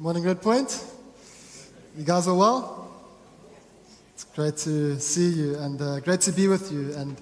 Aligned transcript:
Morning, 0.00 0.22
Red 0.22 0.40
Point. 0.40 0.84
You 1.96 2.04
guys 2.04 2.28
are 2.28 2.34
well? 2.36 2.88
It's 4.14 4.22
great 4.22 4.56
to 4.58 5.00
see 5.00 5.28
you 5.30 5.56
and 5.56 5.82
uh, 5.82 5.98
great 5.98 6.20
to 6.20 6.30
be 6.30 6.46
with 6.46 6.70
you. 6.70 6.94
And 6.94 7.20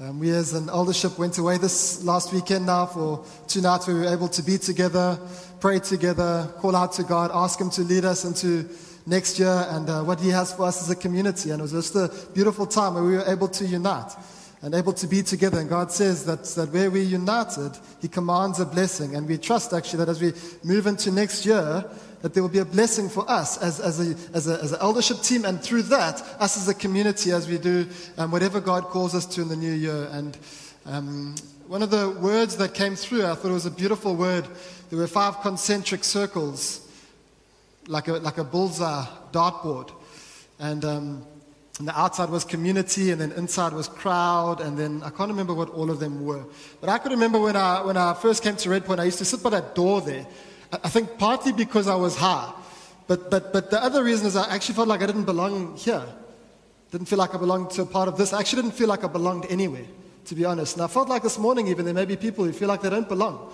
um, 0.00 0.20
we, 0.20 0.30
as 0.30 0.54
an 0.54 0.70
eldership, 0.70 1.18
went 1.18 1.36
away 1.36 1.58
this 1.58 2.02
last 2.02 2.32
weekend 2.32 2.64
now 2.64 2.86
for 2.86 3.26
two 3.46 3.60
nights 3.60 3.86
where 3.86 3.96
we 3.96 4.02
were 4.04 4.10
able 4.10 4.28
to 4.28 4.42
be 4.42 4.56
together, 4.56 5.18
pray 5.60 5.80
together, 5.80 6.50
call 6.60 6.74
out 6.74 6.94
to 6.94 7.02
God, 7.02 7.30
ask 7.34 7.60
Him 7.60 7.68
to 7.68 7.82
lead 7.82 8.06
us 8.06 8.24
into 8.24 8.70
next 9.04 9.38
year 9.38 9.66
and 9.68 9.90
uh, 9.90 10.02
what 10.02 10.18
He 10.18 10.30
has 10.30 10.50
for 10.50 10.62
us 10.64 10.80
as 10.82 10.88
a 10.88 10.96
community. 10.96 11.50
And 11.50 11.60
it 11.60 11.62
was 11.62 11.72
just 11.72 11.94
a 11.94 12.10
beautiful 12.32 12.66
time 12.66 12.94
where 12.94 13.04
we 13.04 13.16
were 13.16 13.30
able 13.30 13.48
to 13.48 13.66
unite 13.66 14.12
and 14.62 14.74
able 14.74 14.94
to 14.94 15.06
be 15.06 15.22
together. 15.22 15.60
And 15.60 15.68
God 15.68 15.92
says 15.92 16.24
that, 16.24 16.42
that 16.42 16.72
where 16.72 16.90
we're 16.90 17.02
united, 17.02 17.72
He 18.00 18.08
commands 18.08 18.60
a 18.60 18.64
blessing. 18.64 19.14
And 19.14 19.28
we 19.28 19.36
trust 19.36 19.74
actually 19.74 19.98
that 19.98 20.08
as 20.08 20.22
we 20.22 20.32
move 20.66 20.86
into 20.86 21.10
next 21.10 21.44
year, 21.44 21.84
that 22.24 22.32
there 22.32 22.42
will 22.42 22.48
be 22.48 22.60
a 22.60 22.64
blessing 22.64 23.06
for 23.06 23.30
us 23.30 23.58
as, 23.58 23.80
as, 23.80 24.00
a, 24.00 24.16
as, 24.34 24.48
a, 24.48 24.58
as 24.62 24.72
an 24.72 24.78
eldership 24.80 25.20
team, 25.20 25.44
and 25.44 25.60
through 25.60 25.82
that, 25.82 26.22
us 26.40 26.56
as 26.56 26.66
a 26.68 26.72
community 26.72 27.32
as 27.32 27.46
we 27.46 27.58
do 27.58 27.86
um, 28.16 28.30
whatever 28.30 28.62
God 28.62 28.84
calls 28.84 29.14
us 29.14 29.26
to 29.26 29.42
in 29.42 29.48
the 29.48 29.56
new 29.56 29.70
year. 29.70 30.08
And 30.10 30.38
um, 30.86 31.34
one 31.66 31.82
of 31.82 31.90
the 31.90 32.08
words 32.08 32.56
that 32.56 32.72
came 32.72 32.96
through, 32.96 33.26
I 33.26 33.34
thought 33.34 33.50
it 33.50 33.52
was 33.52 33.66
a 33.66 33.70
beautiful 33.70 34.16
word. 34.16 34.46
There 34.88 34.98
were 34.98 35.06
five 35.06 35.42
concentric 35.42 36.02
circles, 36.02 36.90
like 37.88 38.08
a, 38.08 38.14
like 38.14 38.38
a 38.38 38.44
bullseye 38.44 39.04
dartboard. 39.30 39.92
And, 40.58 40.82
um, 40.82 41.26
and 41.78 41.86
the 41.86 42.00
outside 42.00 42.30
was 42.30 42.42
community, 42.42 43.10
and 43.10 43.20
then 43.20 43.32
inside 43.32 43.74
was 43.74 43.86
crowd, 43.86 44.62
and 44.62 44.78
then 44.78 45.02
I 45.02 45.10
can't 45.10 45.28
remember 45.28 45.52
what 45.52 45.68
all 45.68 45.90
of 45.90 46.00
them 46.00 46.24
were. 46.24 46.46
But 46.80 46.88
I 46.88 46.96
could 46.96 47.12
remember 47.12 47.38
when 47.38 47.54
I, 47.54 47.82
when 47.82 47.98
I 47.98 48.14
first 48.14 48.42
came 48.42 48.56
to 48.56 48.70
Red 48.70 48.86
Point, 48.86 48.98
I 48.98 49.04
used 49.04 49.18
to 49.18 49.26
sit 49.26 49.42
by 49.42 49.50
that 49.50 49.74
door 49.74 50.00
there. 50.00 50.26
I 50.82 50.88
think 50.88 51.18
partly 51.18 51.52
because 51.52 51.88
I 51.88 51.94
was 51.94 52.16
high, 52.16 52.52
but, 53.06 53.30
but, 53.30 53.52
but 53.52 53.70
the 53.70 53.82
other 53.82 54.02
reason 54.02 54.26
is 54.26 54.36
I 54.36 54.52
actually 54.54 54.74
felt 54.74 54.88
like 54.88 55.02
I 55.02 55.06
didn't 55.06 55.24
belong 55.24 55.76
here. 55.76 56.04
Didn't 56.90 57.06
feel 57.06 57.18
like 57.18 57.34
I 57.34 57.38
belonged 57.38 57.70
to 57.72 57.82
a 57.82 57.86
part 57.86 58.08
of 58.08 58.16
this. 58.16 58.32
I 58.32 58.40
actually 58.40 58.62
didn't 58.62 58.76
feel 58.76 58.88
like 58.88 59.04
I 59.04 59.08
belonged 59.08 59.46
anywhere, 59.50 59.84
to 60.26 60.34
be 60.34 60.44
honest. 60.44 60.76
And 60.76 60.84
I 60.84 60.86
felt 60.86 61.08
like 61.08 61.22
this 61.22 61.38
morning 61.38 61.68
even 61.68 61.84
there 61.84 61.94
may 61.94 62.04
be 62.04 62.16
people 62.16 62.44
who 62.44 62.52
feel 62.52 62.68
like 62.68 62.82
they 62.82 62.90
don't 62.90 63.08
belong. 63.08 63.52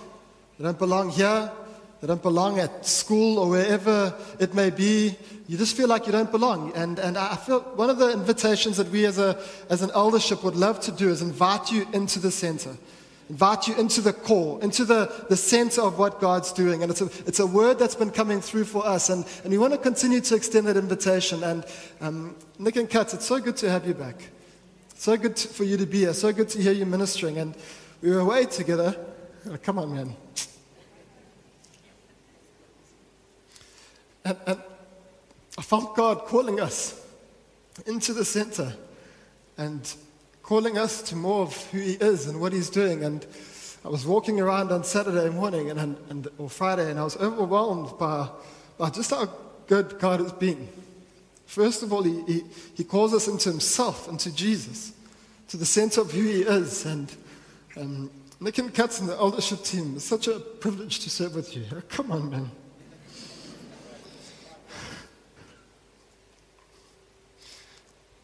They 0.59 0.65
don't 0.65 0.79
belong 0.79 1.11
here. 1.11 1.51
They 2.01 2.07
don't 2.07 2.23
belong 2.23 2.59
at 2.59 2.87
school 2.87 3.39
or 3.39 3.51
wherever 3.51 4.15
it 4.39 4.55
may 4.55 4.71
be. 4.71 5.17
You 5.49 5.59
just 5.59 5.77
feel 5.77 5.89
like 5.89 6.07
you 6.07 6.13
don't 6.13 6.31
belong. 6.31 6.73
And, 6.75 6.99
and 6.99 7.19
I 7.19 7.37
feel 7.37 7.61
one 7.61 7.91
of 7.91 7.99
the 7.99 8.13
invitations 8.13 8.77
that 8.77 8.89
we 8.89 9.05
as, 9.05 9.19
a, 9.19 9.39
as 9.69 9.83
an 9.83 9.91
eldership 9.95 10.45
would 10.45 10.57
love 10.57 10.81
to 10.81 10.93
do 10.93 11.11
is 11.11 11.21
invite 11.21 11.73
you 11.73 11.87
into 11.93 12.19
the 12.19 12.31
center 12.31 12.77
invite 13.31 13.69
you 13.69 13.77
into 13.77 14.01
the 14.01 14.13
core, 14.13 14.61
into 14.61 14.85
the, 14.85 15.25
the 15.29 15.37
center 15.37 15.83
of 15.83 16.01
what 16.01 16.21
God's 16.21 16.53
doing. 16.53 16.83
And 16.83 16.91
it's 16.91 17.01
a, 17.01 17.05
it's 17.29 17.39
a 17.39 17.47
word 17.47 17.79
that's 17.79 17.95
been 17.95 18.11
coming 18.11 18.41
through 18.41 18.65
for 18.65 18.85
us. 18.85 19.09
And, 19.09 19.25
and 19.45 19.53
we 19.53 19.59
want 19.59 19.73
to 19.73 19.79
continue 19.79 20.21
to 20.21 20.35
extend 20.35 20.67
that 20.67 20.77
invitation. 20.77 21.45
And 21.45 21.65
um, 22.01 22.37
Nick 22.59 22.75
and 22.75 22.91
Katz, 22.91 23.15
it's 23.15 23.25
so 23.25 23.39
good 23.39 23.57
to 23.59 23.71
have 23.71 23.87
you 23.87 23.95
back. 23.95 24.17
So 24.97 25.17
good 25.17 25.37
to, 25.37 25.49
for 25.49 25.63
you 25.63 25.77
to 25.77 25.87
be 25.87 26.01
here. 26.01 26.13
So 26.13 26.33
good 26.33 26.49
to 26.51 26.61
hear 26.61 26.73
you 26.73 26.85
ministering. 26.85 27.39
And 27.39 27.55
we 28.03 28.11
were 28.11 28.19
away 28.19 28.47
together. 28.47 28.97
Oh, 29.49 29.57
come 29.63 29.79
on, 29.79 29.95
man. 29.95 30.17
And, 34.25 34.37
and 34.45 34.59
I 35.57 35.63
felt 35.63 35.95
God 35.95 36.25
calling 36.25 36.61
us 36.61 37.01
into 37.87 38.13
the 38.13 38.25
center. 38.25 38.75
And 39.57 39.95
calling 40.51 40.77
us 40.77 41.01
to 41.01 41.15
more 41.15 41.43
of 41.43 41.57
who 41.71 41.79
He 41.79 41.93
is 41.93 42.27
and 42.27 42.41
what 42.41 42.53
He's 42.53 42.69
doing. 42.69 43.05
And 43.05 43.25
I 43.85 43.89
was 43.89 44.05
walking 44.05 44.41
around 44.41 44.73
on 44.73 44.83
Saturday 44.83 45.31
morning 45.31 45.71
and, 45.71 45.97
and, 46.09 46.27
or 46.39 46.51
Friday, 46.51 46.91
and 46.91 46.99
I 46.99 47.05
was 47.05 47.17
overwhelmed 47.19 47.97
by, 48.01 48.29
by 48.77 48.91
just 48.91 49.11
how 49.13 49.27
good 49.69 50.01
God 50.01 50.19
has 50.19 50.33
been. 50.33 50.69
First 51.47 51.85
of 51.85 51.93
all, 51.93 52.03
he, 52.03 52.25
he, 52.27 52.43
he 52.75 52.83
calls 52.83 53.15
us 53.15 53.29
into 53.29 53.49
Himself, 53.49 54.09
into 54.09 54.35
Jesus, 54.35 54.93
to 55.51 55.57
the 55.57 55.65
center 55.65 56.01
of 56.01 56.11
who 56.11 56.25
He 56.25 56.43
is. 56.43 56.85
And 56.85 57.15
um, 57.77 58.11
Nick 58.41 58.59
and 58.59 58.75
Katz 58.75 58.99
and 58.99 59.09
the 59.09 59.15
eldership 59.15 59.63
team, 59.63 59.93
it's 59.95 60.05
such 60.05 60.27
a 60.27 60.41
privilege 60.41 60.99
to 60.99 61.11
serve 61.11 61.37
with 61.37 61.57
you. 61.57 61.65
Oh, 61.73 61.81
come 61.89 62.11
on, 62.11 62.29
man. 62.29 62.51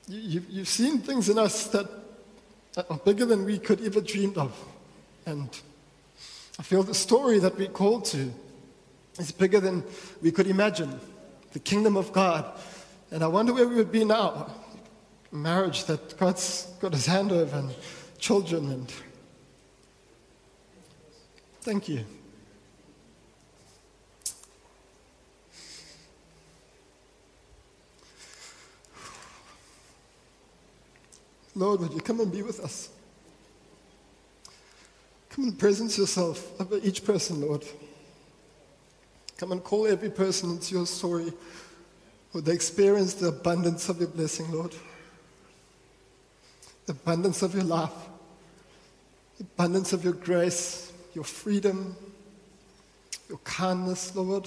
You, 0.08 0.43
you've 0.48 0.66
seen 0.66 0.98
things 0.98 1.28
in 1.28 1.38
us 1.38 1.69
that 1.69 2.06
bigger 3.04 3.25
than 3.25 3.44
we 3.44 3.59
could 3.59 3.84
ever 3.84 4.00
dreamed 4.00 4.37
of. 4.37 4.53
And 5.25 5.48
I 6.59 6.62
feel 6.62 6.82
the 6.82 6.94
story 6.94 7.38
that 7.38 7.56
we're 7.56 7.69
called 7.69 8.04
to 8.06 8.32
is 9.19 9.32
bigger 9.32 9.60
than 9.60 9.84
we 10.22 10.31
could 10.31 10.47
imagine. 10.47 11.00
The 11.53 11.59
kingdom 11.59 11.97
of 11.97 12.12
God. 12.12 12.59
And 13.10 13.22
I 13.22 13.26
wonder 13.28 13.53
where 13.53 13.69
we 13.69 13.76
would 13.76 13.92
be 13.92 14.04
now. 14.04 14.50
Marriage 15.32 15.84
that 15.84 16.16
God's 16.19 16.66
got 16.81 16.92
his 16.92 17.06
hand 17.06 17.32
over 17.32 17.56
and 17.56 17.75
children 18.19 18.70
and 18.70 18.93
thank 21.60 21.88
you. 21.88 22.04
Lord, 31.56 31.81
would 31.81 31.94
you 31.94 32.00
come 32.00 32.21
and 32.21 32.31
be 32.31 32.43
with 32.43 32.61
us? 32.61 32.91
Come 35.31 35.44
and 35.44 35.59
presence 35.59 35.97
yourself 35.97 36.61
over 36.61 36.78
each 36.83 37.03
person, 37.03 37.41
Lord. 37.41 37.65
Come 39.39 39.53
and 39.53 39.65
call 39.65 39.87
every 39.87 40.11
person 40.11 40.50
into 40.50 40.75
your 40.75 40.87
story. 40.87 41.33
Would 42.34 42.44
they 42.44 42.53
experience 42.53 43.15
the 43.15 43.28
abundance 43.28 43.89
of 43.89 43.99
your 43.99 44.09
blessing, 44.09 44.53
Lord? 44.53 44.75
The 46.84 46.93
abundance 46.93 47.41
of 47.43 47.55
your 47.55 47.65
life, 47.65 47.91
the 49.38 49.44
abundance 49.44 49.94
of 49.94 50.05
your 50.05 50.12
grace, 50.12 50.93
your 51.15 51.25
freedom, 51.25 51.97
your 53.31 53.38
kindness, 53.38 54.15
Lord, 54.15 54.47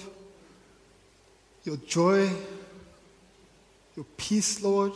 your 1.64 1.76
joy, 1.76 2.30
your 3.96 4.06
peace, 4.16 4.62
Lord. 4.62 4.92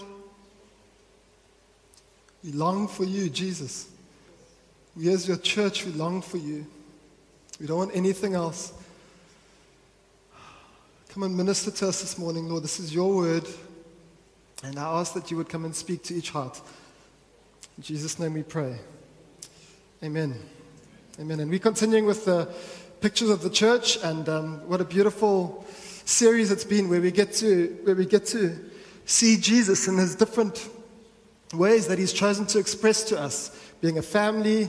We 2.44 2.52
long 2.52 2.88
for 2.88 3.04
you, 3.04 3.30
Jesus. 3.30 3.88
We, 4.94 5.10
as 5.10 5.26
your 5.26 5.38
church, 5.38 5.86
we 5.86 5.92
long 5.92 6.20
for 6.20 6.36
you. 6.36 6.66
We 7.58 7.66
don't 7.66 7.78
want 7.78 7.96
anything 7.96 8.34
else. 8.34 8.72
Come 11.08 11.22
and 11.22 11.34
minister 11.34 11.70
to 11.70 11.88
us 11.88 12.02
this 12.02 12.18
morning, 12.18 12.48
Lord. 12.48 12.62
This 12.62 12.78
is 12.78 12.94
your 12.94 13.16
word. 13.16 13.48
And 14.62 14.78
I 14.78 15.00
ask 15.00 15.14
that 15.14 15.30
you 15.30 15.38
would 15.38 15.48
come 15.48 15.64
and 15.64 15.74
speak 15.74 16.02
to 16.04 16.14
each 16.14 16.30
heart. 16.30 16.60
In 17.78 17.82
Jesus' 17.82 18.18
name 18.18 18.34
we 18.34 18.42
pray. 18.42 18.76
Amen. 20.02 20.38
Amen. 21.18 21.40
And 21.40 21.50
we're 21.50 21.58
continuing 21.60 22.04
with 22.04 22.26
the 22.26 22.52
pictures 23.00 23.30
of 23.30 23.40
the 23.42 23.50
church, 23.50 23.96
and 24.02 24.28
um, 24.28 24.68
what 24.68 24.80
a 24.80 24.84
beautiful 24.84 25.64
series 26.04 26.50
it's 26.50 26.64
been 26.64 26.90
where 26.90 27.00
we 27.00 27.10
get 27.10 27.32
to, 27.34 27.78
where 27.84 27.94
we 27.94 28.04
get 28.04 28.26
to 28.26 28.58
see 29.06 29.38
Jesus 29.38 29.88
in 29.88 29.96
his 29.96 30.14
different 30.14 30.68
ways 31.54 31.86
that 31.88 31.98
He's 31.98 32.12
chosen 32.12 32.46
to 32.46 32.58
express 32.58 33.04
to 33.04 33.18
us 33.18 33.50
being 33.80 33.98
a 33.98 34.02
family, 34.02 34.68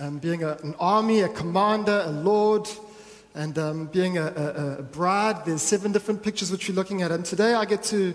um, 0.00 0.18
being 0.18 0.44
a, 0.44 0.56
an 0.62 0.74
army, 0.78 1.20
a 1.20 1.28
commander, 1.28 2.02
a 2.04 2.10
Lord, 2.10 2.68
and 3.34 3.58
um, 3.58 3.86
being 3.86 4.18
a, 4.18 4.26
a, 4.26 4.76
a, 4.78 4.82
bride. 4.82 5.44
There's 5.44 5.62
seven 5.62 5.92
different 5.92 6.22
pictures 6.22 6.50
which 6.50 6.68
we're 6.68 6.74
looking 6.74 7.02
at. 7.02 7.10
And 7.10 7.24
today 7.24 7.54
I 7.54 7.64
get 7.64 7.82
to 7.84 8.14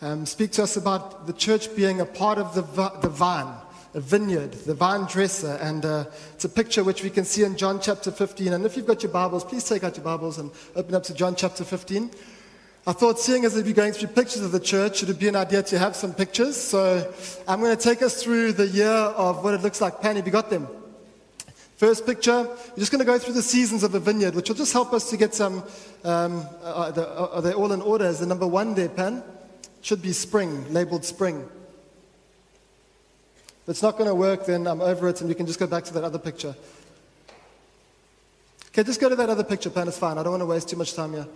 um, 0.00 0.26
speak 0.26 0.52
to 0.52 0.62
us 0.62 0.76
about 0.76 1.26
the 1.26 1.32
church 1.32 1.74
being 1.76 2.00
a 2.00 2.06
part 2.06 2.38
of 2.38 2.54
the, 2.54 2.62
the 3.00 3.08
vine, 3.08 3.52
a 3.94 4.00
vineyard, 4.00 4.52
the 4.52 4.74
vine 4.74 5.06
dresser. 5.06 5.58
And 5.62 5.84
uh, 5.84 6.04
it's 6.34 6.44
a 6.44 6.48
picture 6.48 6.84
which 6.84 7.02
we 7.02 7.10
can 7.10 7.24
see 7.24 7.44
in 7.44 7.56
John 7.56 7.80
chapter 7.80 8.10
15. 8.10 8.52
And 8.52 8.64
if 8.66 8.76
you've 8.76 8.86
got 8.86 9.02
your 9.02 9.12
Bibles, 9.12 9.44
please 9.44 9.64
take 9.64 9.84
out 9.84 9.96
your 9.96 10.04
Bibles 10.04 10.38
and 10.38 10.50
open 10.74 10.94
up 10.94 11.04
to 11.04 11.14
John 11.14 11.34
chapter 11.36 11.64
15. 11.64 12.10
I 12.84 12.92
thought, 12.92 13.20
seeing 13.20 13.44
as 13.44 13.54
we'll 13.54 13.62
be 13.62 13.72
going 13.72 13.92
through 13.92 14.08
pictures 14.08 14.42
of 14.42 14.50
the 14.50 14.58
church, 14.58 15.04
it 15.04 15.08
would 15.08 15.20
be 15.20 15.28
an 15.28 15.36
idea 15.36 15.62
to 15.62 15.78
have 15.78 15.94
some 15.94 16.12
pictures. 16.12 16.56
So 16.56 17.12
I'm 17.46 17.60
going 17.60 17.76
to 17.76 17.80
take 17.80 18.02
us 18.02 18.20
through 18.20 18.54
the 18.54 18.66
year 18.66 18.88
of 18.88 19.44
what 19.44 19.54
it 19.54 19.62
looks 19.62 19.80
like. 19.80 20.00
Pan, 20.00 20.16
have 20.16 20.26
you 20.26 20.32
got 20.32 20.50
them? 20.50 20.66
First 21.76 22.04
picture, 22.06 22.42
we're 22.42 22.76
just 22.76 22.90
going 22.90 22.98
to 22.98 23.04
go 23.04 23.18
through 23.18 23.34
the 23.34 23.42
seasons 23.42 23.84
of 23.84 23.94
a 23.94 24.00
vineyard, 24.00 24.34
which 24.34 24.48
will 24.48 24.56
just 24.56 24.72
help 24.72 24.92
us 24.92 25.10
to 25.10 25.16
get 25.16 25.32
some. 25.32 25.62
Um, 26.02 26.44
are, 26.64 26.90
they, 26.90 27.04
are 27.04 27.42
they 27.42 27.52
all 27.52 27.72
in 27.72 27.82
order? 27.82 28.04
Is 28.04 28.18
the 28.18 28.26
number 28.26 28.48
one 28.48 28.74
there, 28.74 28.88
Pan? 28.88 29.22
Should 29.80 30.02
be 30.02 30.12
spring, 30.12 30.72
labeled 30.72 31.04
spring. 31.04 31.48
If 33.62 33.68
it's 33.68 33.82
not 33.82 33.96
going 33.96 34.08
to 34.08 34.14
work, 34.14 34.46
then 34.46 34.66
I'm 34.66 34.80
over 34.80 35.08
it, 35.08 35.20
and 35.20 35.28
we 35.28 35.36
can 35.36 35.46
just 35.46 35.60
go 35.60 35.68
back 35.68 35.84
to 35.84 35.94
that 35.94 36.02
other 36.02 36.18
picture. 36.18 36.56
Okay, 38.68 38.82
just 38.82 39.00
go 39.00 39.08
to 39.08 39.16
that 39.16 39.30
other 39.30 39.44
picture, 39.44 39.70
Pan. 39.70 39.86
It's 39.86 39.98
fine. 39.98 40.18
I 40.18 40.24
don't 40.24 40.32
want 40.32 40.42
to 40.42 40.46
waste 40.46 40.68
too 40.68 40.76
much 40.76 40.94
time 40.94 41.12
here. 41.12 41.28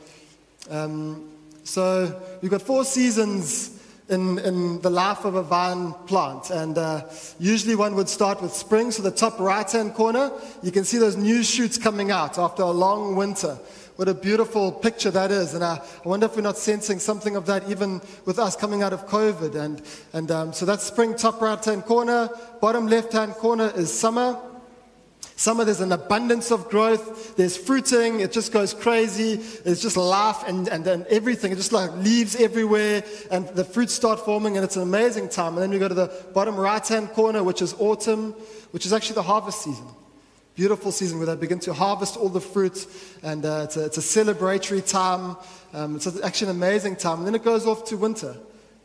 Um, 0.71 1.31
so 1.65 2.21
we've 2.43 2.51
got 2.51 2.63
four 2.63 2.85
seasons 2.85 3.77
in, 4.09 4.39
in 4.39 4.81
the 4.83 4.91
life 4.91 5.25
of 5.25 5.35
a 5.35 5.43
vine 5.43 5.93
plant. 6.07 6.51
And 6.51 6.79
uh, 6.79 7.03
usually 7.39 7.75
one 7.75 7.95
would 7.97 8.09
start 8.09 8.41
with 8.41 8.53
spring. 8.53 8.91
So 8.91 9.03
the 9.03 9.11
top 9.11 9.39
right 9.41 9.71
hand 9.71 9.95
corner, 9.95 10.31
you 10.63 10.71
can 10.71 10.85
see 10.85 10.99
those 10.99 11.17
new 11.17 11.43
shoots 11.43 11.79
coming 11.79 12.11
out 12.11 12.39
after 12.39 12.63
a 12.63 12.71
long 12.71 13.17
winter 13.17 13.59
What 13.97 14.09
a 14.09 14.15
beautiful 14.15 14.71
picture 14.71 15.11
that 15.11 15.31
is. 15.31 15.55
And 15.55 15.65
I, 15.65 15.81
I 16.05 16.09
wonder 16.09 16.27
if 16.27 16.37
we're 16.37 16.43
not 16.43 16.59
sensing 16.59 16.99
something 16.99 17.35
of 17.35 17.47
that 17.47 17.69
even 17.69 18.01
with 18.27 18.39
us 18.39 18.55
coming 18.55 18.83
out 18.83 18.93
of 18.93 19.07
COVID. 19.09 19.55
And, 19.55 19.83
and 20.13 20.31
um, 20.31 20.53
so 20.53 20.67
that's 20.67 20.85
spring, 20.85 21.17
top 21.17 21.41
right 21.41 21.65
hand 21.65 21.85
corner. 21.85 22.29
Bottom 22.61 22.89
left 22.89 23.13
hand 23.13 23.33
corner 23.33 23.73
is 23.75 23.93
summer. 23.93 24.39
Summer, 25.39 25.67
there's 25.67 25.83
an 25.83 25.93
abundance 25.93 26.51
of 26.51 26.71
growth. 26.71 27.37
There's 27.37 27.59
fruiting. 27.59 28.21
It 28.21 28.33
just 28.33 28.53
goes 28.53 28.73
crazy. 28.73 29.33
It's 29.67 29.83
just 29.83 29.99
life 29.99 30.43
and, 30.47 30.67
and, 30.69 30.87
and 30.87 31.07
everything. 31.07 31.53
It 31.53 31.57
just 31.57 31.73
like 31.73 31.93
leaves 31.93 32.37
everywhere 32.37 33.05
and 33.31 33.47
the 33.49 33.65
fruits 33.65 33.93
start 33.93 34.25
forming 34.25 34.57
and 34.57 34.65
it's 34.65 34.77
an 34.77 34.83
amazing 34.83 35.29
time. 35.29 35.53
And 35.53 35.63
then 35.63 35.71
we 35.71 35.79
go 35.79 35.89
to 35.89 35.95
the 35.95 36.11
bottom 36.33 36.57
right 36.57 36.87
hand 36.87 37.11
corner, 37.11 37.45
which 37.45 37.61
is 37.61 37.75
autumn, 37.79 38.33
which 38.71 38.87
is 38.87 38.95
actually 38.95 39.17
the 39.17 39.23
harvest 39.23 39.63
season 39.63 39.87
beautiful 40.57 40.91
season 40.91 41.19
where 41.19 41.27
they 41.27 41.37
begin 41.37 41.59
to 41.59 41.75
harvest 41.75 42.17
all 42.17 42.31
the 42.31 42.41
fruit, 42.41 42.87
and 43.23 43.45
uh, 43.45 43.61
it's, 43.65 43.77
a, 43.77 43.85
it's, 43.85 43.99
a, 43.99 44.01
celebratory 44.01 44.81
time. 44.81 45.37
Um, 45.75 45.97
it's 45.97 46.07
actually 46.23 46.49
an 46.51 46.57
amazing 46.57 46.97
time. 46.97 47.19
And 47.19 47.27
then 47.27 47.35
it 47.35 47.45
goes 47.45 47.67
off 47.67 47.85
to 47.91 47.97
winter, 47.99 48.35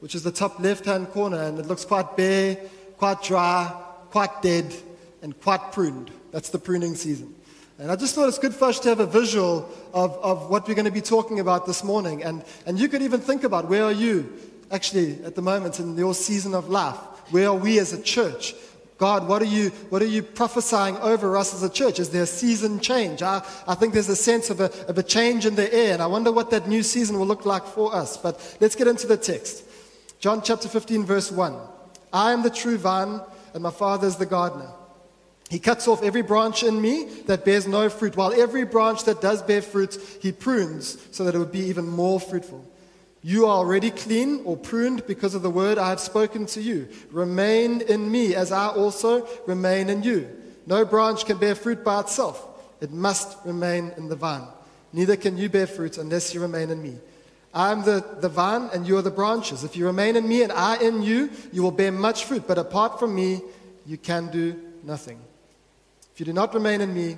which 0.02 0.14
is 0.14 0.22
the 0.22 0.34
top 0.34 0.60
left 0.60 0.84
hand 0.84 1.10
corner, 1.12 1.42
and 1.42 1.58
it 1.58 1.68
looks 1.68 1.86
quite 1.86 2.18
bare, 2.18 2.58
quite 2.98 3.24
dry, 3.24 3.74
quite 4.10 4.42
dead, 4.42 4.76
and 5.22 5.40
quite 5.40 5.72
pruned. 5.72 6.12
That's 6.32 6.50
the 6.50 6.60
pruning 6.60 6.96
season. 6.96 7.36
And 7.78 7.92
I 7.92 7.96
just 7.96 8.14
thought 8.14 8.28
it's 8.28 8.38
good 8.38 8.54
for 8.54 8.66
us 8.66 8.80
to 8.82 8.90
have 8.90 9.00
a 9.00 9.08
visual 9.08 9.68
of, 9.94 10.12
of 10.18 10.50
what 10.50 10.68
we're 10.68 10.76
going 10.76 10.86
to 10.86 10.92
be 10.92 11.02
talking 11.02 11.40
about 11.40 11.66
this 11.66 11.84
morning. 11.84 12.24
And, 12.24 12.44
and 12.66 12.80
you 12.80 12.88
could 12.88 13.02
even 13.02 13.20
think 13.20 13.44
about 13.44 13.70
where 13.70 13.84
are 13.84 13.92
you 13.92 14.32
actually 14.70 15.24
at 15.24 15.36
the 15.36 15.42
moment 15.42 15.80
in 15.80 15.98
your 15.98 16.14
season 16.14 16.54
of 16.54 16.70
life? 16.70 16.96
Where 17.32 17.48
are 17.48 17.56
we 17.56 17.80
as 17.80 17.92
a 17.92 18.02
church? 18.02 18.54
God, 18.98 19.28
what 19.28 19.42
are 19.42 19.46
you, 19.46 19.70
what 19.90 20.04
are 20.04 20.08
you 20.08 20.22
prophesying 20.22 20.96
over 20.98 21.36
us 21.36 21.56
as 21.56 21.64
a 21.64 21.70
church? 21.72 22.00
Is 22.00 22.12
there 22.12 22.22
a 22.22 22.28
season 22.28 22.80
change? 22.80 23.24
I, 23.24 23.44
I 23.68 23.74
think 23.74 23.94
there's 23.94 24.10
a 24.10 24.16
sense 24.16 24.52
of 24.52 24.60
a, 24.60 24.72
of 24.88 25.00
a 25.00 25.04
change 25.04 25.48
in 25.48 25.56
the 25.56 25.74
air, 25.74 25.94
and 25.94 26.04
I 26.04 26.06
wonder 26.06 26.32
what 26.32 26.52
that 26.52 26.68
new 26.68 26.84
season 26.84 27.18
will 27.18 27.26
look 27.26 27.44
like 27.44 27.66
for 27.66 27.96
us. 27.96 28.16
But 28.16 28.58
let's 28.60 28.76
get 28.76 28.88
into 28.88 29.08
the 29.08 29.18
text. 29.18 29.64
John 30.20 30.44
chapter 30.44 30.68
15, 30.68 31.04
verse 31.04 31.32
1. 31.32 31.60
I 32.14 32.32
am 32.32 32.44
the 32.44 32.52
true 32.52 32.78
vine, 32.78 33.22
and 33.56 33.64
my 33.64 33.72
Father 33.72 34.06
is 34.06 34.18
the 34.18 34.28
gardener. 34.28 34.70
He 35.52 35.60
cuts 35.60 35.86
off 35.86 36.02
every 36.02 36.22
branch 36.22 36.64
in 36.64 36.82
me 36.82 37.04
that 37.26 37.44
bears 37.44 37.68
no 37.68 37.90
fruit, 37.90 38.16
while 38.16 38.32
every 38.32 38.64
branch 38.64 39.04
that 39.04 39.20
does 39.20 39.42
bear 39.42 39.62
fruit, 39.62 40.00
he 40.22 40.32
prunes 40.32 40.98
so 41.12 41.26
that 41.26 41.36
it 41.36 41.40
would 41.40 41.52
be 41.52 41.66
even 41.66 41.90
more 41.90 42.22
fruitful. 42.22 42.66
You 43.22 43.48
are 43.48 43.58
already 43.58 43.92
clean 43.92 44.44
or 44.46 44.56
pruned 44.56 45.06
because 45.08 45.36
of 45.36 45.42
the 45.42 45.50
word 45.50 45.78
I 45.78 45.90
have 45.90 46.00
spoken 46.00 46.46
to 46.46 46.62
you. 46.62 46.88
Remain 47.12 47.82
in 47.82 48.10
me 48.10 48.34
as 48.34 48.54
I 48.54 48.68
also 48.68 49.28
remain 49.46 49.90
in 49.90 50.04
you. 50.04 50.30
No 50.68 50.86
branch 50.86 51.26
can 51.26 51.38
bear 51.38 51.54
fruit 51.54 51.84
by 51.84 52.00
itself, 52.00 52.48
it 52.80 52.94
must 52.94 53.38
remain 53.46 53.92
in 53.98 54.08
the 54.08 54.16
vine. 54.16 54.48
Neither 54.94 55.18
can 55.18 55.38
you 55.38 55.50
bear 55.50 55.68
fruit 55.68 55.98
unless 55.98 56.34
you 56.34 56.40
remain 56.40 56.70
in 56.70 56.82
me. 56.82 56.98
I 57.54 57.74
am 57.74 57.84
the, 57.84 58.06
the 58.22 58.30
vine 58.30 58.70
and 58.72 58.88
you 58.88 58.96
are 58.96 59.02
the 59.02 59.12
branches. 59.12 59.66
If 59.66 59.76
you 59.76 59.86
remain 59.86 60.16
in 60.16 60.26
me 60.26 60.44
and 60.44 60.52
I 60.54 60.78
in 60.78 61.02
you, 61.02 61.30
you 61.52 61.62
will 61.62 61.72
bear 61.72 61.92
much 61.92 62.24
fruit. 62.24 62.48
But 62.48 62.58
apart 62.58 63.00
from 63.02 63.14
me, 63.14 63.42
you 63.86 63.98
can 63.98 64.32
do 64.32 64.58
nothing. 64.86 65.20
You 66.22 66.26
do 66.26 66.34
not 66.34 66.54
remain 66.54 66.82
in 66.82 66.94
me, 66.94 67.18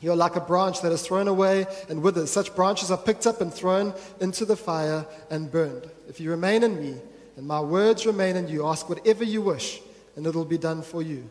you're 0.00 0.16
like 0.16 0.36
a 0.36 0.40
branch 0.40 0.80
that 0.80 0.90
is 0.90 1.02
thrown 1.02 1.28
away 1.28 1.66
and 1.90 2.02
withers. 2.02 2.30
Such 2.30 2.56
branches 2.56 2.90
are 2.90 2.96
picked 2.96 3.26
up 3.26 3.42
and 3.42 3.52
thrown 3.52 3.92
into 4.22 4.46
the 4.46 4.56
fire 4.56 5.04
and 5.30 5.52
burned. 5.52 5.90
If 6.08 6.18
you 6.18 6.30
remain 6.30 6.62
in 6.62 6.80
me 6.80 6.96
and 7.36 7.46
my 7.46 7.60
words 7.60 8.06
remain 8.06 8.36
in 8.36 8.48
you, 8.48 8.66
ask 8.66 8.88
whatever 8.88 9.22
you 9.22 9.42
wish, 9.42 9.82
and 10.16 10.26
it 10.26 10.34
will 10.34 10.46
be 10.46 10.56
done 10.56 10.80
for 10.80 11.02
you. 11.02 11.28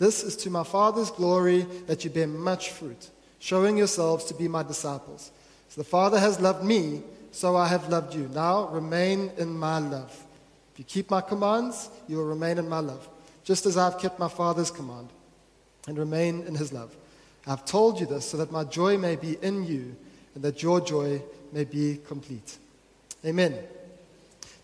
This 0.00 0.24
is 0.24 0.34
to 0.38 0.50
my 0.50 0.64
Father's 0.64 1.12
glory 1.12 1.64
that 1.86 2.02
you 2.02 2.10
bear 2.10 2.26
much 2.26 2.70
fruit, 2.70 3.10
showing 3.38 3.76
yourselves 3.76 4.24
to 4.24 4.34
be 4.34 4.48
my 4.48 4.64
disciples. 4.64 5.30
As 5.68 5.76
the 5.76 5.84
Father 5.84 6.18
has 6.18 6.40
loved 6.40 6.64
me, 6.64 7.04
so 7.30 7.54
I 7.54 7.68
have 7.68 7.88
loved 7.88 8.16
you. 8.16 8.28
Now 8.34 8.66
remain 8.66 9.30
in 9.38 9.56
my 9.56 9.78
love. 9.78 10.10
If 10.72 10.80
you 10.80 10.84
keep 10.86 11.08
my 11.08 11.20
commands, 11.20 11.88
you 12.08 12.16
will 12.16 12.26
remain 12.26 12.58
in 12.58 12.68
my 12.68 12.80
love, 12.80 13.08
just 13.44 13.64
as 13.64 13.76
I've 13.76 14.00
kept 14.00 14.18
my 14.18 14.28
Father's 14.28 14.72
command 14.72 15.08
and 15.86 15.98
remain 15.98 16.42
in 16.42 16.54
his 16.54 16.72
love. 16.72 16.94
I've 17.46 17.64
told 17.64 18.00
you 18.00 18.06
this 18.06 18.28
so 18.28 18.36
that 18.36 18.52
my 18.52 18.64
joy 18.64 18.96
may 18.98 19.16
be 19.16 19.36
in 19.42 19.64
you 19.64 19.96
and 20.34 20.44
that 20.44 20.62
your 20.62 20.80
joy 20.80 21.22
may 21.52 21.64
be 21.64 22.00
complete. 22.06 22.58
Amen. 23.24 23.56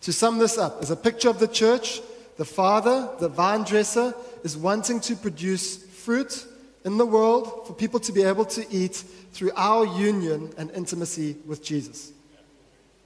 To 0.03 0.12
sum 0.12 0.38
this 0.38 0.59
up, 0.59 0.81
as 0.81 0.91
a 0.91 0.97
picture 0.97 1.29
of 1.29 1.41
the 1.41 1.49
church, 1.49 2.00
the 2.37 2.44
Father, 2.44 3.09
the 3.19 3.29
vine 3.29 3.65
dresser, 3.65 4.15
is 4.44 4.56
wanting 4.56 5.00
to 5.00 5.17
produce 5.17 5.76
fruit 5.76 6.47
in 6.85 6.97
the 6.97 7.06
world 7.06 7.67
for 7.67 7.73
people 7.75 8.00
to 8.00 8.12
be 8.12 8.23
able 8.23 8.44
to 8.44 8.64
eat 8.71 9.05
through 9.32 9.50
our 9.56 9.85
union 9.85 10.50
and 10.56 10.71
intimacy 10.71 11.37
with 11.47 11.62
Jesus. 11.62 12.12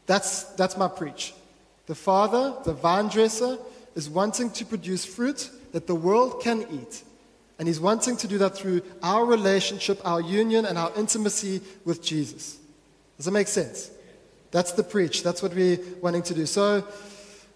That's, 0.07 0.45
that's 0.55 0.77
my 0.77 0.89
preach. 0.89 1.33
The 1.87 1.95
Father, 1.95 2.55
the 2.65 2.75
vine 2.75 3.09
dresser, 3.09 3.59
is 3.95 4.09
wanting 4.09 4.51
to 4.51 4.65
produce 4.65 5.05
fruit 5.05 5.51
that 5.73 5.87
the 5.87 5.95
world 5.95 6.43
can 6.43 6.67
eat 6.71 7.03
and 7.63 7.69
He's 7.69 7.79
wanting 7.79 8.17
to 8.17 8.27
do 8.27 8.39
that 8.39 8.57
through 8.57 8.83
our 9.05 9.25
relationship, 9.25 10.01
our 10.05 10.21
union, 10.21 10.67
and 10.67 10.77
our 10.77 10.91
intimacy 10.97 11.61
with 11.85 12.03
Jesus. 12.03 12.59
Does 13.17 13.27
that 13.27 13.31
make 13.31 13.47
sense? 13.47 13.93
That's 14.51 14.73
the 14.73 14.83
preach. 14.83 15.23
That's 15.23 15.45
what 15.45 15.55
we're 15.55 15.79
wanting 16.01 16.23
to 16.23 16.35
do. 16.35 16.45
So, 16.45 16.85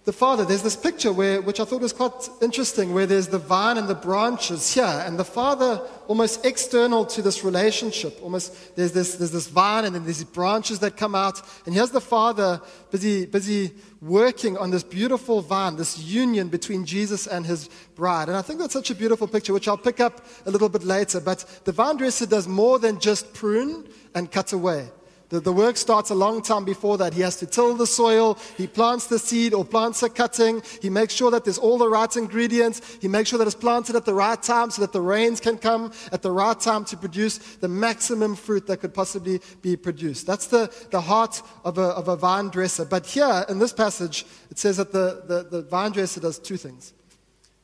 the 0.06 0.12
Father, 0.12 0.44
there's 0.44 0.62
this 0.62 0.76
picture 0.76 1.12
where, 1.12 1.42
which 1.42 1.58
I 1.58 1.64
thought 1.64 1.80
was 1.80 1.92
quite 1.92 2.12
interesting, 2.40 2.94
where 2.94 3.06
there's 3.06 3.26
the 3.26 3.40
vine 3.40 3.76
and 3.76 3.88
the 3.88 3.94
branches 3.96 4.72
here, 4.72 5.02
and 5.04 5.18
the 5.18 5.24
Father, 5.24 5.82
almost 6.06 6.46
external 6.46 7.04
to 7.06 7.22
this 7.22 7.42
relationship, 7.42 8.16
almost 8.22 8.76
there's 8.76 8.92
this, 8.92 9.16
there's 9.16 9.32
this 9.32 9.48
vine 9.48 9.84
and 9.84 9.96
then 9.96 10.04
there's 10.04 10.22
branches 10.22 10.78
that 10.78 10.96
come 10.96 11.16
out, 11.16 11.42
and 11.66 11.74
here's 11.74 11.90
the 11.90 12.00
Father 12.00 12.62
busy, 12.92 13.26
busy 13.26 13.72
working 14.00 14.56
on 14.56 14.70
this 14.70 14.84
beautiful 14.84 15.42
vine, 15.42 15.74
this 15.74 15.98
union 15.98 16.46
between 16.50 16.84
Jesus 16.84 17.26
and 17.26 17.44
his 17.44 17.68
bride. 17.96 18.28
And 18.28 18.36
I 18.36 18.42
think 18.42 18.60
that's 18.60 18.74
such 18.74 18.92
a 18.92 18.94
beautiful 18.94 19.26
picture, 19.26 19.52
which 19.52 19.66
I'll 19.66 19.76
pick 19.76 19.98
up 19.98 20.24
a 20.46 20.52
little 20.52 20.68
bit 20.68 20.84
later. 20.84 21.18
But 21.18 21.62
the 21.64 21.72
vine 21.72 21.96
dresser 21.96 22.26
does 22.26 22.46
more 22.46 22.78
than 22.78 23.00
just 23.00 23.34
prune 23.34 23.88
and 24.14 24.30
cut 24.30 24.52
away. 24.52 24.88
The, 25.28 25.40
the 25.40 25.52
work 25.52 25.76
starts 25.76 26.10
a 26.10 26.14
long 26.14 26.40
time 26.40 26.64
before 26.64 26.98
that. 26.98 27.12
He 27.12 27.22
has 27.22 27.36
to 27.38 27.46
till 27.46 27.74
the 27.74 27.86
soil, 27.86 28.38
he 28.56 28.66
plants 28.66 29.08
the 29.08 29.18
seed 29.18 29.54
or 29.54 29.64
plants 29.64 30.02
a 30.02 30.08
cutting, 30.08 30.62
he 30.80 30.88
makes 30.88 31.14
sure 31.14 31.32
that 31.32 31.44
there's 31.44 31.58
all 31.58 31.78
the 31.78 31.88
right 31.88 32.14
ingredients, 32.16 32.98
he 33.00 33.08
makes 33.08 33.30
sure 33.30 33.38
that 33.38 33.46
it's 33.46 33.56
planted 33.56 33.96
at 33.96 34.04
the 34.04 34.14
right 34.14 34.40
time 34.40 34.70
so 34.70 34.82
that 34.82 34.92
the 34.92 35.00
rains 35.00 35.40
can 35.40 35.58
come 35.58 35.92
at 36.12 36.22
the 36.22 36.30
right 36.30 36.60
time 36.60 36.84
to 36.84 36.96
produce 36.96 37.38
the 37.56 37.68
maximum 37.68 38.36
fruit 38.36 38.68
that 38.68 38.78
could 38.78 38.94
possibly 38.94 39.40
be 39.62 39.76
produced. 39.76 40.26
That's 40.26 40.46
the, 40.46 40.72
the 40.90 41.00
heart 41.00 41.42
of 41.64 41.78
a, 41.78 41.88
of 41.88 42.06
a 42.06 42.16
vine 42.16 42.48
dresser. 42.48 42.84
But 42.84 43.06
here 43.06 43.44
in 43.48 43.58
this 43.58 43.72
passage, 43.72 44.24
it 44.50 44.58
says 44.58 44.76
that 44.76 44.92
the, 44.92 45.24
the, 45.26 45.42
the 45.50 45.62
vine 45.62 45.90
dresser 45.90 46.20
does 46.20 46.38
two 46.38 46.56
things 46.56 46.92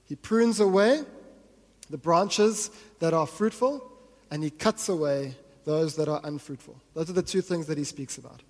he 0.04 0.16
prunes 0.16 0.61
away 0.61 1.02
the 1.88 1.99
branches 1.99 2.71
that 2.99 3.12
are 3.14 3.26
fruitful, 3.26 3.83
and 4.31 4.42
he 4.42 4.50
cuts 4.50 4.88
away 4.88 5.35
those 5.64 5.97
that 5.97 6.09
are 6.09 6.21
unfruitful. 6.25 6.76
Those 6.95 7.11
are 7.11 7.14
the 7.14 7.23
two 7.23 7.40
things 7.40 7.66
that 7.66 7.78
he 7.78 7.85
speaks 7.85 8.19
about. 8.19 8.42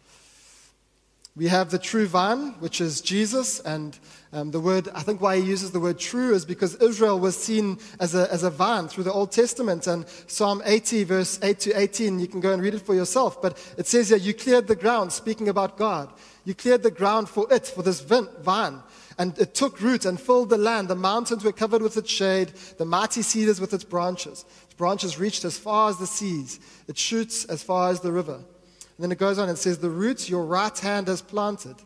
We 1.34 1.48
have 1.48 1.70
the 1.70 1.78
true 1.78 2.06
vine, 2.06 2.52
which 2.60 2.82
is 2.82 3.00
Jesus, 3.00 3.58
and 3.60 3.98
um, 4.34 4.50
the 4.50 4.60
word, 4.60 4.90
I 4.94 5.00
think 5.00 5.22
why 5.22 5.38
he 5.38 5.42
uses 5.42 5.70
the 5.70 5.80
word 5.80 5.98
true 5.98 6.34
is 6.34 6.44
because 6.44 6.74
Israel 6.74 7.18
was 7.18 7.42
seen 7.42 7.78
as 7.98 8.14
a, 8.14 8.30
as 8.30 8.42
a 8.42 8.50
vine 8.50 8.88
through 8.88 9.04
the 9.04 9.12
Old 9.12 9.32
Testament. 9.32 9.86
And 9.86 10.06
Psalm 10.26 10.60
80, 10.66 11.04
verse 11.04 11.38
8 11.42 11.58
to 11.60 11.80
18, 11.80 12.20
you 12.20 12.28
can 12.28 12.40
go 12.40 12.52
and 12.52 12.60
read 12.60 12.74
it 12.74 12.82
for 12.82 12.94
yourself. 12.94 13.40
But 13.40 13.56
it 13.78 13.86
says 13.86 14.10
here, 14.10 14.18
You 14.18 14.34
cleared 14.34 14.66
the 14.66 14.76
ground, 14.76 15.10
speaking 15.10 15.48
about 15.48 15.78
God. 15.78 16.12
You 16.44 16.54
cleared 16.54 16.82
the 16.82 16.90
ground 16.90 17.30
for 17.30 17.50
it, 17.50 17.66
for 17.66 17.82
this 17.82 18.02
vine. 18.02 18.82
And 19.18 19.38
it 19.38 19.54
took 19.54 19.80
root 19.80 20.04
and 20.04 20.20
filled 20.20 20.50
the 20.50 20.58
land. 20.58 20.88
The 20.88 20.96
mountains 20.96 21.44
were 21.44 21.52
covered 21.52 21.80
with 21.80 21.96
its 21.96 22.10
shade, 22.10 22.48
the 22.76 22.84
mighty 22.84 23.22
cedars 23.22 23.58
with 23.58 23.72
its 23.72 23.84
branches. 23.84 24.44
Its 24.72 24.78
branches 24.78 25.18
reached 25.18 25.44
as 25.44 25.58
far 25.58 25.90
as 25.90 25.98
the 25.98 26.06
seas, 26.06 26.58
it 26.88 26.96
shoots 26.96 27.44
as 27.44 27.62
far 27.62 27.90
as 27.90 28.00
the 28.00 28.10
river. 28.10 28.36
And 28.36 28.44
then 28.98 29.12
it 29.12 29.18
goes 29.18 29.38
on 29.38 29.50
and 29.50 29.58
says, 29.58 29.76
The 29.76 29.90
roots 29.90 30.30
your 30.30 30.46
right 30.46 30.78
hand 30.78 31.08
has 31.08 31.20
planted, 31.20 31.76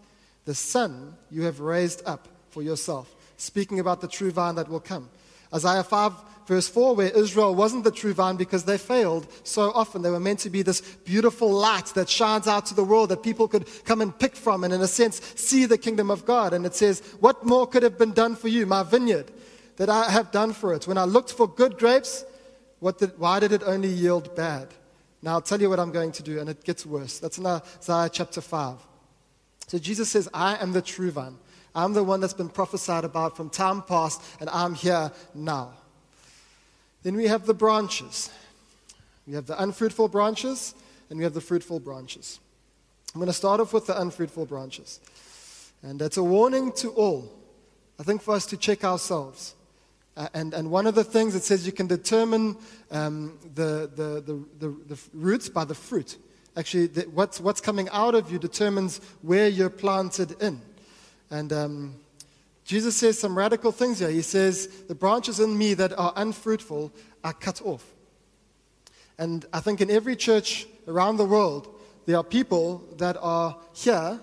the 0.45 0.55
son 0.55 1.17
you 1.29 1.43
have 1.43 1.59
raised 1.59 2.07
up 2.07 2.29
for 2.51 2.63
yourself. 2.63 3.13
Speaking 3.39 3.81
about 3.81 4.03
the 4.03 4.07
true 4.07 4.31
vine 4.31 4.55
that 4.55 4.69
will 4.69 4.79
come. 4.79 5.09
Isaiah 5.53 5.83
5 5.83 6.13
verse 6.47 6.69
4, 6.69 6.95
where 6.95 7.09
Israel 7.09 7.57
wasn't 7.57 7.83
the 7.83 7.91
true 7.91 8.15
vine 8.15 8.37
because 8.37 8.63
they 8.63 8.79
failed 8.79 9.27
so 9.43 9.73
often. 9.73 10.03
They 10.03 10.11
were 10.11 10.21
meant 10.21 10.39
to 10.41 10.51
be 10.51 10.63
this 10.63 10.81
beautiful 10.81 11.51
light 11.51 11.87
that 11.97 12.09
shines 12.09 12.47
out 12.47 12.67
to 12.67 12.75
the 12.75 12.85
world 12.85 13.09
that 13.09 13.25
people 13.25 13.49
could 13.49 13.67
come 13.85 14.01
and 14.01 14.17
pick 14.17 14.37
from 14.37 14.63
and, 14.63 14.73
in 14.73 14.81
a 14.81 14.87
sense, 14.87 15.21
see 15.35 15.67
the 15.67 15.77
kingdom 15.77 16.09
of 16.09 16.25
God. 16.25 16.53
And 16.53 16.65
it 16.65 16.77
says, 16.77 17.01
What 17.19 17.45
more 17.45 17.67
could 17.67 17.83
have 17.83 17.99
been 17.99 18.13
done 18.13 18.37
for 18.37 18.47
you, 18.47 18.65
my 18.65 18.85
vineyard, 18.85 19.33
that 19.77 19.89
I 19.89 20.09
have 20.09 20.31
done 20.31 20.53
for 20.53 20.73
it? 20.73 20.87
When 20.87 20.99
I 20.99 21.03
looked 21.03 21.33
for 21.33 21.49
good 21.49 21.79
grapes, 21.79 22.25
what 22.81 22.99
did, 22.99 23.19
why 23.19 23.41
did 23.41 23.53
it 23.53 23.63
only 23.65 23.89
yield 23.89 24.35
bad? 24.37 24.69
Now, 25.23 25.33
I'll 25.33 25.41
tell 25.41 25.61
you 25.61 25.71
what 25.71 25.81
I'm 25.81 25.93
going 25.93 26.13
to 26.13 26.23
do, 26.23 26.39
and 26.39 26.49
it 26.49 26.63
gets 26.65 26.85
worse. 26.87 27.19
That's 27.19 27.39
in 27.39 27.47
Isaiah 27.47 28.11
chapter 28.13 28.41
5. 28.41 28.79
So 29.67 29.79
Jesus 29.79 30.09
says, 30.11 30.29
I 30.33 30.57
am 30.57 30.73
the 30.73 30.83
true 30.83 31.11
vine. 31.11 31.37
I'm 31.75 31.93
the 31.93 32.05
one 32.05 32.21
that's 32.21 32.35
been 32.35 32.49
prophesied 32.49 33.05
about 33.05 33.37
from 33.37 33.51
time 33.51 33.83
past, 33.83 34.23
and 34.41 34.49
I'm 34.51 34.75
here 34.75 35.11
now. 35.35 35.73
Then 37.03 37.17
we 37.17 37.27
have 37.27 37.47
the 37.47 37.55
branches. 37.55 38.31
We 39.27 39.35
have 39.35 39.47
the 39.47 39.61
unfruitful 39.61 40.09
branches, 40.09 40.75
and 41.11 41.19
we 41.19 41.25
have 41.25 41.35
the 41.35 41.41
fruitful 41.41 41.81
branches. 41.81 42.41
I'm 43.15 43.21
going 43.21 43.27
to 43.27 43.33
start 43.33 43.61
off 43.61 43.73
with 43.73 43.87
the 43.87 44.01
unfruitful 44.01 44.47
branches. 44.47 45.01
And 45.83 46.01
that's 46.01 46.17
a 46.17 46.23
warning 46.23 46.73
to 46.73 46.91
all. 46.91 47.33
I 47.99 48.03
think 48.03 48.23
for 48.23 48.35
us 48.35 48.47
to 48.47 48.57
check 48.57 48.85
ourselves. 48.85 49.55
Uh, 50.17 50.29
and, 50.33 50.55
and 50.55 50.71
one 50.71 50.87
of 50.87 50.95
the 50.95 51.05
things 51.05 51.35
it 51.35 51.43
says 51.43 51.67
you 51.67 51.73
can 51.73 51.87
determine 51.87 52.57
um, 52.91 53.39
the, 53.55 53.91
the, 53.95 54.23
the, 54.23 54.45
the, 54.59 54.95
the 54.95 54.99
roots 55.13 55.49
by 55.49 55.65
the 55.65 55.75
fruit. 55.75 56.17
Actually, 56.57 56.87
the, 56.87 57.03
what's, 57.03 57.39
what's 57.39 57.61
coming 57.61 57.89
out 57.91 58.15
of 58.15 58.33
you 58.33 58.39
determines 58.39 59.01
where 59.21 59.49
you're 59.49 59.69
planted 59.69 60.41
in. 60.41 60.61
And 61.31 61.53
um, 61.53 61.97
Jesus 62.65 62.97
says 62.97 63.19
some 63.19 63.37
radical 63.37 63.73
things 63.73 63.99
here. 63.99 64.09
He 64.09 64.23
says, 64.23 64.69
The 64.89 64.95
branches 64.95 65.39
in 65.39 65.57
me 65.57 65.75
that 65.75 65.93
are 65.99 66.15
unfruitful 66.17 66.93
are 67.23 67.35
cut 67.35 67.61
off. 67.63 67.85
And 69.19 69.45
I 69.53 69.61
think 69.61 69.81
in 69.81 69.91
every 69.91 70.17
church 70.17 70.67
around 70.89 71.17
the 71.17 71.25
world, 71.25 71.69
there 72.07 72.17
are 72.17 72.25
people 72.25 72.85
that 72.99 73.17
are 73.21 73.57
here 73.75 74.19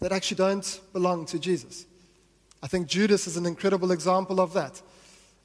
that 0.00 0.12
actually 0.12 0.36
don't 0.36 0.80
belong 0.92 1.26
to 1.26 1.38
Jesus. 1.38 1.86
I 2.62 2.68
think 2.68 2.86
Judas 2.86 3.26
is 3.26 3.36
an 3.36 3.46
incredible 3.46 3.92
example 3.92 4.40
of 4.40 4.52
that. 4.54 4.80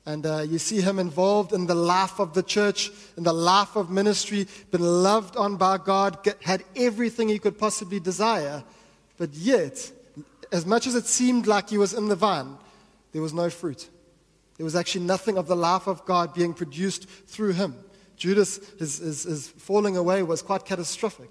And 0.05 0.25
uh, 0.25 0.39
you 0.39 0.57
see 0.57 0.81
him 0.81 0.97
involved 0.97 1.53
in 1.53 1.67
the 1.67 1.75
life 1.75 2.19
of 2.19 2.33
the 2.33 2.41
church, 2.41 2.89
in 3.17 3.23
the 3.23 3.33
life 3.33 3.75
of 3.75 3.91
ministry, 3.91 4.47
been 4.71 4.81
loved 4.81 5.35
on 5.37 5.57
by 5.57 5.77
God, 5.77 6.17
had 6.41 6.63
everything 6.75 7.29
he 7.29 7.37
could 7.37 7.59
possibly 7.59 7.99
desire. 7.99 8.63
But 9.17 9.33
yet, 9.33 9.91
as 10.51 10.65
much 10.65 10.87
as 10.87 10.95
it 10.95 11.05
seemed 11.05 11.45
like 11.45 11.69
he 11.69 11.77
was 11.77 11.93
in 11.93 12.07
the 12.07 12.15
vine, 12.15 12.57
there 13.11 13.21
was 13.21 13.33
no 13.33 13.49
fruit. 13.49 13.89
There 14.57 14.63
was 14.63 14.75
actually 14.75 15.05
nothing 15.05 15.37
of 15.37 15.47
the 15.47 15.55
life 15.55 15.87
of 15.87 16.05
God 16.05 16.33
being 16.33 16.53
produced 16.53 17.07
through 17.07 17.53
him. 17.53 17.75
Judas, 18.15 18.59
his, 18.79 18.97
his, 18.97 19.23
his 19.23 19.47
falling 19.47 19.97
away 19.97 20.23
was 20.23 20.41
quite 20.41 20.65
catastrophic. 20.65 21.29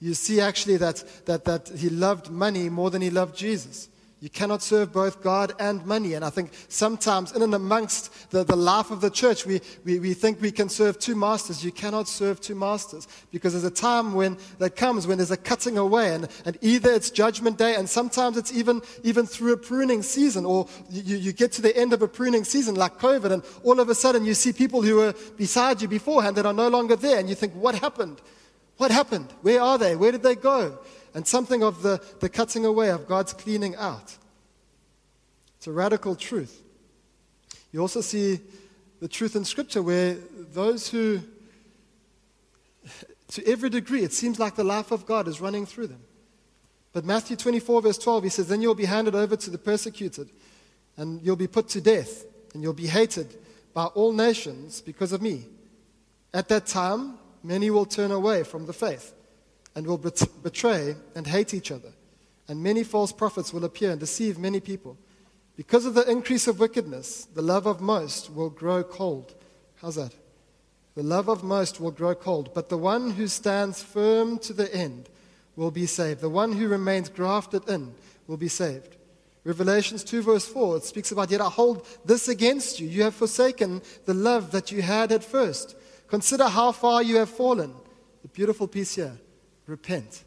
You 0.00 0.14
see 0.14 0.40
actually 0.40 0.76
that, 0.78 1.02
that, 1.26 1.44
that 1.44 1.68
he 1.68 1.88
loved 1.88 2.30
money 2.30 2.68
more 2.68 2.90
than 2.90 3.02
he 3.02 3.10
loved 3.10 3.36
Jesus. 3.36 3.88
You 4.24 4.30
cannot 4.30 4.62
serve 4.62 4.90
both 4.90 5.22
God 5.22 5.52
and 5.60 5.84
money. 5.84 6.14
And 6.14 6.24
I 6.24 6.30
think 6.30 6.52
sometimes, 6.68 7.32
in 7.32 7.42
and 7.42 7.54
amongst 7.54 8.30
the, 8.30 8.42
the 8.42 8.56
life 8.56 8.90
of 8.90 9.02
the 9.02 9.10
church, 9.10 9.44
we, 9.44 9.60
we, 9.84 9.98
we 9.98 10.14
think 10.14 10.40
we 10.40 10.50
can 10.50 10.70
serve 10.70 10.98
two 10.98 11.14
masters. 11.14 11.62
You 11.62 11.70
cannot 11.70 12.08
serve 12.08 12.40
two 12.40 12.54
masters 12.54 13.06
because 13.30 13.52
there's 13.52 13.64
a 13.64 13.70
time 13.70 14.14
when 14.14 14.38
that 14.60 14.76
comes 14.76 15.06
when 15.06 15.18
there's 15.18 15.30
a 15.30 15.36
cutting 15.36 15.76
away. 15.76 16.14
And, 16.14 16.28
and 16.46 16.56
either 16.62 16.90
it's 16.90 17.10
judgment 17.10 17.58
day, 17.58 17.74
and 17.74 17.86
sometimes 17.86 18.38
it's 18.38 18.50
even, 18.50 18.80
even 19.02 19.26
through 19.26 19.52
a 19.52 19.58
pruning 19.58 20.02
season, 20.02 20.46
or 20.46 20.68
you, 20.88 21.18
you 21.18 21.32
get 21.34 21.52
to 21.52 21.60
the 21.60 21.76
end 21.76 21.92
of 21.92 22.00
a 22.00 22.08
pruning 22.08 22.44
season 22.44 22.76
like 22.76 22.98
COVID, 22.98 23.30
and 23.30 23.42
all 23.62 23.78
of 23.78 23.90
a 23.90 23.94
sudden 23.94 24.24
you 24.24 24.32
see 24.32 24.54
people 24.54 24.80
who 24.80 24.94
were 24.94 25.14
beside 25.36 25.82
you 25.82 25.88
beforehand 25.88 26.36
that 26.36 26.46
are 26.46 26.54
no 26.54 26.68
longer 26.68 26.96
there. 26.96 27.18
And 27.18 27.28
you 27.28 27.34
think, 27.34 27.52
what 27.52 27.74
happened? 27.74 28.22
What 28.78 28.90
happened? 28.90 29.32
Where 29.42 29.60
are 29.60 29.76
they? 29.76 29.96
Where 29.96 30.12
did 30.12 30.22
they 30.22 30.34
go? 30.34 30.78
And 31.14 31.26
something 31.26 31.62
of 31.62 31.82
the, 31.82 32.02
the 32.20 32.28
cutting 32.28 32.66
away 32.66 32.90
of 32.90 33.06
God's 33.06 33.32
cleaning 33.32 33.76
out. 33.76 34.16
It's 35.56 35.68
a 35.68 35.72
radical 35.72 36.16
truth. 36.16 36.62
You 37.72 37.80
also 37.80 38.00
see 38.00 38.40
the 39.00 39.08
truth 39.08 39.36
in 39.36 39.44
Scripture 39.44 39.82
where 39.82 40.14
those 40.52 40.88
who, 40.88 41.20
to 43.28 43.46
every 43.46 43.70
degree, 43.70 44.02
it 44.02 44.12
seems 44.12 44.38
like 44.38 44.56
the 44.56 44.64
life 44.64 44.90
of 44.90 45.06
God 45.06 45.28
is 45.28 45.40
running 45.40 45.66
through 45.66 45.86
them. 45.86 46.02
But 46.92 47.04
Matthew 47.04 47.36
24, 47.36 47.82
verse 47.82 47.98
12, 47.98 48.24
he 48.24 48.30
says, 48.30 48.48
Then 48.48 48.62
you'll 48.62 48.74
be 48.74 48.84
handed 48.84 49.14
over 49.14 49.36
to 49.36 49.50
the 49.50 49.58
persecuted, 49.58 50.28
and 50.96 51.20
you'll 51.22 51.34
be 51.34 51.48
put 51.48 51.68
to 51.70 51.80
death, 51.80 52.24
and 52.52 52.62
you'll 52.62 52.72
be 52.72 52.86
hated 52.86 53.36
by 53.72 53.86
all 53.86 54.12
nations 54.12 54.80
because 54.80 55.12
of 55.12 55.22
me. 55.22 55.46
At 56.32 56.48
that 56.48 56.66
time, 56.66 57.14
many 57.42 57.70
will 57.70 57.86
turn 57.86 58.10
away 58.10 58.44
from 58.44 58.66
the 58.66 58.72
faith 58.72 59.12
and 59.74 59.86
will 59.86 59.98
betray 59.98 60.96
and 61.14 61.26
hate 61.26 61.54
each 61.54 61.70
other. 61.70 61.92
And 62.48 62.62
many 62.62 62.84
false 62.84 63.12
prophets 63.12 63.52
will 63.52 63.64
appear 63.64 63.90
and 63.90 64.00
deceive 64.00 64.38
many 64.38 64.60
people. 64.60 64.96
Because 65.56 65.86
of 65.86 65.94
the 65.94 66.08
increase 66.10 66.46
of 66.46 66.58
wickedness, 66.58 67.26
the 67.34 67.42
love 67.42 67.66
of 67.66 67.80
most 67.80 68.32
will 68.32 68.50
grow 68.50 68.82
cold. 68.82 69.34
How's 69.80 69.94
that? 69.96 70.12
The 70.94 71.02
love 71.02 71.28
of 71.28 71.42
most 71.42 71.80
will 71.80 71.90
grow 71.90 72.14
cold, 72.14 72.52
but 72.54 72.68
the 72.68 72.78
one 72.78 73.10
who 73.10 73.26
stands 73.26 73.82
firm 73.82 74.38
to 74.40 74.52
the 74.52 74.72
end 74.74 75.08
will 75.56 75.70
be 75.70 75.86
saved. 75.86 76.20
The 76.20 76.28
one 76.28 76.52
who 76.52 76.68
remains 76.68 77.08
grafted 77.08 77.68
in 77.68 77.94
will 78.26 78.36
be 78.36 78.48
saved. 78.48 78.96
Revelations 79.44 80.04
2, 80.04 80.22
verse 80.22 80.46
4, 80.46 80.78
it 80.78 80.84
speaks 80.84 81.12
about, 81.12 81.30
Yet 81.30 81.40
I 81.40 81.50
hold 81.50 81.86
this 82.04 82.28
against 82.28 82.80
you. 82.80 82.88
You 82.88 83.02
have 83.02 83.14
forsaken 83.14 83.82
the 84.06 84.14
love 84.14 84.52
that 84.52 84.72
you 84.72 84.82
had 84.82 85.12
at 85.12 85.22
first. 85.22 85.76
Consider 86.08 86.48
how 86.48 86.72
far 86.72 87.02
you 87.02 87.16
have 87.16 87.28
fallen. 87.28 87.74
The 88.22 88.28
beautiful 88.28 88.66
piece 88.66 88.94
here 88.94 89.18
repent. 89.66 90.24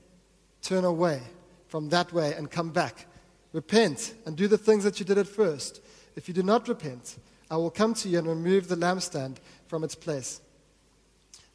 Turn 0.61 0.85
away 0.85 1.21
from 1.67 1.89
that 1.89 2.11
way 2.13 2.33
and 2.33 2.49
come 2.49 2.69
back. 2.69 3.05
Repent 3.53 4.13
and 4.25 4.35
do 4.35 4.47
the 4.47 4.57
things 4.57 4.83
that 4.83 4.99
you 4.99 5.05
did 5.05 5.17
at 5.17 5.27
first. 5.27 5.81
If 6.15 6.27
you 6.27 6.33
do 6.33 6.43
not 6.43 6.67
repent, 6.67 7.17
I 7.49 7.57
will 7.57 7.71
come 7.71 7.93
to 7.95 8.09
you 8.09 8.19
and 8.19 8.27
remove 8.27 8.67
the 8.67 8.75
lampstand 8.75 9.37
from 9.67 9.83
its 9.83 9.95
place. 9.95 10.41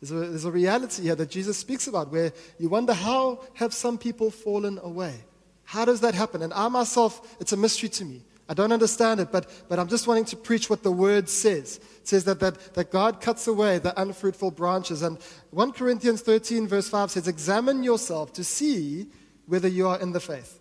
There's 0.01 0.11
a, 0.11 0.29
there's 0.29 0.45
a 0.45 0.51
reality 0.51 1.05
here 1.05 1.15
that 1.15 1.31
Jesus 1.31 1.59
speaks 1.59 1.87
about 1.87 2.11
where 2.11 2.33
you 2.59 2.69
wonder 2.69 2.93
how 2.93 3.45
have 3.55 3.73
some 3.73 3.99
people 3.99 4.31
fallen 4.31 4.79
away? 4.83 5.15
How 5.65 5.85
does 5.85 6.01
that 6.01 6.15
happen? 6.15 6.43
And 6.43 6.53
I 6.53 6.69
myself, 6.69 7.37
it's 7.41 7.53
a 7.53 7.57
mystery 7.57 7.89
to 7.91 8.05
me. 8.05 8.23
I 8.49 8.55
don't 8.55 8.73
understand 8.73 9.21
it, 9.21 9.31
but, 9.31 9.49
but 9.69 9.79
I'm 9.79 9.89
just 9.89 10.07
wanting 10.07 10.25
to 10.27 10.37
preach 10.37 10.69
what 10.69 10.83
the 10.83 10.91
word 10.91 11.29
says. 11.29 11.77
It 11.77 12.09
says 12.09 12.25
that, 12.25 12.41
that, 12.41 12.75
that 12.75 12.91
God 12.91 13.21
cuts 13.21 13.47
away 13.47 13.79
the 13.79 13.99
unfruitful 14.01 14.51
branches. 14.51 15.03
And 15.03 15.19
1 15.51 15.73
Corinthians 15.73 16.23
13, 16.23 16.67
verse 16.67 16.89
5 16.89 17.13
says, 17.13 17.29
Examine 17.29 17.83
yourself 17.83 18.33
to 18.35 18.45
see 18.45 19.09
whether 19.47 19.69
you 19.69 19.89
are 19.89 20.01
in 20.01 20.13
the 20.13 20.21
faith. 20.21 20.61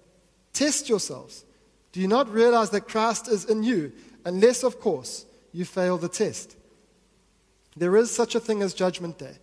Test 0.53 0.89
yourselves. 0.89 1.43
Do 1.91 1.99
you 1.99 2.07
not 2.07 2.31
realize 2.31 2.69
that 2.69 2.87
Christ 2.87 3.27
is 3.27 3.45
in 3.45 3.63
you? 3.63 3.91
Unless, 4.25 4.63
of 4.63 4.79
course, 4.79 5.25
you 5.51 5.65
fail 5.65 5.97
the 5.97 6.07
test. 6.07 6.55
There 7.75 7.95
is 7.97 8.11
such 8.11 8.35
a 8.35 8.39
thing 8.39 8.61
as 8.61 8.73
Judgment 8.73 9.17
Day. 9.17 9.37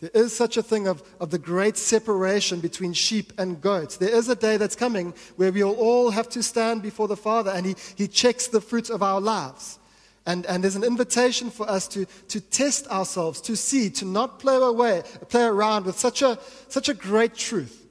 There 0.00 0.10
is 0.14 0.34
such 0.34 0.56
a 0.56 0.62
thing 0.62 0.86
of, 0.86 1.02
of 1.20 1.30
the 1.30 1.38
great 1.38 1.76
separation 1.76 2.60
between 2.60 2.94
sheep 2.94 3.32
and 3.36 3.60
goats. 3.60 3.98
There 3.98 4.14
is 4.14 4.28
a 4.30 4.34
day 4.34 4.56
that's 4.56 4.76
coming 4.76 5.12
where 5.36 5.52
we'll 5.52 5.74
all 5.74 6.10
have 6.10 6.28
to 6.30 6.42
stand 6.42 6.82
before 6.82 7.06
the 7.06 7.16
Father 7.16 7.50
and 7.50 7.66
He, 7.66 7.76
he 7.96 8.08
checks 8.08 8.48
the 8.48 8.62
fruits 8.62 8.88
of 8.88 9.02
our 9.02 9.20
lives. 9.20 9.78
And, 10.26 10.46
and 10.46 10.62
there's 10.62 10.76
an 10.76 10.84
invitation 10.84 11.50
for 11.50 11.68
us 11.68 11.86
to, 11.88 12.06
to 12.28 12.40
test 12.40 12.86
ourselves, 12.88 13.40
to 13.42 13.56
see, 13.56 13.90
to 13.90 14.04
not 14.04 14.38
play 14.38 14.56
away, 14.56 15.02
play 15.28 15.44
around 15.44 15.84
with 15.84 15.98
such 15.98 16.22
a, 16.22 16.38
such 16.68 16.88
a 16.88 16.94
great 16.94 17.34
truth. 17.34 17.86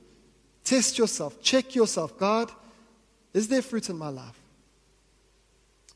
Test 0.63 0.97
yourself, 0.97 1.41
check 1.41 1.75
yourself. 1.75 2.17
God, 2.17 2.51
is 3.33 3.47
there 3.47 3.61
fruit 3.61 3.89
in 3.89 3.97
my 3.97 4.09
life? 4.09 4.39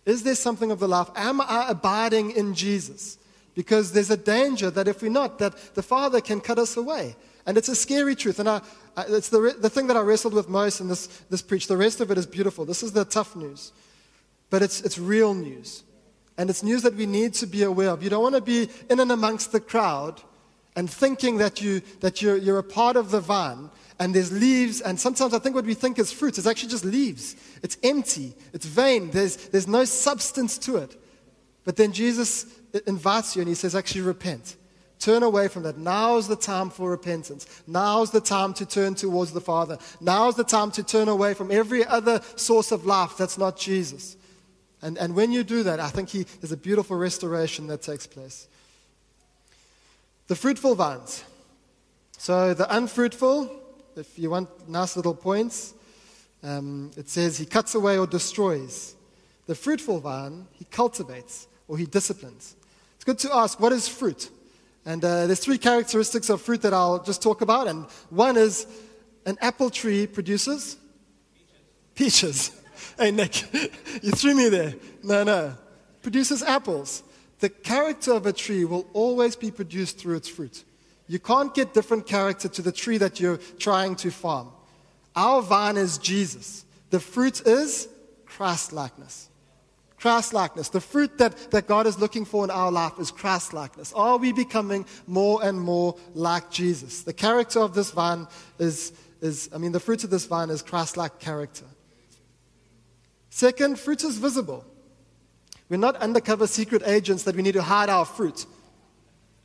Is 0.06 0.24
there 0.24 0.36
something 0.36 0.70
of 0.70 0.80
the 0.80 0.88
life? 0.88 1.10
Am 1.16 1.42
I 1.42 1.68
abiding 1.70 2.32
in 2.32 2.54
Jesus? 2.54 3.18
Because 3.56 3.92
there's 3.92 4.10
a 4.10 4.18
danger 4.18 4.72
that 4.72 4.88
if 4.88 5.02
we're 5.02 5.12
not, 5.12 5.40
that 5.40 5.76
the 5.76 5.84
Father 5.84 6.22
can 6.22 6.42
cut 6.42 6.58
us 6.58 6.76
away. 6.76 7.16
And 7.46 7.58
it's 7.58 7.70
a 7.70 7.76
scary 7.76 8.16
truth. 8.16 8.40
And 8.40 8.50
I, 8.50 8.62
it's 8.98 9.30
the, 9.30 9.56
the 9.60 9.70
thing 9.70 9.88
that 9.88 9.98
I 9.98 10.02
wrestled 10.02 10.34
with 10.34 10.50
most 10.50 10.80
in 10.80 10.88
this, 10.88 11.08
this 11.30 11.42
preach. 11.42 11.68
The 11.68 11.78
rest 11.78 12.02
of 12.02 12.10
it 12.10 12.18
is 12.18 12.26
beautiful. 12.26 12.66
This 12.66 12.84
is 12.84 12.94
the 12.94 13.06
tough 13.06 13.36
news. 13.36 13.72
But 14.50 14.62
it's, 14.62 14.82
it's 14.82 14.98
real 14.98 15.34
news. 15.34 15.84
And 16.38 16.50
it's 16.50 16.64
news 16.64 16.82
that 16.82 16.96
we 16.96 17.06
need 17.06 17.34
to 17.36 17.46
be 17.46 17.64
aware 17.64 17.90
of. 17.90 18.02
You 18.02 18.10
don't 18.10 18.24
want 18.24 18.36
to 18.36 18.42
be 18.42 18.70
in 18.90 19.00
and 19.00 19.12
amongst 19.12 19.52
the 19.52 19.60
crowd 19.60 20.22
and 20.76 20.90
thinking 20.90 21.38
that, 21.38 21.62
you, 21.62 21.82
that 22.00 22.22
you're, 22.22 22.38
you're 22.38 22.58
a 22.58 22.64
part 22.64 22.96
of 22.96 23.12
the 23.12 23.20
vine 23.20 23.70
and 24.00 24.16
there's 24.16 24.32
leaves. 24.32 24.82
And 24.82 25.00
sometimes 25.00 25.34
I 25.34 25.40
think 25.40 25.56
what 25.56 25.66
we 25.66 25.76
think 25.76 26.00
is 26.00 26.12
fruit 26.12 26.38
is 26.38 26.48
actually 26.48 26.70
just 26.70 26.86
leaves. 26.86 27.36
It's 27.62 27.78
empty, 27.84 28.34
it's 28.54 28.66
vain, 28.66 29.12
there's, 29.12 29.36
there's 29.36 29.68
no 29.68 29.86
substance 29.86 30.58
to 30.60 30.78
it. 30.78 31.00
But 31.64 31.76
then 31.76 31.94
Jesus 31.94 32.46
invites 32.88 33.36
you 33.36 33.42
and 33.42 33.50
he 33.50 33.56
says, 33.56 33.76
actually, 33.76 34.02
repent. 34.02 34.56
Turn 35.00 35.22
away 35.22 35.50
from 35.50 35.64
that. 35.64 35.78
Now's 35.78 36.28
the 36.28 36.36
time 36.36 36.70
for 36.70 36.90
repentance. 36.90 37.46
Now's 37.68 38.12
the 38.12 38.22
time 38.22 38.54
to 38.54 38.66
turn 38.66 38.96
towards 38.96 39.34
the 39.34 39.42
Father. 39.42 39.78
Now's 40.00 40.36
the 40.36 40.46
time 40.46 40.72
to 40.72 40.84
turn 40.84 41.10
away 41.10 41.34
from 41.34 41.52
every 41.52 41.86
other 41.86 42.22
source 42.36 42.72
of 42.72 42.86
life 42.86 43.18
that's 43.18 43.38
not 43.38 43.58
Jesus. 43.58 44.16
And, 44.82 44.98
and 44.98 45.14
when 45.14 45.32
you 45.32 45.44
do 45.44 45.64
that, 45.64 45.80
I 45.80 45.90
think 45.90 46.10
he, 46.10 46.24
there's 46.24 46.54
a 46.54 46.58
beautiful 46.58 46.96
restoration 46.98 47.68
that 47.68 47.82
takes 47.82 48.08
place. 48.08 48.48
The 50.28 50.36
fruitful 50.36 50.76
vines. 50.76 51.24
So 52.18 52.54
the 52.54 52.74
unfruitful, 52.74 53.52
if 53.98 54.18
you 54.18 54.30
want 54.30 54.70
nice 54.70 54.96
little 54.96 55.16
points, 55.16 55.74
um, 56.44 56.92
it 56.96 57.10
says 57.10 57.38
he 57.38 57.46
cuts 57.46 57.76
away 57.76 57.98
or 57.98 58.08
destroys. 58.08 58.96
The 59.48 59.56
fruitful 59.56 60.00
vine, 60.00 60.48
he 60.54 60.64
cultivates 60.66 61.48
or 61.68 61.78
he 61.78 61.86
disciplines. 61.86 62.56
It's 63.04 63.22
good 63.22 63.30
to 63.30 63.36
ask, 63.36 63.60
what 63.60 63.74
is 63.74 63.86
fruit? 63.86 64.30
And 64.86 65.04
uh, 65.04 65.28
there's 65.28 65.42
three 65.42 65.58
characteristics 65.58 66.30
of 66.30 66.42
fruit 66.42 66.62
that 66.62 66.74
I'll 66.74 67.04
just 67.04 67.22
talk 67.22 67.42
about. 67.42 67.68
And 67.68 67.84
one 68.10 68.38
is 68.38 68.66
an 69.26 69.38
apple 69.42 69.70
tree 69.70 70.08
produces 70.08 70.78
peaches. 71.96 72.52
peaches. 72.52 72.62
hey, 72.98 73.12
Nick, 73.12 73.44
you 74.02 74.12
threw 74.12 74.34
me 74.34 74.48
there. 74.48 74.76
No, 75.04 75.26
no. 75.26 75.54
Produces 76.02 76.44
apples. 76.44 77.04
The 77.40 77.50
character 77.50 78.14
of 78.14 78.26
a 78.26 78.32
tree 78.32 78.64
will 78.64 78.88
always 78.94 79.36
be 79.36 79.52
produced 79.52 79.98
through 79.98 80.16
its 80.16 80.30
fruit. 80.30 80.64
You 81.06 81.20
can't 81.20 81.54
get 81.54 81.74
different 81.74 82.08
character 82.08 82.48
to 82.48 82.62
the 82.62 82.72
tree 82.72 83.00
that 83.00 83.20
you're 83.20 83.42
trying 83.60 83.98
to 83.98 84.12
farm. 84.12 84.48
Our 85.14 85.42
vine 85.42 85.76
is 85.76 85.98
Jesus. 85.98 86.64
The 86.90 87.02
fruit 87.02 87.46
is 87.46 87.90
Christ 88.26 88.72
likeness. 88.72 89.28
Christ 90.04 90.34
likeness. 90.34 90.68
The 90.68 90.82
fruit 90.82 91.18
that, 91.20 91.52
that 91.52 91.66
God 91.66 91.88
is 91.88 91.98
looking 91.98 92.26
for 92.26 92.44
in 92.44 92.52
our 92.52 92.70
life 92.70 93.00
is 93.00 93.10
Christ 93.10 93.54
likeness. 93.54 93.94
Are 93.94 94.18
we 94.18 94.34
becoming 94.34 94.86
more 95.08 95.42
and 95.42 95.58
more 95.58 95.96
like 96.14 96.52
Jesus? 96.52 97.04
The 97.04 97.14
character 97.14 97.62
of 97.62 97.74
this 97.74 97.92
vine 97.92 98.28
is, 98.60 98.92
is 99.22 99.50
I 99.56 99.60
mean, 99.60 99.72
the 99.72 99.80
fruit 99.80 100.04
of 100.04 100.10
this 100.10 100.26
vine 100.26 100.50
is 100.50 100.62
Christ 100.62 100.98
like 100.98 101.20
character. 101.20 101.64
Second, 103.30 103.80
fruit 103.80 104.04
is 104.04 104.18
visible. 104.18 104.66
We're 105.70 105.78
not 105.78 105.96
undercover 105.96 106.48
secret 106.48 106.84
agents 106.86 107.24
that 107.24 107.38
we 107.38 107.42
need 107.42 107.54
to 107.54 107.62
hide 107.62 107.88
our 107.88 108.04
fruit. 108.04 108.46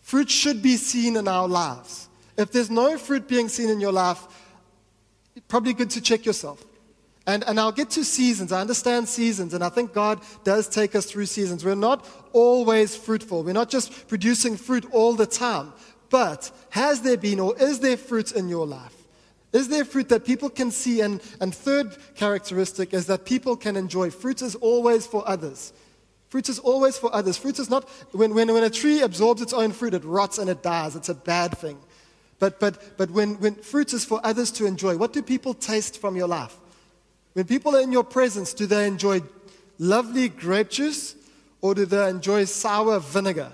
Fruit 0.00 0.28
should 0.28 0.60
be 0.60 0.76
seen 0.76 1.14
in 1.14 1.28
our 1.28 1.46
lives. 1.46 2.08
If 2.36 2.50
there's 2.50 2.68
no 2.68 2.98
fruit 2.98 3.28
being 3.28 3.48
seen 3.48 3.70
in 3.70 3.80
your 3.80 3.92
life, 3.92 4.26
probably 5.46 5.72
good 5.72 5.90
to 5.90 6.00
check 6.00 6.26
yourself. 6.26 6.64
And, 7.28 7.44
and 7.46 7.60
I'll 7.60 7.72
get 7.72 7.90
to 7.90 8.04
seasons. 8.04 8.52
I 8.52 8.62
understand 8.62 9.06
seasons, 9.06 9.52
and 9.52 9.62
I 9.62 9.68
think 9.68 9.92
God 9.92 10.22
does 10.44 10.66
take 10.66 10.94
us 10.94 11.04
through 11.04 11.26
seasons. 11.26 11.62
We're 11.62 11.74
not 11.74 12.08
always 12.32 12.96
fruitful. 12.96 13.42
We're 13.42 13.52
not 13.52 13.68
just 13.68 14.08
producing 14.08 14.56
fruit 14.56 14.86
all 14.92 15.12
the 15.12 15.26
time. 15.26 15.74
But 16.08 16.50
has 16.70 17.02
there 17.02 17.18
been 17.18 17.38
or 17.38 17.54
is 17.60 17.80
there 17.80 17.98
fruit 17.98 18.32
in 18.32 18.48
your 18.48 18.66
life? 18.66 18.94
Is 19.52 19.68
there 19.68 19.84
fruit 19.84 20.08
that 20.08 20.24
people 20.24 20.48
can 20.48 20.70
see? 20.70 21.02
And, 21.02 21.20
and 21.38 21.54
third 21.54 21.98
characteristic 22.14 22.94
is 22.94 23.04
that 23.08 23.26
people 23.26 23.56
can 23.56 23.76
enjoy. 23.76 24.08
Fruit 24.08 24.40
is 24.40 24.54
always 24.54 25.06
for 25.06 25.22
others. 25.28 25.74
Fruit 26.28 26.48
is 26.48 26.58
always 26.58 26.96
for 26.96 27.14
others. 27.14 27.36
Fruit 27.36 27.58
is 27.58 27.68
not, 27.68 27.86
when, 28.12 28.34
when, 28.34 28.50
when 28.54 28.64
a 28.64 28.70
tree 28.70 29.02
absorbs 29.02 29.42
its 29.42 29.52
own 29.52 29.72
fruit, 29.72 29.92
it 29.92 30.02
rots 30.02 30.38
and 30.38 30.48
it 30.48 30.62
dies. 30.62 30.96
It's 30.96 31.10
a 31.10 31.14
bad 31.14 31.58
thing. 31.58 31.78
But, 32.38 32.58
but, 32.58 32.96
but 32.96 33.10
when, 33.10 33.34
when 33.34 33.54
fruit 33.56 33.92
is 33.92 34.06
for 34.06 34.18
others 34.24 34.50
to 34.52 34.64
enjoy, 34.64 34.96
what 34.96 35.12
do 35.12 35.22
people 35.22 35.52
taste 35.52 36.00
from 36.00 36.16
your 36.16 36.28
life? 36.28 36.56
When 37.38 37.46
people 37.46 37.76
are 37.76 37.80
in 37.80 37.92
your 37.92 38.02
presence, 38.02 38.52
do 38.52 38.66
they 38.66 38.84
enjoy 38.88 39.22
lovely 39.78 40.28
grape 40.28 40.70
juice 40.70 41.14
or 41.60 41.72
do 41.72 41.86
they 41.86 42.08
enjoy 42.08 42.46
sour 42.46 42.98
vinegar? 42.98 43.52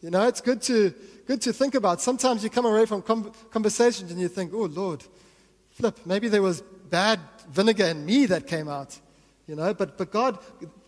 You 0.00 0.10
know, 0.10 0.28
it's 0.28 0.40
good 0.40 0.62
to, 0.62 0.94
good 1.26 1.42
to 1.42 1.52
think 1.52 1.74
about. 1.74 2.00
Sometimes 2.00 2.44
you 2.44 2.50
come 2.50 2.64
away 2.64 2.86
from 2.86 3.02
conversations 3.50 4.12
and 4.12 4.20
you 4.20 4.28
think, 4.28 4.54
oh, 4.54 4.66
Lord, 4.66 5.02
flip, 5.72 5.98
maybe 6.06 6.28
there 6.28 6.40
was 6.40 6.60
bad 6.88 7.18
vinegar 7.50 7.86
in 7.86 8.06
me 8.06 8.26
that 8.26 8.46
came 8.46 8.68
out. 8.68 8.96
You 9.48 9.56
know, 9.56 9.74
but, 9.74 9.98
but 9.98 10.12
God, 10.12 10.38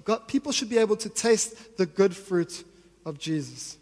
God, 0.05 0.29
people 0.29 0.53
should 0.53 0.71
be 0.71 0.79
able 0.79 0.95
to 0.99 1.09
taste 1.09 1.77
the 1.77 1.87
good 1.87 2.15
fruit 2.15 2.63
of 3.05 3.19
Jesus. 3.19 3.79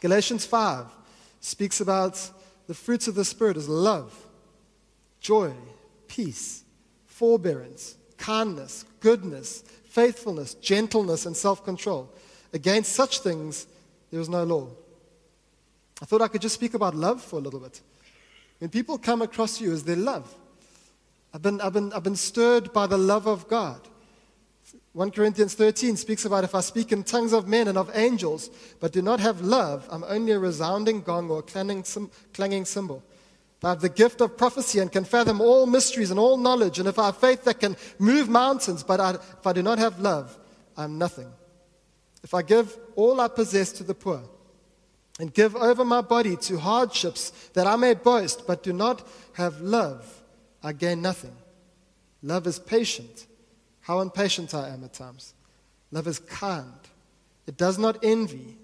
Galatians 0.00 0.44
5 0.44 0.84
speaks 1.40 1.80
about 1.80 2.30
the 2.66 2.74
fruits 2.74 3.08
of 3.08 3.14
the 3.14 3.24
Spirit 3.24 3.56
as 3.56 3.70
love, 3.70 4.14
joy, 5.22 5.54
peace, 6.08 6.64
forbearance, 7.06 7.96
kindness, 8.16 8.84
goodness, 9.00 9.62
faithfulness, 9.84 10.54
gentleness, 10.54 11.26
and 11.26 11.36
self 11.36 11.64
control. 11.64 12.12
Against 12.52 12.92
such 12.92 13.20
things, 13.20 13.66
there 14.10 14.20
is 14.20 14.28
no 14.28 14.44
law. 14.44 14.68
I 16.00 16.04
thought 16.04 16.22
I 16.22 16.28
could 16.28 16.42
just 16.42 16.54
speak 16.54 16.74
about 16.74 16.94
love 16.94 17.22
for 17.22 17.36
a 17.36 17.42
little 17.42 17.60
bit. 17.60 17.80
When 18.58 18.70
people 18.70 18.98
come 18.98 19.22
across 19.22 19.60
you, 19.60 19.72
as 19.72 19.84
their 19.84 19.96
love? 19.96 20.34
I've 21.32 21.42
been, 21.42 21.60
I've, 21.60 21.72
been, 21.72 21.92
I've 21.92 22.02
been 22.02 22.16
stirred 22.16 22.72
by 22.72 22.86
the 22.86 22.98
love 22.98 23.26
of 23.26 23.48
God. 23.48 23.80
1 24.92 25.10
Corinthians 25.12 25.54
13 25.54 25.96
speaks 25.96 26.24
about 26.24 26.44
if 26.44 26.54
I 26.54 26.60
speak 26.60 26.90
in 26.90 27.04
tongues 27.04 27.32
of 27.32 27.46
men 27.46 27.68
and 27.68 27.78
of 27.78 27.90
angels, 27.94 28.50
but 28.80 28.92
do 28.92 29.02
not 29.02 29.20
have 29.20 29.40
love, 29.40 29.86
I'm 29.90 30.04
only 30.04 30.32
a 30.32 30.38
resounding 30.38 31.02
gong 31.02 31.30
or 31.30 31.40
a 31.40 31.42
clanging, 31.42 31.84
clanging 32.32 32.64
cymbal. 32.64 33.02
I 33.62 33.70
have 33.70 33.80
the 33.80 33.88
gift 33.88 34.20
of 34.20 34.36
prophecy 34.36 34.78
and 34.78 34.90
can 34.90 35.04
fathom 35.04 35.40
all 35.40 35.66
mysteries 35.66 36.10
and 36.10 36.20
all 36.20 36.36
knowledge, 36.36 36.78
and 36.78 36.88
if 36.88 36.98
I 36.98 37.06
have 37.06 37.16
faith 37.16 37.44
that 37.44 37.60
can 37.60 37.76
move 37.98 38.28
mountains, 38.28 38.84
but 38.84 39.00
I, 39.00 39.10
if 39.14 39.46
I 39.46 39.52
do 39.52 39.62
not 39.62 39.78
have 39.78 39.98
love, 39.98 40.38
I'm 40.76 40.96
nothing. 40.96 41.32
If 42.22 42.34
I 42.34 42.42
give 42.42 42.76
all 42.94 43.20
I 43.20 43.28
possess 43.28 43.72
to 43.72 43.84
the 43.84 43.94
poor, 43.94 44.22
and 45.18 45.34
give 45.34 45.56
over 45.56 45.84
my 45.84 46.00
body 46.00 46.36
to 46.36 46.58
hardships 46.58 47.30
that 47.54 47.66
I 47.66 47.76
may 47.76 47.94
boast, 47.94 48.46
but 48.46 48.62
do 48.62 48.72
not 48.72 49.06
have 49.32 49.60
love, 49.60 50.22
I 50.62 50.72
gain 50.72 51.02
nothing. 51.02 51.34
Love 52.22 52.46
is 52.46 52.58
patient. 52.58 53.26
How 53.80 54.00
impatient 54.00 54.54
I 54.54 54.68
am 54.68 54.84
at 54.84 54.92
times. 54.92 55.34
Love 55.90 56.06
is 56.06 56.18
kind. 56.18 56.72
It 57.46 57.56
does 57.56 57.78
not 57.78 57.98
envy, 58.02 58.56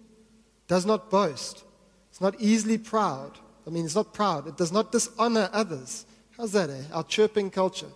does 0.69 0.85
not 0.87 1.11
boast. 1.11 1.65
It's 2.11 2.21
not 2.21 2.41
easily 2.41 2.79
proud. 2.79 3.39
I 3.67 3.71
mean, 3.71 3.85
it's 3.85 3.95
not 3.95 4.13
proud. 4.13 4.47
It 4.47 4.57
does 4.57 4.73
not 4.73 4.93
dishonor 4.93 5.49
others. 5.53 6.07
How's 6.37 6.53
that, 6.53 6.71
eh? 6.71 6.83
Our 6.93 7.05
chirping 7.05 7.51
culture. 7.51 7.89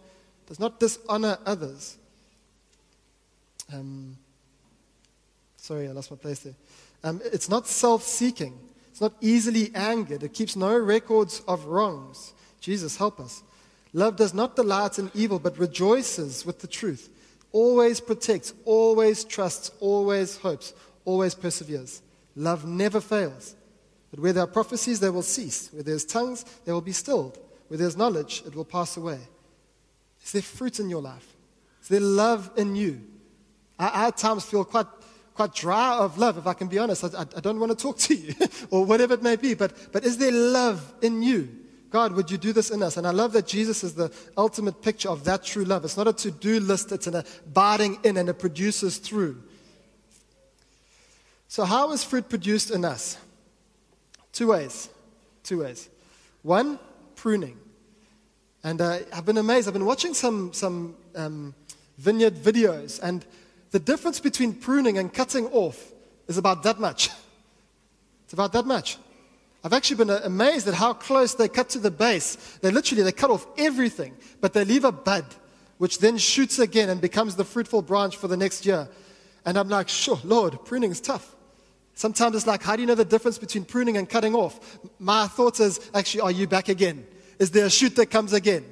Does 0.46 0.58
not 0.58 0.80
dishonor 0.80 1.38
others. 1.44 1.96
Um, 3.72 4.16
sorry, 5.56 5.88
I 5.88 5.92
lost 5.92 6.10
my 6.10 6.16
place 6.16 6.40
there. 6.40 6.54
Um, 7.04 7.20
it's 7.24 7.48
not 7.48 7.66
self 7.66 8.02
seeking. 8.02 8.58
It's 8.90 9.00
not 9.00 9.12
easily 9.20 9.70
angered. 9.74 10.22
It 10.22 10.32
keeps 10.32 10.56
no 10.56 10.76
records 10.76 11.42
of 11.46 11.66
wrongs. 11.66 12.32
Jesus, 12.60 12.96
help 12.96 13.20
us. 13.20 13.42
Love 13.92 14.16
does 14.16 14.34
not 14.34 14.56
delight 14.56 14.98
in 14.98 15.10
evil, 15.14 15.38
but 15.38 15.58
rejoices 15.58 16.44
with 16.44 16.60
the 16.60 16.66
truth 16.66 17.10
always 17.52 18.00
protects, 18.00 18.52
always 18.64 19.24
trusts, 19.24 19.70
always 19.80 20.36
hopes, 20.36 20.74
always 21.04 21.34
perseveres. 21.34 22.02
Love 22.36 22.66
never 22.66 23.00
fails. 23.00 23.54
But 24.10 24.20
where 24.20 24.32
there 24.32 24.44
are 24.44 24.48
prophecies, 24.48 25.00
they 25.00 25.10
will 25.10 25.22
cease. 25.22 25.68
Where 25.72 25.82
there's 25.82 26.04
tongues, 26.04 26.44
they 26.64 26.72
will 26.72 26.80
be 26.80 26.92
stilled. 26.92 27.38
Where 27.68 27.78
there's 27.78 27.96
knowledge, 27.96 28.42
it 28.46 28.54
will 28.54 28.64
pass 28.64 28.96
away. 28.96 29.18
Is 30.24 30.32
there 30.32 30.42
fruit 30.42 30.80
in 30.80 30.88
your 30.88 31.02
life? 31.02 31.26
Is 31.82 31.88
there 31.88 32.00
love 32.00 32.50
in 32.56 32.74
you? 32.74 33.00
I, 33.78 33.88
I 33.88 34.08
at 34.08 34.16
times 34.16 34.44
feel 34.44 34.64
quite, 34.64 34.86
quite 35.34 35.54
dry 35.54 35.98
of 35.98 36.18
love, 36.18 36.38
if 36.38 36.46
I 36.46 36.54
can 36.54 36.68
be 36.68 36.78
honest. 36.78 37.04
I, 37.04 37.20
I, 37.36 37.40
don't 37.40 37.60
want 37.60 37.70
to 37.70 37.76
talk 37.76 37.98
to 37.98 38.14
you, 38.14 38.34
or 38.70 38.84
whatever 38.84 39.14
it 39.14 39.22
may 39.22 39.36
be. 39.36 39.54
But, 39.54 39.92
but 39.92 40.04
is 40.04 40.18
there 40.18 40.32
love 40.32 40.92
in 41.02 41.22
you? 41.22 41.48
God, 41.90 42.12
would 42.12 42.30
you 42.30 42.36
do 42.36 42.52
this 42.52 42.70
in 42.70 42.82
us? 42.82 42.96
And 42.98 43.06
I 43.06 43.10
love 43.10 43.32
that 43.32 43.46
Jesus 43.46 43.82
is 43.82 43.94
the 43.94 44.12
ultimate 44.36 44.82
picture 44.82 45.08
of 45.08 45.24
that 45.24 45.42
true 45.42 45.64
love. 45.64 45.84
It's 45.84 45.96
not 45.96 46.06
a 46.06 46.12
to 46.12 46.30
do 46.30 46.60
list, 46.60 46.92
it's 46.92 47.06
an 47.06 47.16
abiding 47.16 47.98
in 48.04 48.18
and 48.18 48.28
it 48.28 48.38
produces 48.38 48.98
through. 48.98 49.42
So, 51.48 51.64
how 51.64 51.92
is 51.92 52.04
fruit 52.04 52.28
produced 52.28 52.70
in 52.70 52.84
us? 52.84 53.16
Two 54.38 54.46
ways. 54.46 54.88
Two 55.42 55.62
ways. 55.62 55.88
One, 56.42 56.78
pruning. 57.16 57.58
And 58.62 58.80
uh, 58.80 59.00
I've 59.12 59.26
been 59.26 59.36
amazed. 59.36 59.66
I've 59.66 59.74
been 59.74 59.84
watching 59.84 60.14
some, 60.14 60.52
some 60.52 60.94
um, 61.16 61.56
vineyard 61.96 62.34
videos, 62.34 63.00
and 63.02 63.26
the 63.72 63.80
difference 63.80 64.20
between 64.20 64.54
pruning 64.54 64.96
and 64.96 65.12
cutting 65.12 65.46
off 65.46 65.90
is 66.28 66.38
about 66.38 66.62
that 66.62 66.78
much. 66.78 67.10
It's 68.26 68.32
about 68.32 68.52
that 68.52 68.64
much. 68.64 68.98
I've 69.64 69.72
actually 69.72 70.04
been 70.04 70.10
amazed 70.10 70.68
at 70.68 70.74
how 70.74 70.92
close 70.92 71.34
they 71.34 71.48
cut 71.48 71.70
to 71.70 71.80
the 71.80 71.90
base. 71.90 72.36
They 72.62 72.70
literally 72.70 73.02
they 73.02 73.10
cut 73.10 73.30
off 73.30 73.44
everything, 73.58 74.14
but 74.40 74.52
they 74.52 74.64
leave 74.64 74.84
a 74.84 74.92
bud, 74.92 75.24
which 75.78 75.98
then 75.98 76.16
shoots 76.16 76.60
again 76.60 76.90
and 76.90 77.00
becomes 77.00 77.34
the 77.34 77.44
fruitful 77.44 77.82
branch 77.82 78.16
for 78.16 78.28
the 78.28 78.36
next 78.36 78.64
year. 78.64 78.88
And 79.44 79.58
I'm 79.58 79.68
like, 79.68 79.88
sure, 79.88 80.20
Lord, 80.22 80.64
pruning 80.64 80.92
is 80.92 81.00
tough. 81.00 81.34
Sometimes 81.98 82.36
it's 82.36 82.46
like, 82.46 82.62
how 82.62 82.76
do 82.76 82.82
you 82.82 82.86
know 82.86 82.94
the 82.94 83.04
difference 83.04 83.38
between 83.38 83.64
pruning 83.64 83.96
and 83.96 84.08
cutting 84.08 84.32
off? 84.32 84.78
My 85.00 85.26
thought 85.26 85.58
is, 85.58 85.80
actually, 85.92 86.20
are 86.20 86.30
you 86.30 86.46
back 86.46 86.68
again? 86.68 87.04
Is 87.40 87.50
there 87.50 87.66
a 87.66 87.70
shoot 87.70 87.96
that 87.96 88.06
comes 88.06 88.32
again? 88.32 88.64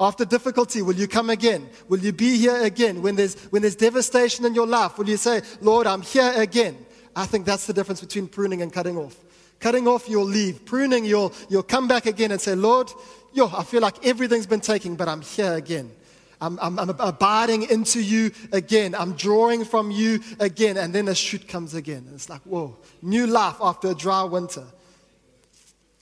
After 0.00 0.24
difficulty, 0.24 0.82
will 0.82 0.96
you 0.96 1.06
come 1.06 1.30
again? 1.30 1.68
Will 1.88 2.00
you 2.00 2.12
be 2.12 2.36
here 2.36 2.60
again? 2.64 3.02
When 3.02 3.14
there's, 3.14 3.40
when 3.52 3.62
there's 3.62 3.76
devastation 3.76 4.44
in 4.44 4.56
your 4.56 4.66
life, 4.66 4.98
will 4.98 5.08
you 5.08 5.16
say, 5.16 5.42
Lord, 5.60 5.86
I'm 5.86 6.02
here 6.02 6.32
again? 6.34 6.76
I 7.14 7.24
think 7.24 7.46
that's 7.46 7.66
the 7.68 7.72
difference 7.72 8.00
between 8.00 8.26
pruning 8.26 8.62
and 8.62 8.72
cutting 8.72 8.96
off. 8.96 9.16
Cutting 9.60 9.86
off, 9.86 10.08
you'll 10.08 10.24
leave. 10.24 10.64
Pruning, 10.64 11.04
you'll, 11.04 11.32
you'll 11.48 11.62
come 11.62 11.86
back 11.86 12.06
again 12.06 12.32
and 12.32 12.40
say, 12.40 12.56
Lord, 12.56 12.90
yo, 13.32 13.48
I 13.56 13.62
feel 13.62 13.80
like 13.80 14.04
everything's 14.04 14.48
been 14.48 14.60
taken, 14.60 14.96
but 14.96 15.08
I'm 15.08 15.20
here 15.20 15.52
again. 15.52 15.92
I'm, 16.40 16.58
I'm, 16.60 16.78
I'm 16.78 16.90
abiding 16.90 17.62
into 17.64 18.00
you 18.00 18.30
again. 18.52 18.94
I'm 18.94 19.14
drawing 19.14 19.64
from 19.64 19.90
you 19.90 20.20
again. 20.38 20.76
And 20.76 20.94
then 20.94 21.08
a 21.08 21.14
shoot 21.14 21.48
comes 21.48 21.74
again. 21.74 22.04
And 22.06 22.14
it's 22.14 22.28
like, 22.28 22.42
whoa, 22.42 22.76
new 23.02 23.26
life 23.26 23.56
after 23.60 23.88
a 23.88 23.94
dry 23.94 24.22
winter. 24.24 24.64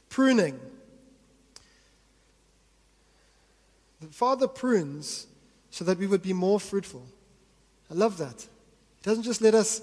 Pruning. 0.09 0.59
The 4.01 4.07
Father 4.09 4.49
prunes 4.49 5.27
so 5.71 5.85
that 5.85 5.99
we 5.99 6.07
would 6.07 6.23
be 6.23 6.33
more 6.33 6.61
fruitful. 6.61 7.05
I 7.91 7.95
love 7.95 8.19
that. 8.19 8.41
He 8.41 9.05
doesn't 9.05 9.25
just 9.25 9.41
let 9.41 9.55
us 9.55 9.81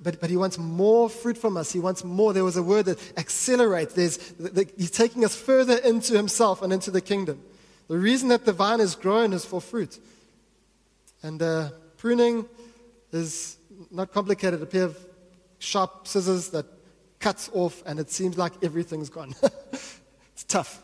but, 0.00 0.20
but 0.20 0.30
he 0.30 0.36
wants 0.36 0.58
more 0.58 1.08
fruit 1.08 1.36
from 1.36 1.56
us. 1.56 1.72
He 1.72 1.78
wants 1.78 2.04
more. 2.04 2.32
There 2.32 2.44
was 2.44 2.56
a 2.56 2.62
word 2.62 2.86
that 2.86 2.98
accelerate. 3.18 3.90
There's, 3.90 4.16
the, 4.16 4.68
he's 4.76 4.90
taking 4.90 5.24
us 5.24 5.36
further 5.36 5.76
into 5.76 6.16
himself 6.16 6.62
and 6.62 6.72
into 6.72 6.90
the 6.90 7.00
kingdom. 7.00 7.42
The 7.88 7.98
reason 7.98 8.28
that 8.28 8.44
the 8.44 8.52
vine 8.52 8.80
is 8.80 8.94
grown 8.94 9.32
is 9.32 9.44
for 9.44 9.60
fruit. 9.60 9.98
And 11.22 11.42
uh, 11.42 11.70
pruning 11.96 12.46
is 13.12 13.56
not 13.90 14.12
complicated. 14.12 14.62
A 14.62 14.66
pair 14.66 14.84
of 14.84 14.98
sharp 15.58 16.08
scissors 16.08 16.48
that 16.50 16.66
cuts 17.20 17.48
off, 17.52 17.82
and 17.86 18.00
it 18.00 18.10
seems 18.10 18.36
like 18.36 18.52
everything's 18.62 19.08
gone. 19.08 19.34
it's 19.42 20.44
tough. 20.48 20.82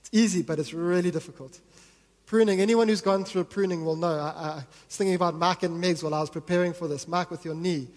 It's 0.00 0.10
easy, 0.12 0.42
but 0.42 0.58
it's 0.58 0.74
really 0.74 1.10
difficult. 1.10 1.58
Pruning, 2.26 2.60
anyone 2.60 2.86
who's 2.86 3.00
gone 3.00 3.24
through 3.24 3.44
pruning 3.44 3.84
will 3.84 3.96
know. 3.96 4.18
I, 4.18 4.28
I 4.28 4.54
was 4.54 4.96
thinking 4.96 5.14
about 5.14 5.34
Mark 5.34 5.62
and 5.64 5.82
Megs 5.82 6.02
while 6.02 6.14
I 6.14 6.20
was 6.20 6.30
preparing 6.30 6.72
for 6.72 6.86
this. 6.86 7.08
Mark 7.08 7.30
with 7.30 7.44
your 7.44 7.54
knee. 7.54 7.88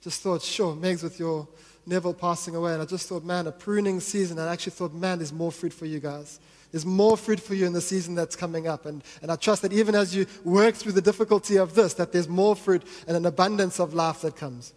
Just 0.00 0.22
thought, 0.22 0.42
sure, 0.42 0.74
Megs 0.74 1.02
with 1.02 1.20
your 1.20 1.46
Neville 1.86 2.14
passing 2.14 2.56
away. 2.56 2.72
And 2.72 2.82
I 2.82 2.84
just 2.84 3.08
thought, 3.08 3.22
man, 3.22 3.46
a 3.46 3.52
pruning 3.52 4.00
season. 4.00 4.38
And 4.38 4.48
I 4.48 4.52
actually 4.52 4.72
thought, 4.72 4.92
man, 4.92 5.18
there's 5.18 5.32
more 5.32 5.52
fruit 5.52 5.72
for 5.72 5.86
you 5.86 6.00
guys. 6.00 6.40
There's 6.72 6.86
more 6.86 7.16
fruit 7.16 7.40
for 7.40 7.54
you 7.54 7.66
in 7.66 7.72
the 7.72 7.80
season 7.80 8.14
that's 8.14 8.36
coming 8.36 8.68
up. 8.68 8.86
And, 8.86 9.02
and 9.22 9.30
I 9.30 9.36
trust 9.36 9.62
that 9.62 9.72
even 9.72 9.94
as 9.94 10.14
you 10.14 10.26
work 10.44 10.74
through 10.74 10.92
the 10.92 11.02
difficulty 11.02 11.56
of 11.56 11.74
this, 11.74 11.94
that 11.94 12.12
there's 12.12 12.28
more 12.28 12.54
fruit 12.54 12.82
and 13.08 13.16
an 13.16 13.26
abundance 13.26 13.80
of 13.80 13.94
life 13.94 14.20
that 14.22 14.36
comes. 14.36 14.72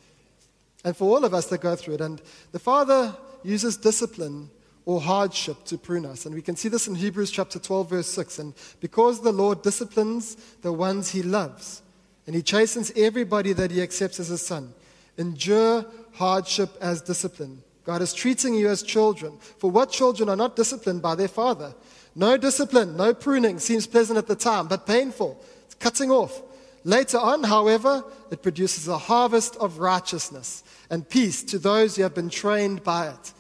And 0.84 0.98
for 0.98 1.06
all 1.06 1.24
of 1.24 1.34
us 1.34 1.48
that 1.48 1.62
go 1.62 1.76
through 1.76 1.96
it. 1.96 2.02
And 2.02 2.22
the 2.52 2.60
Father 2.60 3.16
uses 3.44 3.78
discipline 3.78 4.50
or 4.86 5.00
hardship 5.00 5.64
to 5.66 5.78
prune 5.78 6.06
us. 6.06 6.26
And 6.26 6.36
we 6.36 6.42
can 6.42 6.56
see 6.56 6.68
this 6.68 6.88
in 6.88 6.96
Hebrews 6.96 7.32
chapter 7.32 7.60
12, 7.60 7.90
verse 7.90 8.08
6. 8.08 8.40
And 8.40 8.54
because 8.80 9.22
the 9.22 9.32
Lord 9.32 9.62
disciplines 9.62 10.36
the 10.62 10.74
ones 10.74 11.10
he 11.10 11.24
loves, 11.24 11.82
and 12.26 12.36
he 12.36 12.42
chastens 12.42 12.92
everybody 12.96 13.54
that 13.54 13.72
he 13.72 13.82
accepts 13.82 14.20
as 14.20 14.28
his 14.30 14.46
son, 14.46 14.74
endure 15.18 15.86
hardship 16.14 16.72
as 16.82 17.02
discipline. 17.02 17.62
God 17.86 18.02
is 18.02 18.14
treating 18.14 18.54
you 18.54 18.70
as 18.70 18.82
children. 18.82 19.38
For 19.58 19.70
what 19.70 19.92
children 19.92 20.30
are 20.30 20.36
not 20.36 20.56
disciplined 20.56 21.02
by 21.02 21.16
their 21.16 21.28
father? 21.28 21.76
No 22.16 22.38
discipline, 22.38 22.96
no 22.96 23.14
pruning 23.14 23.60
seems 23.60 23.88
pleasant 23.88 24.18
at 24.18 24.28
the 24.28 24.36
time, 24.36 24.68
but 24.68 24.86
painful. 24.86 25.44
It's 25.66 25.76
cutting 25.76 26.12
off. 26.12 26.42
Later 26.86 27.18
on, 27.18 27.44
however, 27.44 28.04
it 28.30 28.44
produces 28.44 28.88
a 28.88 28.98
harvest 28.98 29.56
of 29.58 29.80
righteousness 29.80 30.64
and 30.90 31.08
peace 31.08 31.44
to 31.44 31.58
those 31.58 31.96
who 31.96 32.04
have 32.04 32.14
been 32.14 32.30
trained 32.30 32.84
by 32.84 33.08
it. 33.08 33.34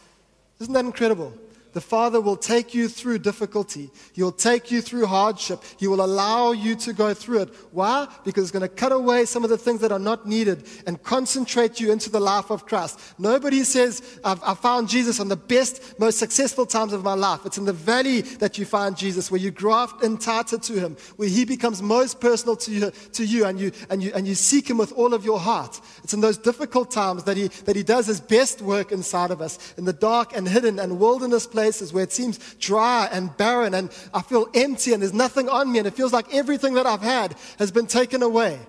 Isn't 0.59 0.73
that 0.73 0.85
incredible? 0.85 1.33
The 1.73 1.81
Father 1.81 2.21
will 2.21 2.37
take 2.37 2.73
you 2.73 2.87
through 2.87 3.19
difficulty. 3.19 3.89
He'll 4.13 4.31
take 4.31 4.69
you 4.69 4.81
through 4.81 5.07
hardship. 5.07 5.59
He 5.77 5.87
will 5.87 6.05
allow 6.05 6.51
you 6.51 6.75
to 6.75 6.93
go 6.93 7.13
through 7.15 7.41
it. 7.41 7.55
Why? 7.71 8.07
Because 8.23 8.43
it's 8.43 8.51
going 8.51 8.61
to 8.61 8.67
cut 8.67 8.91
away 8.91 9.25
some 9.25 9.43
of 9.43 9.49
the 9.49 9.57
things 9.57 9.81
that 9.81 9.91
are 9.91 9.99
not 9.99 10.27
needed 10.27 10.67
and 10.85 11.01
concentrate 11.01 11.79
you 11.79 11.91
into 11.91 12.11
the 12.11 12.19
life 12.19 12.51
of 12.51 12.67
Christ. 12.67 12.99
Nobody 13.17 13.63
says, 13.63 14.19
I've, 14.23 14.41
i 14.43 14.53
found 14.53 14.87
Jesus 14.87 15.19
on 15.19 15.29
the 15.29 15.35
best, 15.35 15.99
most 15.99 16.19
successful 16.19 16.67
times 16.67 16.93
of 16.93 17.03
my 17.03 17.15
life. 17.15 17.41
It's 17.45 17.57
in 17.57 17.65
the 17.65 17.73
valley 17.73 18.21
that 18.21 18.57
you 18.59 18.65
find 18.65 18.95
Jesus, 18.95 19.31
where 19.31 19.41
you 19.41 19.49
graft 19.49 20.03
and 20.03 20.21
tighter 20.21 20.59
to 20.59 20.73
Him, 20.73 20.95
where 21.15 21.27
He 21.27 21.43
becomes 21.43 21.81
most 21.81 22.21
personal 22.21 22.55
to 22.57 22.71
you, 22.71 22.91
to 23.13 23.25
you, 23.25 23.45
and, 23.45 23.59
you, 23.59 23.71
and, 23.89 24.03
you, 24.03 24.11
and 24.13 24.27
you 24.27 24.35
seek 24.35 24.69
Him 24.69 24.77
with 24.77 24.93
all 24.93 25.15
of 25.15 25.25
your 25.25 25.39
heart. 25.39 25.81
It's 26.03 26.13
in 26.13 26.21
those 26.21 26.37
difficult 26.37 26.91
times 26.91 27.23
that 27.23 27.35
he, 27.35 27.47
that 27.65 27.75
he 27.75 27.83
does 27.83 28.05
His 28.05 28.21
best 28.21 28.61
work 28.61 28.91
inside 28.91 29.31
of 29.31 29.41
us, 29.41 29.73
in 29.75 29.85
the 29.85 29.93
dark 29.93 30.37
and 30.37 30.47
hidden 30.47 30.77
and 30.77 30.99
wilderness 30.99 31.47
places 31.47 31.62
places 31.63 31.93
where 31.93 32.03
it 32.03 32.11
seems 32.11 32.55
dry 32.55 33.07
and 33.09 33.35
barren 33.37 33.73
and 33.73 33.89
I 34.13 34.21
feel 34.21 34.49
empty 34.53 34.91
and 34.91 35.01
there's 35.01 35.13
nothing 35.13 35.47
on 35.47 35.71
me 35.71 35.79
and 35.79 35.87
it 35.87 35.93
feels 35.93 36.11
like 36.11 36.33
everything 36.33 36.73
that 36.73 36.85
I've 36.85 37.01
had 37.01 37.37
has 37.57 37.71
been 37.71 37.87
taken 37.87 38.21
away. 38.21 38.59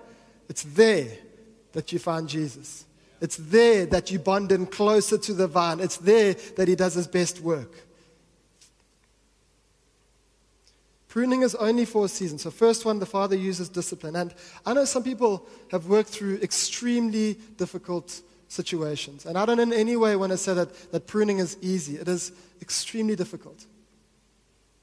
It's 0.48 0.62
there 0.62 1.08
that 1.72 1.92
you 1.92 1.98
find 1.98 2.28
Jesus. 2.28 2.84
It's 3.20 3.36
there 3.36 3.84
that 3.86 4.12
you 4.12 4.20
bond 4.20 4.52
in 4.52 4.66
closer 4.66 5.18
to 5.18 5.34
the 5.34 5.48
vine. 5.48 5.80
It's 5.80 5.96
there 5.96 6.34
that 6.56 6.68
he 6.68 6.76
does 6.76 6.94
his 6.94 7.08
best 7.08 7.40
work. 7.40 7.72
Pruning 11.08 11.42
is 11.42 11.56
only 11.56 11.84
for 11.84 12.04
a 12.04 12.08
season. 12.08 12.38
So, 12.38 12.52
first 12.52 12.84
one, 12.84 13.00
the 13.00 13.06
Father 13.06 13.36
uses 13.36 13.68
discipline. 13.68 14.14
And 14.14 14.32
I 14.64 14.72
know 14.72 14.84
some 14.84 15.02
people 15.02 15.46
have 15.72 15.86
worked 15.86 16.10
through 16.10 16.38
extremely 16.42 17.34
difficult 17.56 18.20
situations. 18.54 19.26
And 19.26 19.36
I 19.36 19.44
don't 19.44 19.60
in 19.60 19.72
any 19.72 19.96
way 19.96 20.16
want 20.16 20.32
to 20.32 20.38
say 20.38 20.54
that, 20.54 20.92
that 20.92 21.06
pruning 21.06 21.38
is 21.38 21.58
easy. 21.60 21.96
It 21.96 22.08
is 22.08 22.32
extremely 22.62 23.16
difficult. 23.16 23.66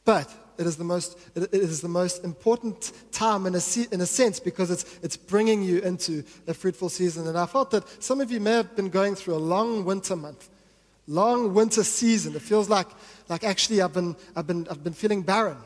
But 0.03 0.29
it 0.57 0.65
is 0.65 0.77
the 0.77 0.84
most, 0.84 1.17
it 1.36 1.53
is 1.53 1.81
the 1.81 1.88
most 1.88 2.23
important 2.23 2.91
time 3.12 3.45
in 3.45 3.55
a, 3.55 3.62
in 3.91 4.01
a 4.01 4.05
sense 4.05 4.39
because 4.39 4.69
it's, 4.69 4.99
it's 5.01 5.17
bringing 5.17 5.63
you 5.63 5.79
into 5.79 6.23
a 6.47 6.53
fruitful 6.53 6.89
season. 6.89 7.27
And 7.27 7.38
I 7.38 7.45
felt 7.45 7.71
that 7.71 8.03
some 8.03 8.21
of 8.21 8.31
you 8.31 8.39
may 8.39 8.51
have 8.51 8.75
been 8.75 8.89
going 8.89 9.15
through 9.15 9.36
a 9.36 9.43
long 9.55 9.86
winter 9.86 10.15
month, 10.15 10.49
long 11.07 11.53
winter 11.53 11.84
season. 11.84 12.36
It 12.36 12.41
feels 12.41 12.69
like, 12.69 12.88
like 13.29 13.43
actually 13.43 13.81
I've 13.81 13.93
been, 13.93 14.15
I've, 14.36 14.47
been, 14.47 14.67
I've 14.69 14.84
been 14.84 14.93
feeling 14.93 15.21
barren 15.21 15.57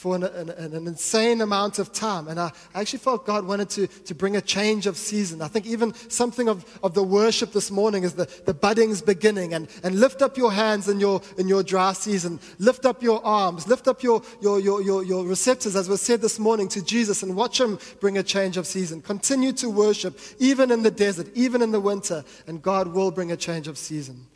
for 0.00 0.16
an, 0.16 0.22
an, 0.22 0.48
an, 0.48 0.86
insane 0.86 1.42
amount 1.42 1.78
of 1.78 1.92
time. 1.92 2.26
And 2.26 2.40
I, 2.40 2.50
actually 2.74 3.00
felt 3.00 3.26
God 3.26 3.44
wanted 3.44 3.68
to, 3.70 3.86
to 3.86 4.14
bring 4.14 4.34
a 4.34 4.40
change 4.40 4.86
of 4.86 4.96
season. 4.96 5.42
I 5.42 5.48
think 5.48 5.66
even 5.66 5.92
something 6.08 6.48
of, 6.48 6.64
of 6.82 6.94
the 6.94 7.02
worship 7.02 7.52
this 7.52 7.70
morning 7.70 8.04
is 8.04 8.14
the, 8.14 8.24
the 8.46 8.54
budding's 8.54 9.02
beginning. 9.02 9.52
And, 9.52 9.68
and 9.84 10.00
lift 10.00 10.22
up 10.22 10.38
your 10.38 10.52
hands 10.52 10.88
in 10.88 11.00
your, 11.00 11.20
in 11.36 11.48
your 11.48 11.62
dry 11.62 11.92
season. 11.92 12.40
Lift 12.58 12.86
up 12.86 13.02
your 13.02 13.22
arms. 13.26 13.68
Lift 13.68 13.88
up 13.88 14.02
your, 14.02 14.22
your, 14.40 14.58
your, 14.58 14.80
your, 14.80 15.04
your 15.04 15.26
receptors, 15.26 15.76
as 15.76 15.86
was 15.86 16.00
said 16.00 16.22
this 16.22 16.38
morning, 16.38 16.66
to 16.68 16.82
Jesus 16.82 17.22
and 17.22 17.36
watch 17.36 17.60
Him 17.60 17.78
bring 18.00 18.16
a 18.16 18.22
change 18.22 18.56
of 18.56 18.66
season. 18.66 19.02
Continue 19.02 19.52
to 19.52 19.68
worship, 19.68 20.18
even 20.38 20.70
in 20.70 20.82
the 20.82 20.90
desert, 20.90 21.28
even 21.34 21.60
in 21.60 21.72
the 21.72 21.80
winter, 21.80 22.24
and 22.46 22.62
God 22.62 22.88
will 22.88 23.10
bring 23.10 23.32
a 23.32 23.36
change 23.36 23.68
of 23.68 23.76
season. 23.76 24.26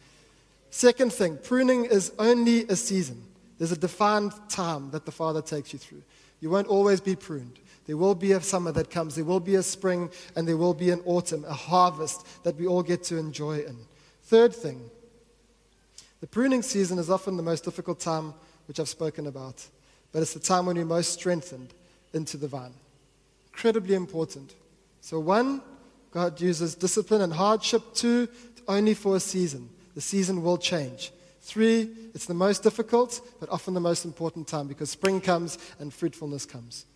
Second 0.68 1.10
thing, 1.10 1.38
pruning 1.42 1.86
is 1.86 2.12
only 2.18 2.64
a 2.68 2.76
season. 2.76 3.23
There's 3.58 3.72
a 3.72 3.78
defined 3.78 4.32
time 4.48 4.90
that 4.90 5.04
the 5.04 5.12
Father 5.12 5.42
takes 5.42 5.72
you 5.72 5.78
through. 5.78 6.02
You 6.40 6.50
won't 6.50 6.66
always 6.66 7.00
be 7.00 7.16
pruned. 7.16 7.58
There 7.86 7.96
will 7.96 8.14
be 8.14 8.32
a 8.32 8.40
summer 8.40 8.72
that 8.72 8.90
comes, 8.90 9.14
there 9.14 9.24
will 9.24 9.40
be 9.40 9.56
a 9.56 9.62
spring, 9.62 10.10
and 10.36 10.48
there 10.48 10.56
will 10.56 10.74
be 10.74 10.90
an 10.90 11.02
autumn, 11.04 11.44
a 11.46 11.52
harvest 11.52 12.26
that 12.44 12.56
we 12.56 12.66
all 12.66 12.82
get 12.82 13.02
to 13.04 13.18
enjoy 13.18 13.60
in. 13.60 13.76
Third 14.22 14.54
thing, 14.54 14.90
the 16.20 16.26
pruning 16.26 16.62
season 16.62 16.98
is 16.98 17.10
often 17.10 17.36
the 17.36 17.42
most 17.42 17.64
difficult 17.64 18.00
time, 18.00 18.32
which 18.66 18.80
I've 18.80 18.88
spoken 18.88 19.26
about, 19.26 19.66
but 20.12 20.22
it's 20.22 20.32
the 20.32 20.40
time 20.40 20.64
when 20.64 20.76
we're 20.76 20.86
most 20.86 21.12
strengthened 21.12 21.74
into 22.14 22.38
the 22.38 22.48
vine. 22.48 22.72
Incredibly 23.52 23.94
important. 23.94 24.54
So, 25.02 25.20
one, 25.20 25.60
God 26.10 26.40
uses 26.40 26.74
discipline 26.74 27.20
and 27.20 27.32
hardship. 27.32 27.82
Two, 27.92 28.28
only 28.66 28.94
for 28.94 29.16
a 29.16 29.20
season. 29.20 29.68
The 29.94 30.00
season 30.00 30.42
will 30.42 30.56
change. 30.56 31.12
Three, 31.44 31.90
it's 32.14 32.24
the 32.24 32.32
most 32.32 32.62
difficult, 32.62 33.20
but 33.38 33.50
often 33.50 33.74
the 33.74 33.80
most 33.80 34.06
important 34.06 34.48
time 34.48 34.66
because 34.66 34.88
spring 34.88 35.20
comes 35.20 35.58
and 35.78 35.92
fruitfulness 35.92 36.46
comes. 36.46 36.86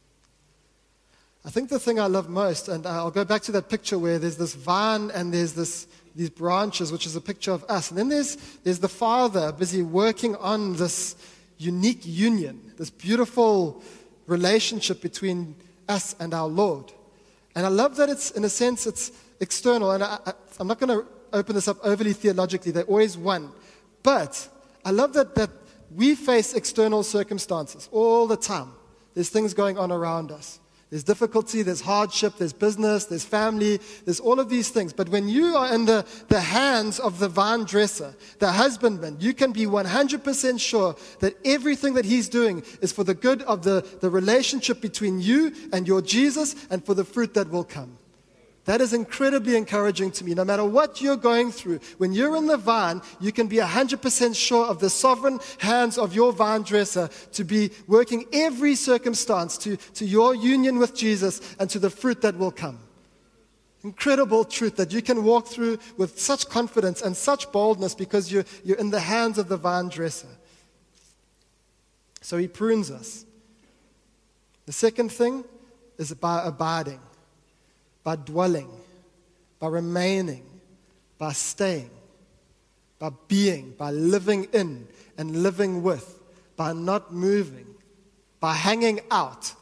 I 1.44 1.50
think 1.50 1.68
the 1.68 1.78
thing 1.78 2.00
I 2.00 2.06
love 2.06 2.30
most, 2.30 2.66
and 2.66 2.86
I'll 2.86 3.10
go 3.10 3.26
back 3.26 3.42
to 3.42 3.52
that 3.52 3.68
picture 3.68 3.98
where 3.98 4.18
there's 4.18 4.38
this 4.38 4.54
vine 4.54 5.10
and 5.10 5.34
there's 5.34 5.52
this, 5.52 5.86
these 6.16 6.30
branches, 6.30 6.90
which 6.90 7.04
is 7.04 7.14
a 7.14 7.20
picture 7.20 7.52
of 7.52 7.62
us. 7.68 7.90
And 7.90 7.98
then 7.98 8.08
there's, 8.08 8.36
there's 8.64 8.78
the 8.78 8.88
Father 8.88 9.52
busy 9.52 9.82
working 9.82 10.34
on 10.36 10.76
this 10.76 11.14
unique 11.58 12.06
union, 12.06 12.72
this 12.78 12.88
beautiful 12.88 13.82
relationship 14.26 15.02
between 15.02 15.56
us 15.90 16.16
and 16.18 16.32
our 16.32 16.48
Lord. 16.48 16.90
And 17.54 17.66
I 17.66 17.68
love 17.68 17.96
that 17.96 18.08
it's, 18.08 18.30
in 18.30 18.44
a 18.44 18.48
sense, 18.48 18.86
it's 18.86 19.12
external. 19.40 19.90
And 19.90 20.02
I, 20.02 20.18
I, 20.24 20.32
I'm 20.58 20.68
not 20.68 20.80
going 20.80 20.98
to 20.98 21.06
open 21.34 21.54
this 21.54 21.68
up 21.68 21.76
overly 21.84 22.14
theologically. 22.14 22.72
They're 22.72 22.84
always 22.84 23.18
one. 23.18 23.52
But 24.02 24.48
I 24.84 24.90
love 24.90 25.12
that, 25.14 25.34
that 25.34 25.50
we 25.94 26.14
face 26.14 26.54
external 26.54 27.02
circumstances 27.02 27.88
all 27.92 28.26
the 28.26 28.36
time. 28.36 28.72
There's 29.14 29.30
things 29.30 29.54
going 29.54 29.78
on 29.78 29.90
around 29.90 30.30
us. 30.30 30.60
There's 30.90 31.04
difficulty, 31.04 31.60
there's 31.60 31.82
hardship, 31.82 32.36
there's 32.38 32.54
business, 32.54 33.04
there's 33.04 33.24
family, 33.24 33.78
there's 34.06 34.20
all 34.20 34.40
of 34.40 34.48
these 34.48 34.70
things. 34.70 34.94
But 34.94 35.10
when 35.10 35.28
you 35.28 35.54
are 35.54 35.74
in 35.74 35.84
the, 35.84 36.06
the 36.28 36.40
hands 36.40 36.98
of 36.98 37.18
the 37.18 37.28
vine 37.28 37.64
dresser, 37.64 38.14
the 38.38 38.52
husbandman, 38.52 39.18
you 39.20 39.34
can 39.34 39.52
be 39.52 39.66
100% 39.66 40.58
sure 40.58 40.96
that 41.20 41.34
everything 41.44 41.92
that 41.94 42.06
he's 42.06 42.26
doing 42.26 42.62
is 42.80 42.90
for 42.90 43.04
the 43.04 43.12
good 43.12 43.42
of 43.42 43.64
the, 43.64 43.86
the 44.00 44.08
relationship 44.08 44.80
between 44.80 45.20
you 45.20 45.52
and 45.74 45.86
your 45.86 46.00
Jesus 46.00 46.56
and 46.70 46.82
for 46.82 46.94
the 46.94 47.04
fruit 47.04 47.34
that 47.34 47.50
will 47.50 47.64
come. 47.64 47.97
That 48.68 48.82
is 48.82 48.92
incredibly 48.92 49.56
encouraging 49.56 50.10
to 50.10 50.24
me. 50.26 50.34
No 50.34 50.44
matter 50.44 50.62
what 50.62 51.00
you're 51.00 51.16
going 51.16 51.52
through, 51.52 51.80
when 51.96 52.12
you're 52.12 52.36
in 52.36 52.44
the 52.44 52.58
vine, 52.58 53.00
you 53.18 53.32
can 53.32 53.46
be 53.46 53.56
100% 53.56 54.36
sure 54.36 54.66
of 54.66 54.78
the 54.78 54.90
sovereign 54.90 55.40
hands 55.56 55.96
of 55.96 56.14
your 56.14 56.34
vine 56.34 56.64
dresser 56.64 57.08
to 57.32 57.44
be 57.44 57.70
working 57.86 58.26
every 58.30 58.74
circumstance 58.74 59.56
to, 59.56 59.78
to 59.94 60.04
your 60.04 60.34
union 60.34 60.78
with 60.78 60.94
Jesus 60.94 61.40
and 61.58 61.70
to 61.70 61.78
the 61.78 61.88
fruit 61.88 62.20
that 62.20 62.36
will 62.36 62.50
come. 62.50 62.78
Incredible 63.84 64.44
truth 64.44 64.76
that 64.76 64.92
you 64.92 65.00
can 65.00 65.24
walk 65.24 65.46
through 65.46 65.78
with 65.96 66.20
such 66.20 66.50
confidence 66.50 67.00
and 67.00 67.16
such 67.16 67.50
boldness 67.50 67.94
because 67.94 68.30
you're, 68.30 68.44
you're 68.64 68.76
in 68.76 68.90
the 68.90 69.00
hands 69.00 69.38
of 69.38 69.48
the 69.48 69.56
vine 69.56 69.88
dresser. 69.88 70.28
So 72.20 72.36
he 72.36 72.48
prunes 72.48 72.90
us. 72.90 73.24
The 74.66 74.72
second 74.72 75.10
thing 75.10 75.44
is 75.96 76.12
by 76.12 76.44
abiding 76.44 77.00
by 78.08 78.16
dwelling, 78.16 78.70
by 79.58 79.68
remaining, 79.68 80.42
by 81.18 81.30
staying, 81.30 81.90
by 82.98 83.10
being, 83.28 83.74
by 83.76 83.90
living 83.90 84.44
in 84.54 84.88
and 85.18 85.42
living 85.42 85.82
with, 85.82 86.18
by 86.56 86.72
not 86.72 87.12
moving, 87.12 87.66
by 88.40 88.54
hanging 88.54 88.98
out. 89.10 89.52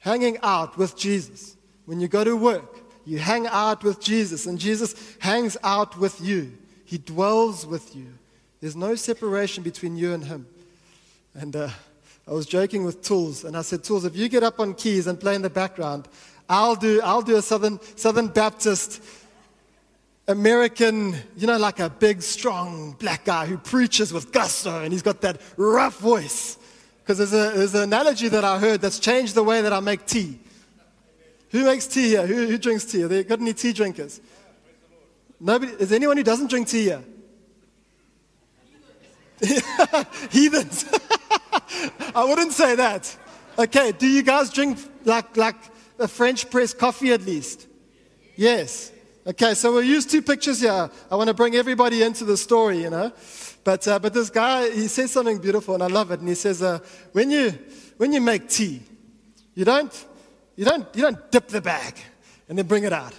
Hanging 0.00 0.36
out 0.42 0.76
with 0.76 0.94
Jesus. 0.94 1.56
When 1.86 2.00
you 2.00 2.06
go 2.06 2.22
to 2.22 2.36
work, 2.36 2.82
you 3.06 3.18
hang 3.18 3.46
out 3.46 3.82
with 3.82 3.98
Jesus, 3.98 4.44
and 4.44 4.58
Jesus 4.58 5.16
hangs 5.20 5.56
out 5.64 5.98
with 5.98 6.20
you. 6.20 6.52
He 6.84 6.98
dwells 6.98 7.66
with 7.66 7.96
you. 7.96 8.08
There's 8.60 8.76
no 8.76 8.94
separation 8.94 9.62
between 9.62 9.96
you 9.96 10.12
and 10.12 10.22
Him. 10.22 10.46
And 11.32 11.56
uh, 11.56 11.70
I 12.28 12.32
was 12.32 12.44
joking 12.44 12.84
with 12.84 13.00
Tools, 13.00 13.42
and 13.42 13.56
I 13.56 13.62
said, 13.62 13.84
Tools, 13.84 14.04
if 14.04 14.14
you 14.14 14.28
get 14.28 14.42
up 14.42 14.60
on 14.60 14.74
keys 14.74 15.06
and 15.06 15.18
play 15.18 15.34
in 15.34 15.40
the 15.40 15.48
background, 15.48 16.08
I'll 16.48 16.76
do, 16.76 17.00
I'll 17.02 17.22
do 17.22 17.36
a 17.36 17.42
Southern, 17.42 17.80
Southern 17.96 18.28
Baptist 18.28 19.02
American, 20.28 21.14
you 21.36 21.46
know, 21.46 21.58
like 21.58 21.80
a 21.80 21.90
big, 21.90 22.22
strong 22.22 22.92
black 22.98 23.24
guy 23.24 23.46
who 23.46 23.58
preaches 23.58 24.12
with 24.12 24.32
gusto 24.32 24.82
and 24.82 24.92
he's 24.92 25.02
got 25.02 25.20
that 25.22 25.40
rough 25.56 25.98
voice. 25.98 26.58
Because 27.02 27.18
there's, 27.18 27.32
a, 27.32 27.56
there's 27.56 27.74
an 27.74 27.82
analogy 27.82 28.28
that 28.28 28.44
I 28.44 28.58
heard 28.58 28.80
that's 28.80 28.98
changed 28.98 29.34
the 29.34 29.42
way 29.42 29.60
that 29.60 29.72
I 29.72 29.80
make 29.80 30.06
tea. 30.06 30.38
Who 31.50 31.64
makes 31.64 31.86
tea 31.86 32.08
here? 32.08 32.26
Who, 32.26 32.46
who 32.46 32.58
drinks 32.58 32.84
tea? 32.84 33.00
Have 33.00 33.10
they 33.10 33.24
got 33.24 33.40
any 33.40 33.52
tea 33.52 33.72
drinkers? 33.72 34.20
Nobody, 35.38 35.72
is 35.72 35.90
there 35.90 35.96
anyone 35.96 36.16
who 36.16 36.22
doesn't 36.22 36.48
drink 36.48 36.68
tea 36.68 36.84
here? 36.84 37.04
Heathens. 40.30 40.86
I 42.14 42.24
wouldn't 42.24 42.52
say 42.52 42.76
that. 42.76 43.16
Okay, 43.58 43.92
do 43.92 44.06
you 44.06 44.22
guys 44.22 44.50
drink 44.50 44.78
like, 45.04 45.36
like 45.36 45.56
a 45.98 46.08
French 46.08 46.50
press 46.50 46.74
coffee 46.74 47.12
at 47.12 47.22
least? 47.22 47.66
Yes. 48.36 48.92
Okay, 49.26 49.54
so 49.54 49.72
we'll 49.72 49.82
use 49.82 50.04
two 50.04 50.20
pictures 50.20 50.60
here. 50.60 50.90
I 51.10 51.16
want 51.16 51.28
to 51.28 51.34
bring 51.34 51.54
everybody 51.54 52.02
into 52.02 52.24
the 52.24 52.36
story, 52.36 52.82
you 52.82 52.90
know. 52.90 53.12
But, 53.64 53.88
uh, 53.88 53.98
but 53.98 54.12
this 54.12 54.28
guy, 54.28 54.70
he 54.70 54.86
says 54.88 55.12
something 55.12 55.38
beautiful, 55.38 55.72
and 55.72 55.82
I 55.82 55.86
love 55.86 56.10
it. 56.10 56.20
And 56.20 56.28
he 56.28 56.34
says, 56.34 56.62
uh, 56.62 56.80
when, 57.12 57.30
you, 57.30 57.58
when 57.96 58.12
you 58.12 58.20
make 58.20 58.50
tea, 58.50 58.82
you 59.54 59.64
don't, 59.64 60.06
you, 60.56 60.66
don't, 60.66 60.86
you 60.94 61.02
don't 61.02 61.32
dip 61.32 61.48
the 61.48 61.62
bag 61.62 61.96
and 62.50 62.58
then 62.58 62.66
bring 62.66 62.84
it 62.84 62.92
out, 62.92 63.14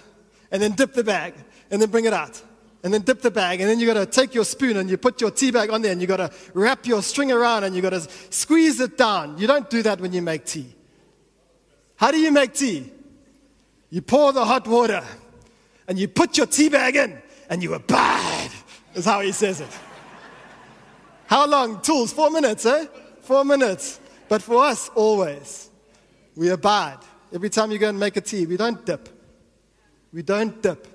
and 0.52 0.62
then 0.62 0.72
dip 0.72 0.94
the 0.94 1.02
bag 1.02 1.34
and 1.72 1.82
then 1.82 1.90
bring 1.90 2.04
it 2.04 2.12
out, 2.12 2.40
and 2.84 2.94
then 2.94 3.00
dip 3.00 3.20
the 3.20 3.30
bag, 3.30 3.60
and 3.60 3.68
then 3.68 3.80
you 3.80 3.86
got 3.86 3.94
to 3.94 4.06
take 4.06 4.32
your 4.32 4.44
spoon 4.44 4.76
and 4.76 4.88
you 4.88 4.96
put 4.96 5.20
your 5.20 5.32
tea 5.32 5.50
bag 5.50 5.70
on 5.70 5.82
there, 5.82 5.90
and 5.90 6.00
you 6.00 6.06
got 6.06 6.18
to 6.18 6.30
wrap 6.54 6.86
your 6.86 7.02
string 7.02 7.32
around, 7.32 7.64
and 7.64 7.74
you 7.74 7.82
got 7.82 7.90
to 7.90 8.06
squeeze 8.30 8.78
it 8.78 8.96
down. 8.96 9.36
You 9.38 9.48
don't 9.48 9.68
do 9.68 9.82
that 9.82 10.00
when 10.00 10.12
you 10.12 10.22
make 10.22 10.44
tea. 10.44 10.75
How 11.96 12.10
do 12.10 12.18
you 12.18 12.30
make 12.30 12.54
tea? 12.54 12.92
You 13.90 14.02
pour 14.02 14.32
the 14.32 14.44
hot 14.44 14.66
water 14.66 15.02
and 15.88 15.98
you 15.98 16.08
put 16.08 16.36
your 16.36 16.46
tea 16.46 16.68
bag 16.68 16.96
in 16.96 17.20
and 17.48 17.62
you 17.62 17.74
abide, 17.74 18.50
is 18.94 19.04
how 19.04 19.20
he 19.20 19.32
says 19.32 19.60
it. 19.60 19.78
How 21.26 21.46
long? 21.46 21.80
Tools, 21.80 22.12
four 22.12 22.30
minutes, 22.30 22.66
eh? 22.66 22.86
Four 23.22 23.44
minutes. 23.44 24.00
But 24.28 24.42
for 24.42 24.64
us, 24.64 24.90
always, 24.94 25.70
we 26.34 26.50
abide. 26.50 26.98
Every 27.32 27.50
time 27.50 27.70
you 27.70 27.78
go 27.78 27.88
and 27.88 27.98
make 27.98 28.16
a 28.16 28.20
tea, 28.20 28.46
we 28.46 28.56
don't 28.56 28.84
dip. 28.84 29.08
We 30.12 30.22
don't 30.22 30.62
dip. 30.62 30.86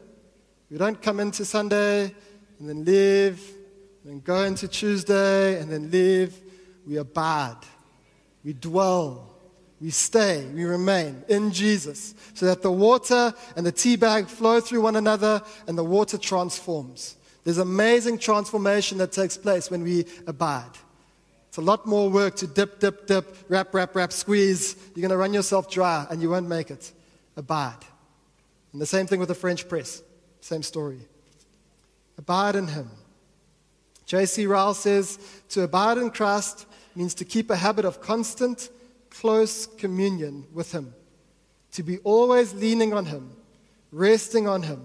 We 0.69 0.77
don't 0.77 1.01
come 1.01 1.19
into 1.19 1.43
Sunday 1.43 2.13
and 2.59 2.69
then 2.69 2.85
leave, 2.85 3.41
and 4.03 4.13
then 4.13 4.19
go 4.19 4.43
into 4.43 4.67
Tuesday 4.67 5.59
and 5.59 5.71
then 5.71 5.91
leave. 5.91 6.39
We 6.85 6.97
abide. 6.97 7.57
We 8.43 8.53
dwell 8.53 9.30
we 9.81 9.89
stay, 9.89 10.45
we 10.53 10.63
remain 10.63 11.23
in 11.27 11.51
Jesus, 11.51 12.13
so 12.35 12.45
that 12.45 12.61
the 12.61 12.71
water 12.71 13.33
and 13.55 13.65
the 13.65 13.71
tea 13.71 13.95
bag 13.95 14.27
flow 14.27 14.59
through 14.59 14.81
one 14.81 14.95
another 14.95 15.41
and 15.67 15.75
the 15.77 15.83
water 15.83 16.19
transforms. 16.19 17.17
There's 17.43 17.57
amazing 17.57 18.19
transformation 18.19 18.99
that 18.99 19.11
takes 19.11 19.37
place 19.37 19.71
when 19.71 19.81
we 19.81 20.05
abide. 20.27 20.69
It's 21.47 21.57
a 21.57 21.61
lot 21.61 21.87
more 21.87 22.09
work 22.09 22.35
to 22.37 22.47
dip, 22.47 22.79
dip, 22.79 23.07
dip, 23.07 23.35
wrap, 23.49 23.73
wrap, 23.73 23.95
wrap, 23.95 24.13
squeeze. 24.13 24.75
You're 24.95 25.01
going 25.01 25.09
to 25.09 25.17
run 25.17 25.33
yourself 25.33 25.69
dry 25.69 26.05
and 26.09 26.21
you 26.21 26.29
won't 26.29 26.47
make 26.47 26.69
it. 26.69 26.91
Abide. 27.35 27.83
And 28.71 28.81
the 28.81 28.85
same 28.85 29.07
thing 29.07 29.19
with 29.19 29.29
the 29.29 29.35
French 29.35 29.67
press. 29.67 30.03
Same 30.41 30.63
story. 30.63 30.99
Abide 32.17 32.55
in 32.55 32.67
Him. 32.67 32.89
J.C. 34.05 34.45
Ryle 34.45 34.73
says 34.73 35.17
to 35.49 35.63
abide 35.63 35.97
in 35.97 36.11
Christ 36.11 36.67
means 36.95 37.15
to 37.15 37.25
keep 37.25 37.49
a 37.49 37.55
habit 37.55 37.83
of 37.83 37.99
constant 37.99 38.69
close 39.11 39.67
communion 39.67 40.45
with 40.51 40.71
Him, 40.71 40.93
to 41.73 41.83
be 41.83 41.99
always 41.99 42.53
leaning 42.53 42.93
on 42.93 43.05
Him, 43.05 43.31
resting 43.91 44.47
on 44.47 44.63
Him, 44.63 44.81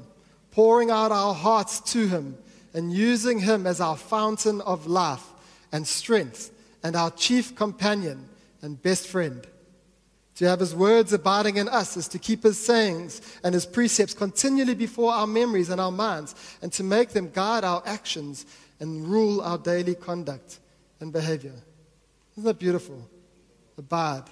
pouring 0.50 0.90
out 0.90 1.12
our 1.12 1.34
hearts 1.34 1.80
to 1.92 2.06
Him, 2.06 2.36
and 2.74 2.92
using 2.92 3.38
Him 3.38 3.66
as 3.66 3.80
our 3.80 3.96
fountain 3.96 4.60
of 4.60 4.86
life 4.86 5.24
and 5.72 5.86
strength 5.86 6.50
and 6.82 6.94
our 6.94 7.10
chief 7.10 7.56
companion 7.56 8.28
and 8.62 8.80
best 8.82 9.06
friend. 9.06 9.46
To 10.36 10.46
have 10.46 10.60
His 10.60 10.74
words 10.74 11.14
abiding 11.14 11.56
in 11.56 11.68
us 11.68 11.96
is 11.96 12.08
to 12.08 12.18
keep 12.18 12.42
His 12.42 12.58
sayings 12.58 13.22
and 13.42 13.54
His 13.54 13.64
precepts 13.64 14.12
continually 14.12 14.74
before 14.74 15.12
our 15.12 15.26
memories 15.26 15.70
and 15.70 15.80
our 15.80 15.90
minds, 15.92 16.34
and 16.60 16.70
to 16.74 16.84
make 16.84 17.10
them 17.10 17.30
guide 17.32 17.64
our 17.64 17.82
actions 17.86 18.44
and 18.78 19.06
rule 19.06 19.40
our 19.40 19.56
daily 19.56 19.94
conduct 19.94 20.58
and 21.00 21.12
behavior. 21.12 21.54
Isn't 22.36 22.44
that 22.44 22.58
beautiful? 22.58 23.08
Abide. 23.78 24.24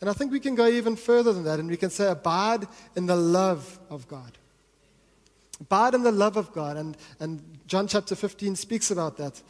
And 0.00 0.10
I 0.10 0.12
think 0.12 0.32
we 0.32 0.40
can 0.40 0.54
go 0.54 0.66
even 0.66 0.96
further 0.96 1.32
than 1.32 1.44
that, 1.44 1.60
and 1.60 1.68
we 1.68 1.76
can 1.76 1.90
say, 1.90 2.08
abide 2.08 2.66
in 2.96 3.06
the 3.06 3.16
love 3.16 3.78
of 3.88 4.08
God. 4.08 4.36
Abide 5.60 5.94
in 5.94 6.02
the 6.02 6.10
love 6.10 6.36
of 6.36 6.52
God. 6.52 6.76
And, 6.76 6.96
and 7.20 7.40
John 7.68 7.86
chapter 7.86 8.16
15 8.16 8.56
speaks 8.56 8.90
about 8.90 9.16
that. 9.18 9.40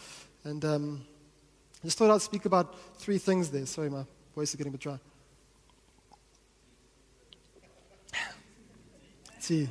And 0.44 0.62
um, 0.64 1.04
I 1.82 1.86
just 1.86 1.96
thought 1.96 2.10
I'd 2.10 2.20
speak 2.20 2.44
about 2.44 2.76
three 2.98 3.18
things 3.18 3.50
there. 3.50 3.64
Sorry, 3.64 3.88
my 3.88 4.04
voice 4.34 4.50
is 4.50 4.56
getting 4.56 4.70
a 4.70 4.76
bit 4.76 4.80
dry. 4.80 4.98
See, 9.38 9.68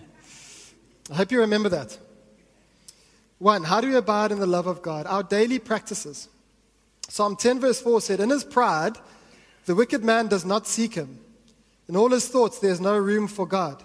I 1.12 1.16
hope 1.16 1.32
you 1.32 1.42
remember 1.42 1.70
that. 1.70 1.98
One, 3.38 3.64
how 3.64 3.82
do 3.82 3.88
we 3.88 3.96
abide 3.96 4.32
in 4.32 4.40
the 4.40 4.48
love 4.48 4.68
of 4.68 4.82
God? 4.82 5.06
Our 5.06 5.24
daily 5.24 5.60
practices. 5.60 6.28
Psalm 7.08 7.36
10, 7.36 7.60
verse 7.60 7.82
4 7.82 8.02
said, 8.02 8.20
In 8.20 8.30
his 8.30 8.44
pride, 8.44 8.98
the 9.66 9.76
wicked 9.76 10.04
man 10.04 10.28
does 10.28 10.46
not 10.46 10.68
seek 10.68 10.96
him. 10.96 11.20
In 11.88 11.96
all 11.96 12.10
his 12.10 12.28
thoughts, 12.28 12.60
there's 12.60 12.82
no 12.82 12.98
room 12.98 13.28
for 13.28 13.46
God. 13.46 13.84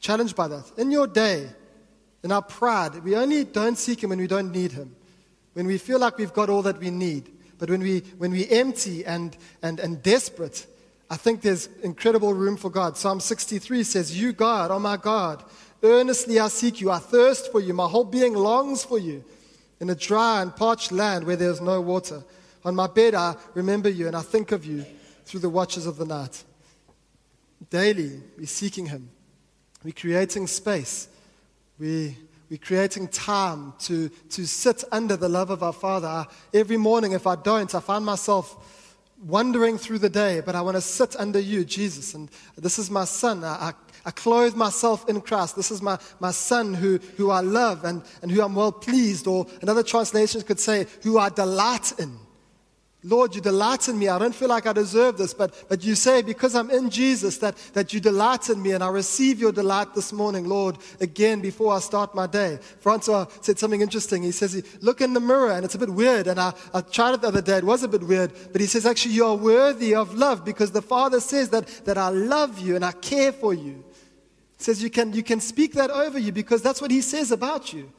Challenged 0.00 0.36
by 0.36 0.48
that. 0.48 0.70
In 0.76 0.90
your 0.90 1.06
day, 1.06 1.48
in 2.22 2.32
our 2.32 2.42
pride, 2.42 3.02
we 3.02 3.16
only 3.16 3.44
don't 3.44 3.78
seek 3.78 4.02
him 4.02 4.10
when 4.10 4.18
we 4.18 4.26
don't 4.26 4.52
need 4.52 4.72
him, 4.72 4.94
when 5.54 5.66
we 5.66 5.78
feel 5.78 5.98
like 5.98 6.18
we've 6.18 6.32
got 6.32 6.50
all 6.50 6.62
that 6.62 6.78
we 6.78 6.90
need. 6.90 7.30
But 7.58 7.70
when 7.70 7.80
we 7.80 8.00
when 8.18 8.30
we 8.30 8.48
empty 8.48 9.04
and, 9.04 9.36
and, 9.62 9.80
and 9.80 10.02
desperate, 10.02 10.66
I 11.10 11.16
think 11.16 11.40
there's 11.40 11.68
incredible 11.82 12.34
room 12.34 12.56
for 12.56 12.70
God. 12.70 12.96
Psalm 12.96 13.18
63 13.18 13.82
says, 13.82 14.20
You, 14.20 14.32
God, 14.32 14.70
oh 14.70 14.78
my 14.78 14.96
God, 14.96 15.42
earnestly 15.82 16.38
I 16.38 16.48
seek 16.48 16.80
you. 16.80 16.90
I 16.90 16.98
thirst 16.98 17.50
for 17.50 17.60
you. 17.60 17.74
My 17.74 17.88
whole 17.88 18.04
being 18.04 18.34
longs 18.34 18.84
for 18.84 18.98
you 18.98 19.24
in 19.80 19.90
a 19.90 19.94
dry 19.94 20.42
and 20.42 20.54
parched 20.54 20.92
land 20.92 21.24
where 21.24 21.36
there's 21.36 21.60
no 21.60 21.80
water. 21.80 22.22
On 22.64 22.74
my 22.74 22.86
bed, 22.86 23.14
I 23.14 23.36
remember 23.54 23.88
you 23.88 24.06
and 24.06 24.16
I 24.16 24.22
think 24.22 24.52
of 24.52 24.64
you 24.64 24.84
through 25.28 25.40
the 25.40 25.50
watches 25.50 25.84
of 25.86 25.98
the 25.98 26.06
night. 26.06 26.42
Daily, 27.68 28.22
we're 28.38 28.46
seeking 28.46 28.86
Him. 28.86 29.10
We're 29.84 29.92
creating 29.92 30.46
space. 30.46 31.08
We, 31.78 32.16
we're 32.48 32.56
creating 32.56 33.08
time 33.08 33.74
to, 33.80 34.08
to 34.08 34.46
sit 34.46 34.84
under 34.90 35.16
the 35.16 35.28
love 35.28 35.50
of 35.50 35.62
our 35.62 35.74
Father. 35.74 36.26
every 36.54 36.78
morning, 36.78 37.12
if 37.12 37.26
I 37.26 37.36
don't, 37.36 37.72
I 37.74 37.80
find 37.80 38.06
myself 38.06 39.04
wandering 39.22 39.76
through 39.76 39.98
the 39.98 40.08
day, 40.08 40.40
but 40.40 40.54
I 40.54 40.62
want 40.62 40.76
to 40.76 40.80
sit 40.80 41.14
under 41.16 41.38
you, 41.38 41.62
Jesus. 41.62 42.14
And 42.14 42.30
this 42.56 42.78
is 42.78 42.90
my 42.90 43.04
son. 43.04 43.44
I, 43.44 43.48
I, 43.48 43.72
I 44.06 44.10
clothe 44.12 44.54
myself 44.54 45.06
in 45.10 45.20
Christ. 45.20 45.56
This 45.56 45.70
is 45.70 45.82
my, 45.82 45.98
my 46.20 46.30
son 46.30 46.72
who, 46.72 46.98
who 47.18 47.30
I 47.30 47.40
love 47.40 47.84
and, 47.84 48.02
and 48.22 48.30
who 48.30 48.40
I'm 48.40 48.54
well 48.54 48.72
pleased. 48.72 49.26
Or 49.26 49.46
another 49.60 49.82
translation 49.82 50.40
could 50.40 50.58
say, 50.58 50.86
who 51.02 51.18
I 51.18 51.28
delight 51.28 51.92
in. 51.98 52.18
Lord, 53.04 53.32
you 53.32 53.40
delight 53.40 53.88
in 53.88 53.96
me. 53.96 54.08
I 54.08 54.18
don't 54.18 54.34
feel 54.34 54.48
like 54.48 54.66
I 54.66 54.72
deserve 54.72 55.18
this, 55.18 55.32
but, 55.32 55.54
but 55.68 55.84
you 55.84 55.94
say, 55.94 56.20
because 56.20 56.56
I'm 56.56 56.68
in 56.68 56.90
Jesus, 56.90 57.38
that, 57.38 57.56
that 57.72 57.92
you 57.92 58.00
delight 58.00 58.50
in 58.50 58.60
me, 58.60 58.72
and 58.72 58.82
I 58.82 58.88
receive 58.88 59.38
your 59.38 59.52
delight 59.52 59.94
this 59.94 60.12
morning, 60.12 60.48
Lord, 60.48 60.78
again 61.00 61.40
before 61.40 61.72
I 61.72 61.78
start 61.78 62.12
my 62.16 62.26
day. 62.26 62.58
Francois 62.80 63.26
said 63.40 63.56
something 63.56 63.82
interesting. 63.82 64.24
He 64.24 64.32
says, 64.32 64.78
Look 64.80 65.00
in 65.00 65.12
the 65.12 65.20
mirror, 65.20 65.52
and 65.52 65.64
it's 65.64 65.76
a 65.76 65.78
bit 65.78 65.90
weird. 65.90 66.26
And 66.26 66.40
I, 66.40 66.52
I 66.74 66.80
tried 66.80 67.14
it 67.14 67.20
the 67.20 67.28
other 67.28 67.42
day. 67.42 67.58
It 67.58 67.64
was 67.64 67.84
a 67.84 67.88
bit 67.88 68.02
weird, 68.02 68.32
but 68.50 68.60
he 68.60 68.66
says, 68.66 68.84
Actually, 68.84 69.14
you 69.14 69.26
are 69.26 69.36
worthy 69.36 69.94
of 69.94 70.14
love 70.14 70.44
because 70.44 70.72
the 70.72 70.82
Father 70.82 71.20
says 71.20 71.50
that, 71.50 71.68
that 71.84 71.98
I 71.98 72.08
love 72.08 72.58
you 72.58 72.74
and 72.74 72.84
I 72.84 72.92
care 72.92 73.30
for 73.30 73.54
you. 73.54 73.84
He 74.58 74.64
says, 74.64 74.82
you 74.82 74.90
can, 74.90 75.12
you 75.12 75.22
can 75.22 75.38
speak 75.40 75.74
that 75.74 75.90
over 75.90 76.18
you 76.18 76.32
because 76.32 76.62
that's 76.62 76.82
what 76.82 76.90
he 76.90 77.00
says 77.00 77.30
about 77.30 77.72
you. 77.72 77.92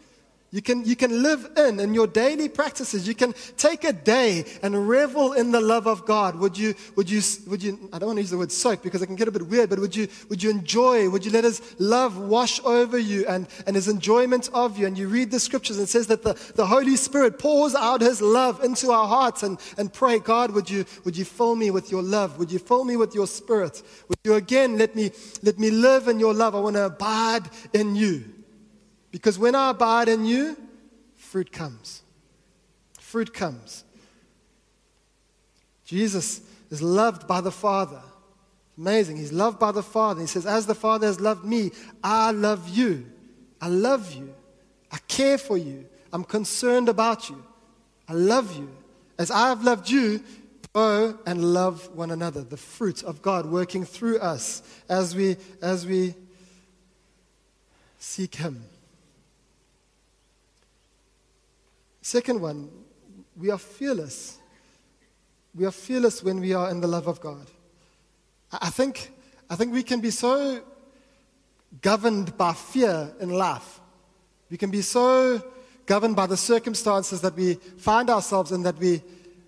You 0.52 0.64
can, 0.64 0.84
you 0.84 0.96
can 0.96 1.22
live 1.22 1.48
in, 1.58 1.80
in 1.80 1.94
your 1.94 2.08
daily 2.08 2.50
practices. 2.50 3.08
You 3.08 3.14
can 3.14 3.36
take 3.56 3.84
a 3.84 3.94
day 3.94 4.46
and 4.64 4.90
revel 4.90 5.34
in 5.34 5.52
the 5.52 5.62
love 5.62 5.86
of 5.86 6.08
God. 6.08 6.36
Would 6.38 6.58
you, 6.58 6.74
would 6.96 7.08
you, 7.08 7.22
would 7.48 7.62
you, 7.62 7.88
I 7.94 8.00
don't 8.00 8.08
want 8.08 8.18
to 8.18 8.22
use 8.22 8.32
the 8.32 8.38
word 8.40 8.52
soak 8.52 8.82
because 8.82 9.04
it 9.04 9.06
can 9.06 9.16
get 9.16 9.28
a 9.28 9.32
bit 9.32 9.46
weird, 9.46 9.70
but 9.70 9.78
would 9.78 9.96
you, 9.96 10.08
would 10.28 10.42
you 10.42 10.50
enjoy, 10.50 11.08
would 11.08 11.24
you 11.24 11.32
let 11.32 11.44
His 11.44 11.62
love 11.78 12.18
wash 12.18 12.60
over 12.66 12.98
you 12.98 13.28
and, 13.28 13.48
and 13.68 13.76
His 13.76 13.88
enjoyment 13.88 14.50
of 14.52 14.76
you? 14.80 14.88
And 14.88 14.98
you 14.98 15.08
read 15.08 15.30
the 15.30 15.40
scriptures 15.40 15.78
and 15.78 15.84
it 15.84 15.90
says 15.90 16.08
that 16.08 16.24
the, 16.24 16.34
the 16.56 16.66
Holy 16.66 16.96
Spirit 16.96 17.38
pours 17.38 17.76
out 17.76 18.02
His 18.02 18.20
love 18.20 18.64
into 18.64 18.90
our 18.90 19.08
hearts 19.08 19.44
and, 19.44 19.60
and 19.78 19.94
pray, 19.94 20.18
God, 20.18 20.50
would 20.52 20.68
you, 20.68 20.84
would 21.06 21.16
you 21.16 21.26
fill 21.26 21.56
me 21.56 21.70
with 21.70 21.92
your 21.92 22.02
love? 22.02 22.40
Would 22.40 22.52
you 22.52 22.58
fill 22.58 22.86
me 22.86 22.98
with 22.98 23.14
your 23.14 23.28
spirit? 23.28 23.84
Would 24.08 24.18
you 24.24 24.34
again 24.34 24.80
let 24.80 24.96
me, 24.96 25.12
let 25.44 25.60
me 25.60 25.70
live 25.70 26.08
in 26.08 26.20
your 26.20 26.34
love? 26.34 26.56
I 26.56 26.60
want 26.60 26.76
to 26.76 26.86
abide 26.88 27.48
in 27.72 27.96
you. 27.96 28.39
Because 29.12 29.40
when 29.40 29.56
I 29.56 29.72
abide 29.72 30.08
in 30.08 30.26
you, 30.26 30.58
fruit 31.16 31.52
comes. 31.52 32.02
Fruit 33.00 33.34
comes. 33.34 33.84
Jesus 35.86 36.42
is 36.70 36.82
loved 36.82 37.28
by 37.28 37.42
the 37.42 37.52
Father. 37.52 38.02
Amazing. 38.78 39.18
He's 39.18 39.34
loved 39.34 39.60
by 39.60 39.72
the 39.72 39.84
Father. 39.84 40.22
He 40.22 40.28
says, 40.28 40.46
As 40.46 40.66
the 40.66 40.76
Father 40.76 41.08
has 41.08 41.20
loved 41.20 41.44
me, 41.44 41.72
I 42.04 42.32
love 42.32 42.70
you. 42.70 43.06
I 43.60 43.68
love 43.68 44.14
you. 44.14 44.34
I 44.92 44.98
care 45.08 45.38
for 45.38 45.58
you. 45.58 45.86
I'm 46.14 46.24
concerned 46.24 46.90
about 46.90 47.30
you. 47.30 47.44
I 48.08 48.14
love 48.14 48.56
you. 48.56 48.70
As 49.18 49.32
I 49.32 49.50
have 49.50 49.64
loved 49.64 49.90
you, 49.90 50.24
go 50.74 51.18
and 51.26 51.54
love 51.54 51.90
one 51.96 52.12
another. 52.12 52.42
The 52.42 52.58
fruit 52.58 53.04
of 53.04 53.22
God 53.22 53.46
working 53.46 53.84
through 53.84 54.20
us 54.20 54.62
as 54.88 55.16
we, 55.16 55.38
as 55.62 55.86
we 55.86 56.16
seek 58.00 58.36
Him. 58.36 58.64
Second 62.02 62.42
one, 62.42 62.70
we 63.36 63.50
are 63.50 63.58
fearless. 63.58 64.38
We 65.56 65.66
are 65.66 65.72
fearless 65.72 66.24
when 66.24 66.40
we 66.40 66.54
are 66.54 66.70
in 66.70 66.82
the 66.82 66.88
love 66.88 67.08
of 67.08 67.20
God. 67.20 67.48
I 68.52 68.70
think, 68.70 69.12
I 69.50 69.56
think 69.56 69.74
we 69.74 69.84
can 69.84 70.00
be 70.00 70.10
so 70.10 70.62
governed 71.82 72.38
by 72.38 72.54
fear 72.54 73.14
in 73.20 73.30
life. 73.30 73.80
We 74.50 74.58
can 74.58 74.72
be 74.72 74.82
so 74.82 75.44
governed 75.86 76.16
by 76.16 76.26
the 76.26 76.38
circumstances 76.38 77.22
that 77.22 77.36
we 77.36 77.56
find 77.56 78.10
ourselves 78.10 78.52
in 78.52 78.64
that 78.64 78.78
we, 78.78 79.02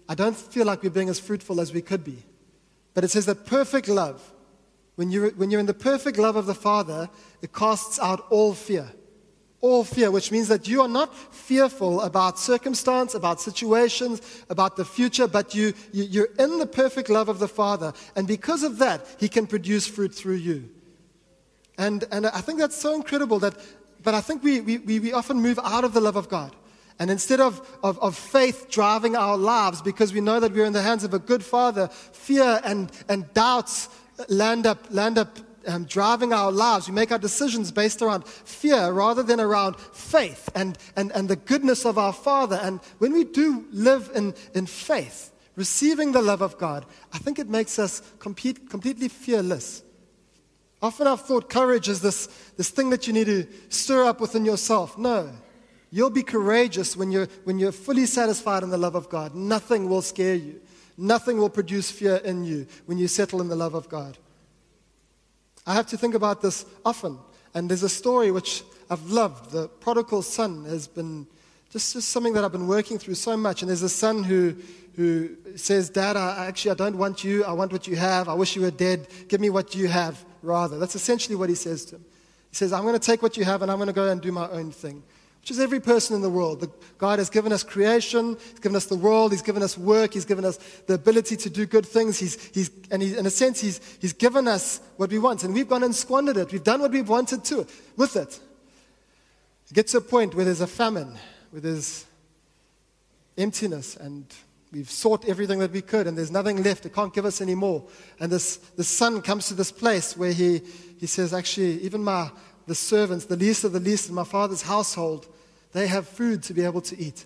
I 0.08 0.16
don't 0.16 0.36
feel 0.36 0.66
like 0.66 0.84
we're 0.84 0.90
being 0.90 1.10
as 1.10 1.20
fruitful 1.20 1.60
as 1.60 1.74
we 1.74 1.82
could 1.82 2.04
be. 2.04 2.18
But 2.94 3.04
it 3.04 3.12
says 3.12 3.26
that 3.28 3.46
perfect 3.46 3.88
love, 3.88 4.34
when 4.96 5.10
you're, 5.10 5.30
when 5.32 5.50
you're 5.50 5.60
in 5.60 5.66
the 5.66 5.74
perfect 5.74 6.18
love 6.18 6.36
of 6.36 6.46
the 6.46 6.54
Father, 6.54 7.10
it 7.42 7.54
casts 7.54 8.00
out 8.00 8.26
all 8.30 8.54
fear 8.54 8.92
all 9.62 9.84
fear, 9.84 10.10
which 10.10 10.32
means 10.32 10.47
that 10.47 10.67
you 10.67 10.82
are 10.82 10.88
not 10.88 11.15
fearful 11.15 12.02
about 12.02 12.39
circumstance, 12.39 13.13
about 13.13 13.39
situations, 13.39 14.21
about 14.50 14.76
the 14.76 14.86
future, 14.86 15.28
but 15.28 15.54
you, 15.54 15.74
you, 15.93 16.24
are 16.24 16.43
in 16.43 16.60
the 16.60 16.65
perfect 16.65 17.10
love 17.10 17.30
of 17.30 17.39
the 17.39 17.47
Father. 17.47 17.93
And 18.15 18.28
because 18.28 18.63
of 18.63 18.80
that, 18.80 19.06
He 19.19 19.30
can 19.30 19.47
produce 19.47 19.88
fruit 19.88 20.13
through 20.13 20.36
you. 20.36 20.69
And, 21.78 22.04
and 22.12 22.28
I 22.28 22.41
think 22.41 22.60
that's 22.60 22.76
so 22.76 22.95
incredible 22.95 23.39
that, 23.39 23.56
but 24.04 24.13
I 24.13 24.21
think 24.21 24.43
we, 24.43 24.62
we, 24.62 24.78
we 24.78 25.13
often 25.13 25.41
move 25.41 25.60
out 25.63 25.84
of 25.84 25.93
the 25.93 26.02
love 26.02 26.15
of 26.15 26.28
God. 26.28 26.56
And 27.00 27.10
instead 27.10 27.39
of, 27.39 27.67
of, 27.84 27.97
of 28.00 28.15
faith 28.15 28.67
driving 28.69 29.15
our 29.15 29.38
lives 29.38 29.82
because 29.82 30.13
we 30.13 30.21
know 30.21 30.39
that 30.39 30.54
we're 30.54 30.65
in 30.65 30.74
the 30.74 30.84
hands 30.84 31.04
of 31.04 31.13
a 31.13 31.19
good 31.19 31.43
Father, 31.43 31.88
fear 31.88 32.62
and, 32.63 32.91
and 33.10 33.32
doubts 33.34 33.89
land 34.28 34.67
up, 34.67 34.86
land 34.91 35.17
up 35.17 35.39
um, 35.67 35.86
driving 35.86 36.34
our 36.34 36.52
lives. 36.52 36.88
We 36.88 36.95
make 36.95 37.12
our 37.12 37.19
decisions 37.19 37.71
based 37.71 38.02
around 38.02 38.26
fear 38.26 38.91
rather 38.91 39.24
than 39.24 39.39
around 39.39 39.78
faith 39.78 40.50
and, 40.56 40.78
and, 40.95 41.12
and 41.12 41.30
the 41.30 41.36
goodness 41.36 41.86
of 41.86 41.97
our 41.97 42.13
Father. 42.13 42.60
And 42.62 42.80
when 43.00 43.13
we 43.13 43.24
do 43.24 43.65
live 43.71 44.12
in, 44.15 44.34
in 44.54 44.65
faith, 44.65 45.32
receiving 45.56 46.12
the 46.12 46.21
love 46.21 46.41
of 46.41 46.58
God, 46.58 46.86
I 47.13 47.17
think 47.17 47.39
it 47.39 47.50
makes 47.50 47.80
us 47.80 48.02
complete, 48.19 48.69
completely 48.69 49.08
fearless. 49.08 49.84
Often 50.82 51.08
I've 51.08 51.21
thought 51.21 51.50
courage 51.50 51.88
is 51.89 52.02
this, 52.02 52.28
this 52.58 52.69
thing 52.69 52.89
that 52.89 53.06
you 53.06 53.13
need 53.13 53.28
to 53.28 53.47
stir 53.69 54.06
up 54.06 54.19
within 54.19 54.45
yourself. 54.45 54.97
No. 54.97 55.32
You'll 55.91 56.10
be 56.10 56.24
courageous 56.24 56.95
when 56.95 57.12
you're, 57.12 57.28
when 57.43 57.60
you're 57.60 57.74
fully 57.74 58.06
satisfied 58.06 58.63
in 58.63 58.69
the 58.69 58.78
love 58.78 58.95
of 58.95 59.10
God. 59.10 59.36
Nothing 59.36 59.89
will 59.89 60.02
scare 60.02 60.36
you. 60.36 60.62
Nothing 60.97 61.38
will 61.38 61.50
produce 61.50 61.91
fear 61.91 62.17
in 62.17 62.43
you 62.43 62.67
when 62.86 62.97
you 62.97 63.08
settle 63.08 63.41
in 63.41 63.50
the 63.50 63.56
love 63.56 63.74
of 63.74 63.89
God. 63.89 64.17
I 65.72 65.74
have 65.74 65.88
to 65.88 65.98
think 65.98 66.16
about 66.16 66.42
this 66.42 66.66
often. 66.84 67.18
And 67.54 67.70
there's 67.70 67.84
a 67.84 67.88
story 67.88 68.30
which 68.30 68.64
I've 68.90 69.10
loved. 69.10 69.52
The 69.52 69.70
prodigal 69.70 70.22
son 70.22 70.66
has 70.66 70.86
been 70.86 71.28
just, 71.72 71.94
just 71.94 72.10
something 72.10 72.34
that 72.34 72.44
I've 72.44 72.52
been 72.52 72.68
working 72.68 73.00
through 73.00 73.14
so 73.16 73.38
much. 73.38 73.62
And 73.62 73.70
there's 73.70 73.82
a 73.82 73.88
son 73.88 74.26
who, 74.26 74.54
who 74.98 75.30
says, 75.56 75.90
Dad, 75.90 76.18
I, 76.18 76.46
actually, 76.46 76.72
I 76.72 76.74
don't 76.74 76.98
want 76.98 77.24
you. 77.24 77.46
I 77.46 77.54
want 77.54 77.72
what 77.72 77.88
you 77.88 77.96
have. 77.96 78.28
I 78.28 78.34
wish 78.34 78.54
you 78.54 78.64
were 78.64 78.72
dead. 78.72 79.08
Give 79.30 79.40
me 79.40 79.50
what 79.50 79.74
you 79.74 79.88
have, 79.88 80.26
rather. 80.44 80.78
That's 80.78 80.96
essentially 80.96 81.38
what 81.38 81.48
he 81.48 81.56
says 81.56 81.86
to 81.86 81.96
him. 81.96 82.06
He 82.50 82.56
says, 82.58 82.74
I'm 82.74 82.82
going 82.82 83.00
to 83.00 83.00
take 83.00 83.22
what 83.22 83.38
you 83.38 83.46
have 83.46 83.62
and 83.62 83.72
I'm 83.72 83.78
going 83.78 83.88
to 83.88 83.94
go 83.94 84.10
and 84.10 84.20
do 84.20 84.34
my 84.34 84.50
own 84.50 84.72
thing 84.72 85.04
which 85.42 85.52
is 85.52 85.60
every 85.60 85.80
person 85.80 86.16
in 86.16 86.22
the 86.22 86.30
world. 86.30 86.60
The, 86.60 86.70
God 87.00 87.18
has 87.18 87.30
given 87.32 87.52
us 87.52 87.64
creation, 87.64 88.38
He's 88.52 88.60
given 88.60 88.76
us 88.76 88.86
the 88.86 88.96
world, 88.96 89.32
He's 89.32 89.42
given 89.42 89.64
us 89.64 89.76
work, 89.76 90.14
He's 90.14 90.26
given 90.26 90.46
us 90.46 90.58
the 90.86 90.94
ability 90.94 91.36
to 91.36 91.50
do 91.50 91.66
good 91.66 91.86
things. 91.86 92.20
He's, 92.20 92.44
he's, 92.54 92.70
and 92.92 93.02
he, 93.02 93.18
in 93.18 93.26
a 93.26 93.32
sense, 93.32 93.60
he's, 93.60 93.82
he's 94.00 94.14
given 94.14 94.48
us 94.48 94.82
what 94.98 95.10
we 95.10 95.18
want. 95.18 95.44
And 95.44 95.54
we've 95.54 95.68
gone 95.68 95.84
and 95.84 95.96
squandered 95.96 96.38
it. 96.38 96.52
We've 96.52 96.64
done 96.64 96.82
what 96.82 96.92
we've 96.92 97.10
wanted 97.10 97.44
to 97.46 97.66
with 97.98 98.16
it. 98.16 98.40
You 99.70 99.74
get 99.74 99.88
to 99.88 99.98
a 99.98 100.02
point 100.02 100.36
where 100.36 100.46
there's 100.46 100.62
a 100.62 100.68
famine, 100.68 101.18
where 101.50 101.62
there's 101.62 102.06
emptiness, 103.36 103.96
and 103.96 104.26
we've 104.72 104.92
sought 104.92 105.28
everything 105.28 105.58
that 105.60 105.72
we 105.72 105.82
could, 105.82 106.06
and 106.06 106.16
there's 106.16 106.30
nothing 106.30 106.62
left. 106.62 106.86
It 106.86 106.94
can't 106.94 107.14
give 107.14 107.26
us 107.26 107.42
any 107.42 107.56
more. 107.56 107.84
And 108.20 108.32
this, 108.32 108.58
the 108.58 108.84
son 108.84 109.24
comes 109.24 109.48
to 109.48 109.56
this 109.56 109.72
place 109.72 110.16
where 110.16 110.34
he, 110.34 110.62
he 111.00 111.08
says, 111.08 111.34
Actually, 111.34 111.82
even 111.82 112.04
my 112.04 112.30
the 112.68 112.76
servants, 112.76 113.26
the 113.26 113.36
least 113.36 113.64
of 113.64 113.74
the 113.74 113.80
least 113.80 114.10
in 114.10 114.16
my 114.16 114.24
father's 114.24 114.62
household, 114.62 115.28
they 115.74 115.88
have 115.88 116.08
food 116.08 116.44
to 116.44 116.54
be 116.54 116.64
able 116.64 116.82
to 116.82 117.00
eat. 117.00 117.26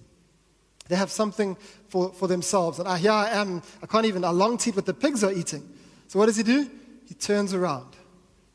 They 0.88 0.96
have 0.96 1.10
something 1.10 1.58
for, 1.90 2.12
for 2.14 2.28
themselves. 2.28 2.80
And 2.80 2.88
I, 2.88 2.98
here 2.98 3.12
I 3.12 3.30
am, 3.30 3.64
I 3.82 3.88
can't 3.88 4.06
even, 4.06 4.24
I 4.24 4.30
long 4.30 4.58
to 4.60 4.70
eat 4.70 4.76
what 4.76 4.86
the 4.86 4.94
pigs 4.94 5.24
are 5.24 5.32
eating. 5.32 5.68
So 6.08 6.20
what 6.20 6.28
does 6.28 6.38
he 6.38 6.44
do? 6.44 6.70
He 7.08 7.16
turns 7.16 7.54
around 7.54 7.96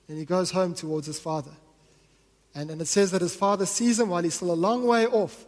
and 0.09 0.19
he 0.19 0.25
goes 0.25 0.51
home 0.51 0.75
towards 0.75 1.07
his 1.07 1.19
father. 1.19 1.51
And, 2.55 2.71
and 2.71 2.81
it 2.81 2.87
says 2.87 3.11
that 3.13 3.21
his 3.21 3.35
father 3.35 3.67
sees 3.67 3.99
him 3.99 4.09
while 4.09 4.23
he's 4.23 4.35
still 4.35 4.53
a 4.53 4.55
long 4.55 4.87
way 4.87 5.07
off. 5.07 5.47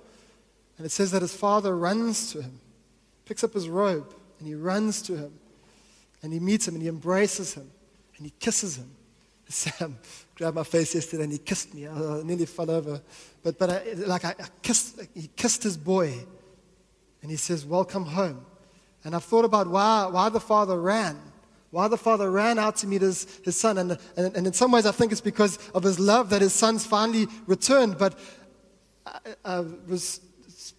And 0.77 0.87
it 0.87 0.91
says 0.91 1.11
that 1.13 1.23
his 1.23 1.35
father 1.35 1.77
runs 1.77 2.33
to 2.33 2.43
him, 2.43 2.61
picks 3.27 3.45
up 3.45 3.55
his 3.55 3.69
robe, 3.69 4.13
and 4.39 4.49
he 4.49 4.55
runs 4.55 5.03
to 5.03 5.17
him. 5.17 5.33
And 6.23 6.33
he 6.33 6.41
meets 6.41 6.67
him 6.67 6.75
and 6.75 6.83
he 6.83 6.89
embraces 6.89 7.55
him 7.55 7.71
and 8.17 8.27
he 8.27 8.33
kisses 8.39 8.77
him. 8.77 8.91
Sam 9.49 9.99
grabbed 10.43 10.57
my 10.57 10.65
face 10.65 10.93
yesterday 10.93 11.23
and 11.23 11.31
he 11.31 11.39
kissed 11.39 11.73
me. 11.73 11.87
I 11.87 12.21
nearly 12.25 12.47
fell 12.47 12.69
over. 12.69 13.01
But, 13.45 13.61
but 13.61 13.71
I, 13.71 13.93
like 14.09 14.25
I, 14.25 14.31
I 14.31 14.47
kissed, 14.61 15.01
he 15.15 15.31
kissed 15.37 15.63
his 15.63 15.77
boy 15.77 16.13
and 17.23 17.31
he 17.31 17.37
says, 17.37 17.65
Welcome 17.65 18.05
home. 18.05 18.45
And 19.05 19.15
I've 19.15 19.23
thought 19.23 19.45
about 19.45 19.69
why, 19.69 20.09
why 20.11 20.31
the 20.31 20.41
father 20.41 20.81
ran. 20.81 21.17
Why 21.71 21.87
the 21.87 21.97
father 21.97 22.29
ran 22.29 22.59
out 22.59 22.75
to 22.79 22.89
meet 22.89 23.03
his, 23.03 23.41
his 23.45 23.55
son. 23.57 23.79
And, 23.79 23.93
and, 24.17 24.37
and 24.37 24.45
in 24.49 24.53
some 24.53 24.73
ways, 24.73 24.85
I 24.85 24.91
think 24.91 25.13
it's 25.13 25.21
because 25.21 25.59
of 25.77 25.85
his 25.85 26.01
love 26.01 26.31
that 26.31 26.43
his 26.43 26.53
son's 26.53 26.85
finally 26.85 27.29
returned. 27.47 27.99
But 27.99 28.19
I, 29.07 29.19
I 29.45 29.61
was 29.87 30.23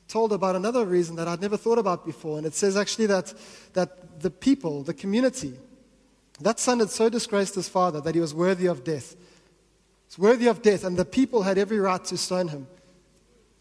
told 0.09 0.33
about 0.33 0.57
another 0.57 0.83
reason 0.83 1.15
that 1.15 1.29
I'd 1.29 1.39
never 1.39 1.55
thought 1.55 1.77
about 1.77 2.05
before. 2.05 2.37
And 2.37 2.45
it 2.45 2.53
says 2.53 2.75
actually 2.75 3.05
that, 3.05 3.33
that 3.75 4.19
the 4.19 4.29
people, 4.29 4.83
the 4.83 4.93
community, 4.93 5.53
that 6.41 6.59
son 6.59 6.79
had 6.79 6.89
so 6.89 7.07
disgraced 7.07 7.55
his 7.55 7.69
father 7.69 8.01
that 8.01 8.13
he 8.13 8.19
was 8.19 8.33
worthy 8.33 8.65
of 8.65 8.83
death. 8.83 9.15
He's 10.13 10.19
worthy 10.19 10.45
of 10.45 10.61
death, 10.61 10.83
and 10.83 10.95
the 10.95 11.05
people 11.05 11.41
had 11.41 11.57
every 11.57 11.79
right 11.79 12.03
to 12.05 12.17
stone 12.17 12.49
him. 12.49 12.67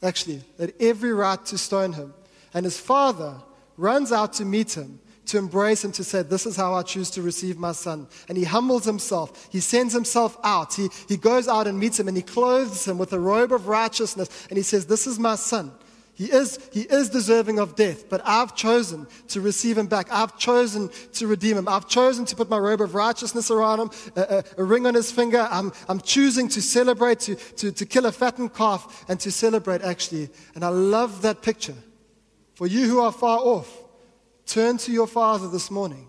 Actually, 0.02 0.42
they 0.58 0.66
had 0.66 0.74
every 0.80 1.10
right 1.10 1.42
to 1.46 1.56
stone 1.56 1.94
him. 1.94 2.12
And 2.52 2.66
his 2.66 2.78
father 2.78 3.36
runs 3.78 4.12
out 4.12 4.34
to 4.34 4.44
meet 4.44 4.76
him, 4.76 5.00
to 5.28 5.38
embrace 5.38 5.82
him, 5.82 5.92
to 5.92 6.04
say, 6.04 6.20
This 6.20 6.44
is 6.44 6.54
how 6.54 6.74
I 6.74 6.82
choose 6.82 7.08
to 7.12 7.22
receive 7.22 7.56
my 7.56 7.72
son. 7.72 8.06
And 8.28 8.36
he 8.36 8.44
humbles 8.44 8.84
himself. 8.84 9.48
He 9.50 9.60
sends 9.60 9.94
himself 9.94 10.36
out. 10.44 10.74
He, 10.74 10.90
he 11.08 11.16
goes 11.16 11.48
out 11.48 11.66
and 11.66 11.80
meets 11.80 11.98
him, 11.98 12.06
and 12.06 12.18
he 12.18 12.22
clothes 12.22 12.86
him 12.86 12.98
with 12.98 13.14
a 13.14 13.18
robe 13.18 13.54
of 13.54 13.66
righteousness. 13.66 14.28
And 14.50 14.58
he 14.58 14.62
says, 14.62 14.84
This 14.84 15.06
is 15.06 15.18
my 15.18 15.36
son. 15.36 15.72
He 16.22 16.30
is, 16.30 16.56
he 16.72 16.82
is 16.82 17.08
deserving 17.08 17.58
of 17.58 17.74
death, 17.74 18.08
but 18.08 18.22
I've 18.24 18.54
chosen 18.54 19.08
to 19.26 19.40
receive 19.40 19.76
him 19.76 19.88
back. 19.88 20.06
I've 20.12 20.38
chosen 20.38 20.88
to 21.14 21.26
redeem 21.26 21.58
him. 21.58 21.66
I've 21.66 21.88
chosen 21.88 22.24
to 22.26 22.36
put 22.36 22.48
my 22.48 22.58
robe 22.58 22.80
of 22.80 22.94
righteousness 22.94 23.50
around 23.50 23.80
him, 23.80 23.90
a, 24.14 24.20
a, 24.20 24.44
a 24.58 24.62
ring 24.62 24.86
on 24.86 24.94
his 24.94 25.10
finger. 25.10 25.48
I'm, 25.50 25.72
I'm 25.88 26.00
choosing 26.00 26.46
to 26.50 26.62
celebrate, 26.62 27.18
to, 27.20 27.34
to, 27.34 27.72
to 27.72 27.84
kill 27.84 28.06
a 28.06 28.12
fattened 28.12 28.54
calf, 28.54 29.04
and 29.08 29.18
to 29.18 29.32
celebrate 29.32 29.82
actually. 29.82 30.30
And 30.54 30.64
I 30.64 30.68
love 30.68 31.22
that 31.22 31.42
picture. 31.42 31.74
For 32.54 32.68
you 32.68 32.86
who 32.86 33.00
are 33.00 33.10
far 33.10 33.40
off, 33.40 33.82
turn 34.46 34.76
to 34.76 34.92
your 34.92 35.08
Father 35.08 35.48
this 35.48 35.72
morning. 35.72 36.06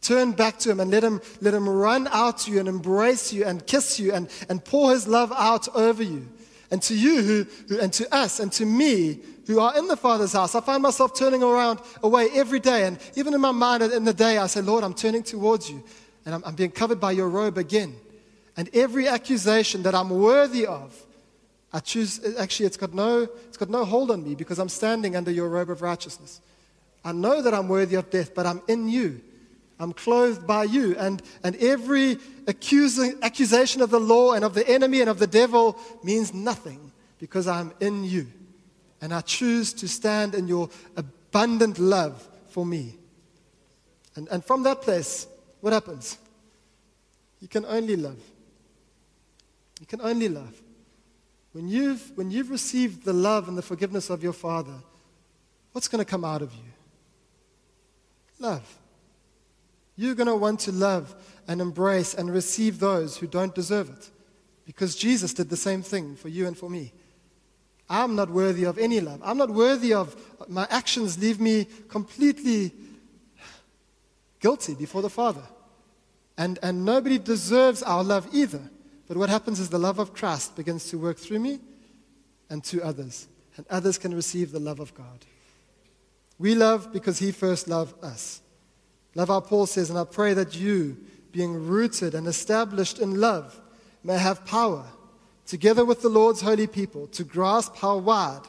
Turn 0.00 0.32
back 0.32 0.58
to 0.60 0.70
him 0.70 0.80
and 0.80 0.90
let 0.90 1.04
him, 1.04 1.20
let 1.42 1.52
him 1.52 1.68
run 1.68 2.08
out 2.10 2.38
to 2.38 2.50
you 2.50 2.60
and 2.60 2.68
embrace 2.68 3.30
you 3.30 3.44
and 3.44 3.66
kiss 3.66 4.00
you 4.00 4.14
and, 4.14 4.30
and 4.48 4.64
pour 4.64 4.92
his 4.92 5.06
love 5.06 5.34
out 5.36 5.68
over 5.76 6.02
you. 6.02 6.30
And 6.70 6.82
to 6.84 6.94
you, 6.96 7.22
who, 7.22 7.46
who, 7.68 7.78
and 7.78 7.92
to 7.92 8.12
us, 8.12 8.40
and 8.40 8.50
to 8.52 8.66
me, 8.66 9.20
who 9.46 9.60
are 9.60 9.76
in 9.76 9.88
the 9.88 9.96
Father's 9.96 10.32
house, 10.32 10.54
I 10.54 10.60
find 10.60 10.82
myself 10.82 11.14
turning 11.14 11.42
around 11.42 11.80
away 12.02 12.28
every 12.34 12.60
day. 12.60 12.86
And 12.86 12.98
even 13.14 13.34
in 13.34 13.40
my 13.40 13.52
mind 13.52 13.82
in 13.82 14.04
the 14.04 14.14
day, 14.14 14.38
I 14.38 14.46
say, 14.46 14.62
Lord, 14.62 14.84
I'm 14.84 14.94
turning 14.94 15.22
towards 15.22 15.70
you. 15.70 15.82
And 16.24 16.34
I'm, 16.34 16.42
I'm 16.44 16.54
being 16.54 16.70
covered 16.70 17.00
by 17.00 17.12
your 17.12 17.28
robe 17.28 17.58
again. 17.58 17.94
And 18.56 18.70
every 18.72 19.08
accusation 19.08 19.82
that 19.82 19.94
I'm 19.94 20.10
worthy 20.10 20.66
of, 20.66 20.94
I 21.72 21.80
choose, 21.80 22.20
actually, 22.38 22.66
it's 22.66 22.76
got, 22.76 22.94
no, 22.94 23.28
it's 23.48 23.56
got 23.56 23.68
no 23.68 23.84
hold 23.84 24.10
on 24.10 24.22
me 24.22 24.34
because 24.34 24.58
I'm 24.58 24.68
standing 24.68 25.16
under 25.16 25.30
your 25.30 25.48
robe 25.48 25.70
of 25.70 25.82
righteousness. 25.82 26.40
I 27.04 27.12
know 27.12 27.42
that 27.42 27.52
I'm 27.52 27.68
worthy 27.68 27.96
of 27.96 28.10
death, 28.10 28.34
but 28.34 28.46
I'm 28.46 28.62
in 28.68 28.88
you. 28.88 29.20
I'm 29.78 29.92
clothed 29.92 30.46
by 30.46 30.64
you. 30.64 30.96
And, 30.96 31.20
and 31.42 31.56
every 31.56 32.18
accusing, 32.46 33.18
accusation 33.22 33.82
of 33.82 33.90
the 33.90 34.00
law 34.00 34.32
and 34.32 34.44
of 34.44 34.54
the 34.54 34.66
enemy 34.68 35.00
and 35.00 35.10
of 35.10 35.18
the 35.18 35.26
devil 35.26 35.76
means 36.02 36.32
nothing 36.32 36.92
because 37.18 37.48
I'm 37.48 37.72
in 37.80 38.04
you. 38.04 38.28
And 39.00 39.12
I 39.12 39.20
choose 39.20 39.72
to 39.74 39.88
stand 39.88 40.34
in 40.34 40.48
your 40.48 40.70
abundant 40.96 41.78
love 41.78 42.26
for 42.48 42.64
me. 42.64 42.94
And, 44.16 44.28
and 44.28 44.44
from 44.44 44.62
that 44.62 44.82
place, 44.82 45.26
what 45.60 45.72
happens? 45.72 46.18
You 47.40 47.48
can 47.48 47.64
only 47.66 47.96
love. 47.96 48.18
You 49.80 49.86
can 49.86 50.00
only 50.00 50.28
love. 50.28 50.60
When 51.52 51.68
you've, 51.68 52.12
when 52.16 52.30
you've 52.30 52.50
received 52.50 53.04
the 53.04 53.12
love 53.12 53.48
and 53.48 53.58
the 53.58 53.62
forgiveness 53.62 54.10
of 54.10 54.22
your 54.22 54.32
Father, 54.32 54.74
what's 55.72 55.88
going 55.88 56.04
to 56.04 56.10
come 56.10 56.24
out 56.24 56.42
of 56.42 56.52
you? 56.54 56.72
Love. 58.38 58.78
You're 59.96 60.14
going 60.14 60.26
to 60.26 60.34
want 60.34 60.60
to 60.60 60.72
love 60.72 61.14
and 61.46 61.60
embrace 61.60 62.14
and 62.14 62.32
receive 62.32 62.78
those 62.80 63.16
who 63.16 63.26
don't 63.26 63.54
deserve 63.54 63.90
it. 63.90 64.10
Because 64.64 64.96
Jesus 64.96 65.34
did 65.34 65.50
the 65.50 65.56
same 65.56 65.82
thing 65.82 66.16
for 66.16 66.28
you 66.28 66.46
and 66.46 66.56
for 66.56 66.70
me. 66.70 66.92
I'm 67.88 68.16
not 68.16 68.30
worthy 68.30 68.64
of 68.64 68.78
any 68.78 69.00
love. 69.00 69.20
I'm 69.22 69.36
not 69.36 69.50
worthy 69.50 69.92
of 69.92 70.16
my 70.48 70.66
actions 70.70 71.18
leave 71.18 71.40
me 71.40 71.66
completely 71.88 72.72
guilty 74.40 74.74
before 74.74 75.02
the 75.02 75.10
Father. 75.10 75.42
And, 76.36 76.58
and 76.62 76.84
nobody 76.84 77.18
deserves 77.18 77.82
our 77.82 78.02
love 78.02 78.28
either. 78.32 78.70
But 79.06 79.16
what 79.16 79.28
happens 79.28 79.60
is 79.60 79.68
the 79.68 79.78
love 79.78 79.98
of 79.98 80.14
Christ 80.14 80.56
begins 80.56 80.88
to 80.90 80.98
work 80.98 81.18
through 81.18 81.38
me 81.38 81.60
and 82.50 82.64
to 82.64 82.82
others. 82.82 83.28
And 83.56 83.66
others 83.70 83.98
can 83.98 84.14
receive 84.14 84.50
the 84.50 84.58
love 84.58 84.80
of 84.80 84.94
God. 84.94 85.24
We 86.38 86.54
love 86.54 86.92
because 86.92 87.18
He 87.18 87.30
first 87.30 87.68
loved 87.68 88.02
us. 88.02 88.40
Love 89.14 89.30
our 89.30 89.42
Paul 89.42 89.66
says, 89.66 89.90
and 89.90 89.98
I 89.98 90.04
pray 90.04 90.34
that 90.34 90.56
you, 90.56 90.96
being 91.30 91.66
rooted 91.66 92.14
and 92.14 92.26
established 92.26 92.98
in 92.98 93.20
love, 93.20 93.60
may 94.02 94.18
have 94.18 94.44
power, 94.44 94.84
together 95.46 95.84
with 95.84 96.02
the 96.02 96.08
Lord's 96.08 96.40
holy 96.40 96.66
people, 96.66 97.06
to 97.08 97.24
grasp 97.24 97.76
how 97.76 97.98
wide 97.98 98.42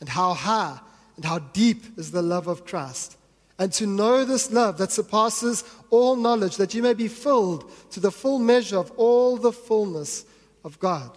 and 0.00 0.08
how 0.08 0.34
high 0.34 0.78
and 1.16 1.24
how 1.24 1.38
deep 1.38 1.98
is 1.98 2.10
the 2.10 2.22
love 2.22 2.46
of 2.46 2.66
Christ, 2.66 3.16
and 3.58 3.72
to 3.74 3.86
know 3.86 4.24
this 4.24 4.50
love 4.50 4.78
that 4.78 4.90
surpasses 4.90 5.64
all 5.90 6.16
knowledge, 6.16 6.56
that 6.56 6.74
you 6.74 6.82
may 6.82 6.94
be 6.94 7.08
filled 7.08 7.70
to 7.92 8.00
the 8.00 8.10
full 8.10 8.38
measure 8.38 8.78
of 8.78 8.90
all 8.96 9.36
the 9.36 9.52
fullness 9.52 10.24
of 10.64 10.78
God. 10.80 11.16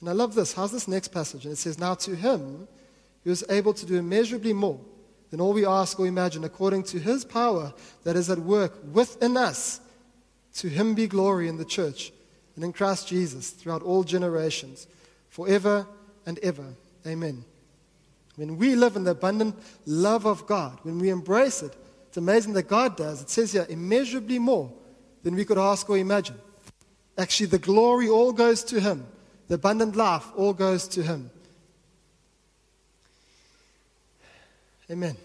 And 0.00 0.08
I 0.08 0.12
love 0.12 0.34
this. 0.34 0.52
How's 0.52 0.72
this 0.72 0.88
next 0.88 1.08
passage? 1.08 1.44
And 1.44 1.52
it 1.52 1.56
says, 1.56 1.78
Now 1.78 1.94
to 1.94 2.14
him 2.14 2.68
who 3.24 3.30
is 3.30 3.44
able 3.50 3.74
to 3.74 3.84
do 3.84 3.96
immeasurably 3.96 4.52
more 4.52 4.80
than 5.30 5.40
all 5.40 5.52
we 5.52 5.66
ask 5.66 5.98
or 5.98 6.06
imagine, 6.06 6.44
according 6.44 6.84
to 6.84 6.98
his 6.98 7.24
power 7.24 7.74
that 8.04 8.16
is 8.16 8.30
at 8.30 8.38
work 8.38 8.78
within 8.92 9.36
us, 9.36 9.80
to 10.54 10.68
him 10.68 10.94
be 10.94 11.06
glory 11.06 11.48
in 11.48 11.56
the 11.56 11.64
church 11.64 12.12
and 12.60 12.66
in 12.66 12.72
Christ 12.74 13.08
Jesus 13.08 13.48
throughout 13.48 13.82
all 13.82 14.04
generations, 14.04 14.86
forever 15.30 15.86
and 16.26 16.38
ever. 16.40 16.74
Amen. 17.06 17.42
When 18.36 18.58
we 18.58 18.76
live 18.76 18.96
in 18.96 19.04
the 19.04 19.12
abundant 19.12 19.56
love 19.86 20.26
of 20.26 20.46
God, 20.46 20.78
when 20.82 20.98
we 20.98 21.08
embrace 21.08 21.62
it, 21.62 21.74
it's 22.08 22.18
amazing 22.18 22.52
that 22.52 22.68
God 22.68 22.98
does. 22.98 23.22
It 23.22 23.30
says 23.30 23.52
here, 23.52 23.66
immeasurably 23.66 24.38
more 24.38 24.70
than 25.22 25.36
we 25.36 25.46
could 25.46 25.56
ask 25.56 25.88
or 25.88 25.96
imagine. 25.96 26.36
Actually, 27.16 27.46
the 27.46 27.58
glory 27.58 28.10
all 28.10 28.30
goes 28.30 28.62
to 28.64 28.78
Him, 28.78 29.06
the 29.48 29.54
abundant 29.54 29.96
life 29.96 30.26
all 30.36 30.52
goes 30.52 30.86
to 30.88 31.02
Him. 31.02 31.30
Amen. 34.90 35.16